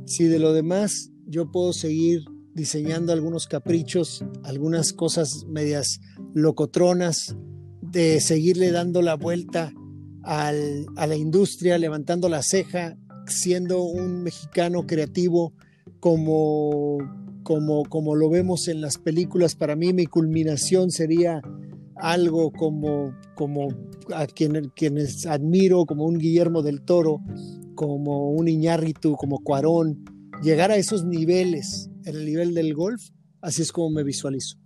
Si 0.05 0.25
de 0.25 0.39
lo 0.39 0.53
demás 0.53 1.11
yo 1.25 1.51
puedo 1.51 1.73
seguir 1.73 2.23
diseñando 2.53 3.13
algunos 3.13 3.47
caprichos, 3.47 4.23
algunas 4.43 4.93
cosas 4.93 5.45
medias 5.47 5.99
locotronas, 6.33 7.35
de 7.81 8.19
seguirle 8.21 8.71
dando 8.71 9.01
la 9.01 9.15
vuelta 9.15 9.71
a 10.23 10.51
la 10.53 11.15
industria, 11.15 11.77
levantando 11.77 12.29
la 12.29 12.41
ceja, 12.41 12.97
siendo 13.27 13.83
un 13.83 14.23
mexicano 14.23 14.85
creativo 14.85 15.53
como, 16.03 16.97
como, 17.43 17.85
como 17.85 18.13
lo 18.15 18.29
vemos 18.29 18.67
en 18.67 18.81
las 18.81 18.97
películas. 18.97 19.55
Para 19.55 19.77
mí 19.77 19.93
mi 19.93 20.05
culminación 20.05 20.91
sería 20.91 21.41
algo 21.95 22.51
como, 22.51 23.15
como 23.35 23.69
a 24.13 24.27
quien, 24.27 24.69
quienes 24.75 25.25
admiro, 25.25 25.85
como 25.85 26.03
un 26.03 26.17
Guillermo 26.17 26.61
del 26.61 26.81
Toro, 26.81 27.21
como 27.75 28.31
un 28.31 28.49
Iñárritu, 28.49 29.15
como 29.15 29.39
Cuarón, 29.45 30.03
llegar 30.41 30.71
a 30.71 30.75
esos 30.75 31.05
niveles, 31.05 31.89
en 32.03 32.17
el 32.17 32.25
nivel 32.25 32.53
del 32.53 32.73
golf, 32.73 33.01
así 33.39 33.61
es 33.61 33.71
como 33.71 33.89
me 33.89 34.03
visualizo. 34.03 34.57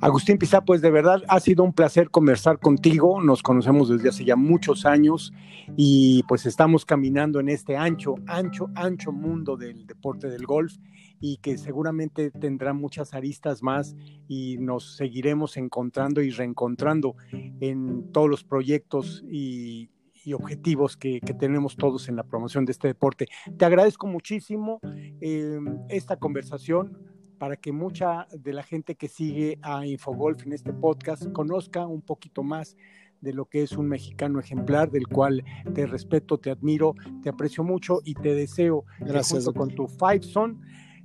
Agustín 0.00 0.36
Pizá, 0.36 0.60
pues 0.62 0.82
de 0.82 0.90
verdad 0.90 1.22
ha 1.26 1.40
sido 1.40 1.64
un 1.64 1.72
placer 1.72 2.10
conversar 2.10 2.58
contigo. 2.58 3.22
Nos 3.22 3.42
conocemos 3.42 3.88
desde 3.88 4.10
hace 4.10 4.24
ya 4.24 4.36
muchos 4.36 4.84
años 4.84 5.32
y 5.74 6.22
pues 6.28 6.44
estamos 6.44 6.84
caminando 6.84 7.40
en 7.40 7.48
este 7.48 7.76
ancho, 7.76 8.16
ancho, 8.26 8.70
ancho 8.74 9.10
mundo 9.10 9.56
del 9.56 9.86
deporte 9.86 10.28
del 10.28 10.44
golf 10.44 10.74
y 11.18 11.38
que 11.38 11.56
seguramente 11.56 12.30
tendrá 12.30 12.74
muchas 12.74 13.14
aristas 13.14 13.62
más 13.62 13.96
y 14.28 14.58
nos 14.58 14.96
seguiremos 14.96 15.56
encontrando 15.56 16.20
y 16.20 16.30
reencontrando 16.30 17.16
en 17.32 18.12
todos 18.12 18.28
los 18.28 18.44
proyectos 18.44 19.24
y, 19.30 19.88
objetivos 20.34 20.96
que, 20.96 21.20
tenemos 21.38 21.76
todos 21.76 22.08
en 22.08 22.16
la 22.16 22.24
promoción 22.24 22.64
de 22.64 22.72
este 22.72 22.88
deporte. 22.88 23.28
Te 23.56 23.64
agradezco 23.64 24.08
muchísimo 24.08 24.80
eh, 25.20 25.60
esta 25.88 26.16
conversación 26.16 27.15
para 27.38 27.56
que 27.56 27.72
mucha 27.72 28.26
de 28.32 28.52
la 28.52 28.62
gente 28.62 28.94
que 28.94 29.08
sigue 29.08 29.58
a 29.62 29.86
Infogolf 29.86 30.46
en 30.46 30.52
este 30.52 30.72
podcast 30.72 31.30
conozca 31.32 31.86
un 31.86 32.02
poquito 32.02 32.42
más 32.42 32.76
de 33.20 33.32
lo 33.32 33.46
que 33.46 33.62
es 33.62 33.72
un 33.72 33.88
mexicano 33.88 34.38
ejemplar, 34.38 34.90
del 34.90 35.08
cual 35.08 35.42
te 35.74 35.86
respeto, 35.86 36.38
te 36.38 36.50
admiro, 36.50 36.94
te 37.22 37.28
aprecio 37.28 37.64
mucho 37.64 38.00
y 38.04 38.14
te 38.14 38.34
deseo, 38.34 38.84
Gracias, 39.00 39.44
junto 39.44 39.58
con 39.58 39.74
tu 39.74 39.88
Five 39.88 40.22
Son, 40.22 40.60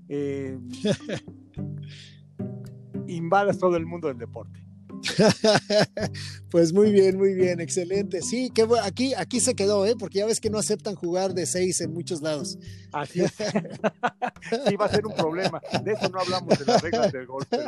eh, 0.10 0.60
invadas 3.08 3.58
todo 3.58 3.78
el 3.78 3.86
mundo 3.86 4.08
del 4.08 4.18
deporte. 4.18 4.62
pues 6.52 6.74
muy 6.74 6.92
bien, 6.92 7.18
muy 7.18 7.34
bien, 7.34 7.60
excelente. 7.60 8.22
Sí, 8.22 8.50
que 8.50 8.68
aquí, 8.84 9.14
aquí 9.16 9.40
se 9.40 9.56
quedó, 9.56 9.86
¿eh? 9.86 9.96
porque 9.98 10.20
ya 10.20 10.26
ves 10.26 10.40
que 10.40 10.50
no 10.50 10.58
aceptan 10.58 10.96
jugar 10.96 11.34
de 11.34 11.46
seis 11.46 11.82
en 11.82 11.94
muchos 11.94 12.22
lados. 12.22 12.58
Así 12.92 13.22
es. 13.22 13.32
sí, 14.68 14.76
va 14.76 14.86
a 14.86 14.90
ser 14.90 15.06
un 15.06 15.14
problema. 15.14 15.62
De 15.84 15.94
eso 15.94 16.10
no 16.10 16.20
hablamos 16.20 16.60
en 16.60 16.68
las 16.68 16.82
reglas 16.82 17.12
del 17.12 17.26
golf, 17.26 17.48
pero 17.50 17.66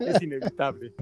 es, 0.00 0.22
inevitable. 0.22 0.94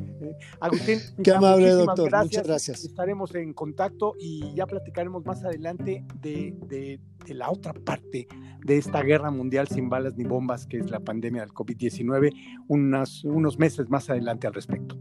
Agustín, 0.60 1.00
qué 1.22 1.32
amable 1.32 1.70
doctor. 1.70 2.10
Muchas 2.22 2.46
gracias. 2.46 2.84
Estaremos 2.84 3.34
en 3.34 3.52
contacto 3.52 4.14
y 4.18 4.54
ya 4.54 4.66
platicaremos 4.66 5.24
más 5.24 5.44
adelante 5.44 6.04
de, 6.20 6.54
de, 6.66 7.00
de 7.24 7.34
la 7.34 7.50
otra 7.50 7.72
parte 7.72 8.26
de 8.64 8.78
esta 8.78 9.02
guerra 9.02 9.30
mundial 9.30 9.68
sin 9.68 9.88
balas 9.88 10.16
ni 10.16 10.24
bombas, 10.24 10.66
que 10.66 10.78
es 10.78 10.90
la 10.90 11.00
pandemia 11.00 11.42
del 11.42 11.52
COVID-19, 11.52 12.32
unos 12.68 13.58
meses 13.58 13.88
más 13.88 14.08
adelante 14.10 14.46
al 14.46 14.54
respecto. 14.54 14.98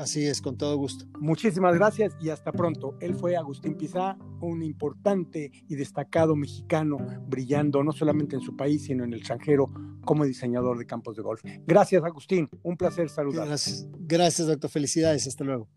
Así 0.00 0.24
es, 0.24 0.40
con 0.40 0.56
todo 0.56 0.78
gusto. 0.78 1.04
Muchísimas 1.18 1.74
gracias 1.74 2.16
y 2.22 2.30
hasta 2.30 2.52
pronto. 2.52 2.96
Él 3.00 3.14
fue 3.14 3.36
Agustín 3.36 3.74
Pizá, 3.74 4.16
un 4.40 4.62
importante 4.62 5.52
y 5.68 5.74
destacado 5.74 6.34
mexicano, 6.34 6.96
brillando 7.28 7.84
no 7.84 7.92
solamente 7.92 8.34
en 8.34 8.40
su 8.40 8.56
país, 8.56 8.84
sino 8.84 9.04
en 9.04 9.12
el 9.12 9.18
extranjero 9.18 9.66
como 10.06 10.24
diseñador 10.24 10.78
de 10.78 10.86
campos 10.86 11.16
de 11.16 11.22
golf. 11.22 11.42
Gracias, 11.66 12.02
Agustín. 12.02 12.48
Un 12.62 12.78
placer 12.78 13.10
saludar. 13.10 13.46
Gracias, 13.46 13.86
gracias 13.98 14.48
doctor. 14.48 14.70
Felicidades. 14.70 15.26
Hasta 15.26 15.44
luego. 15.44 15.68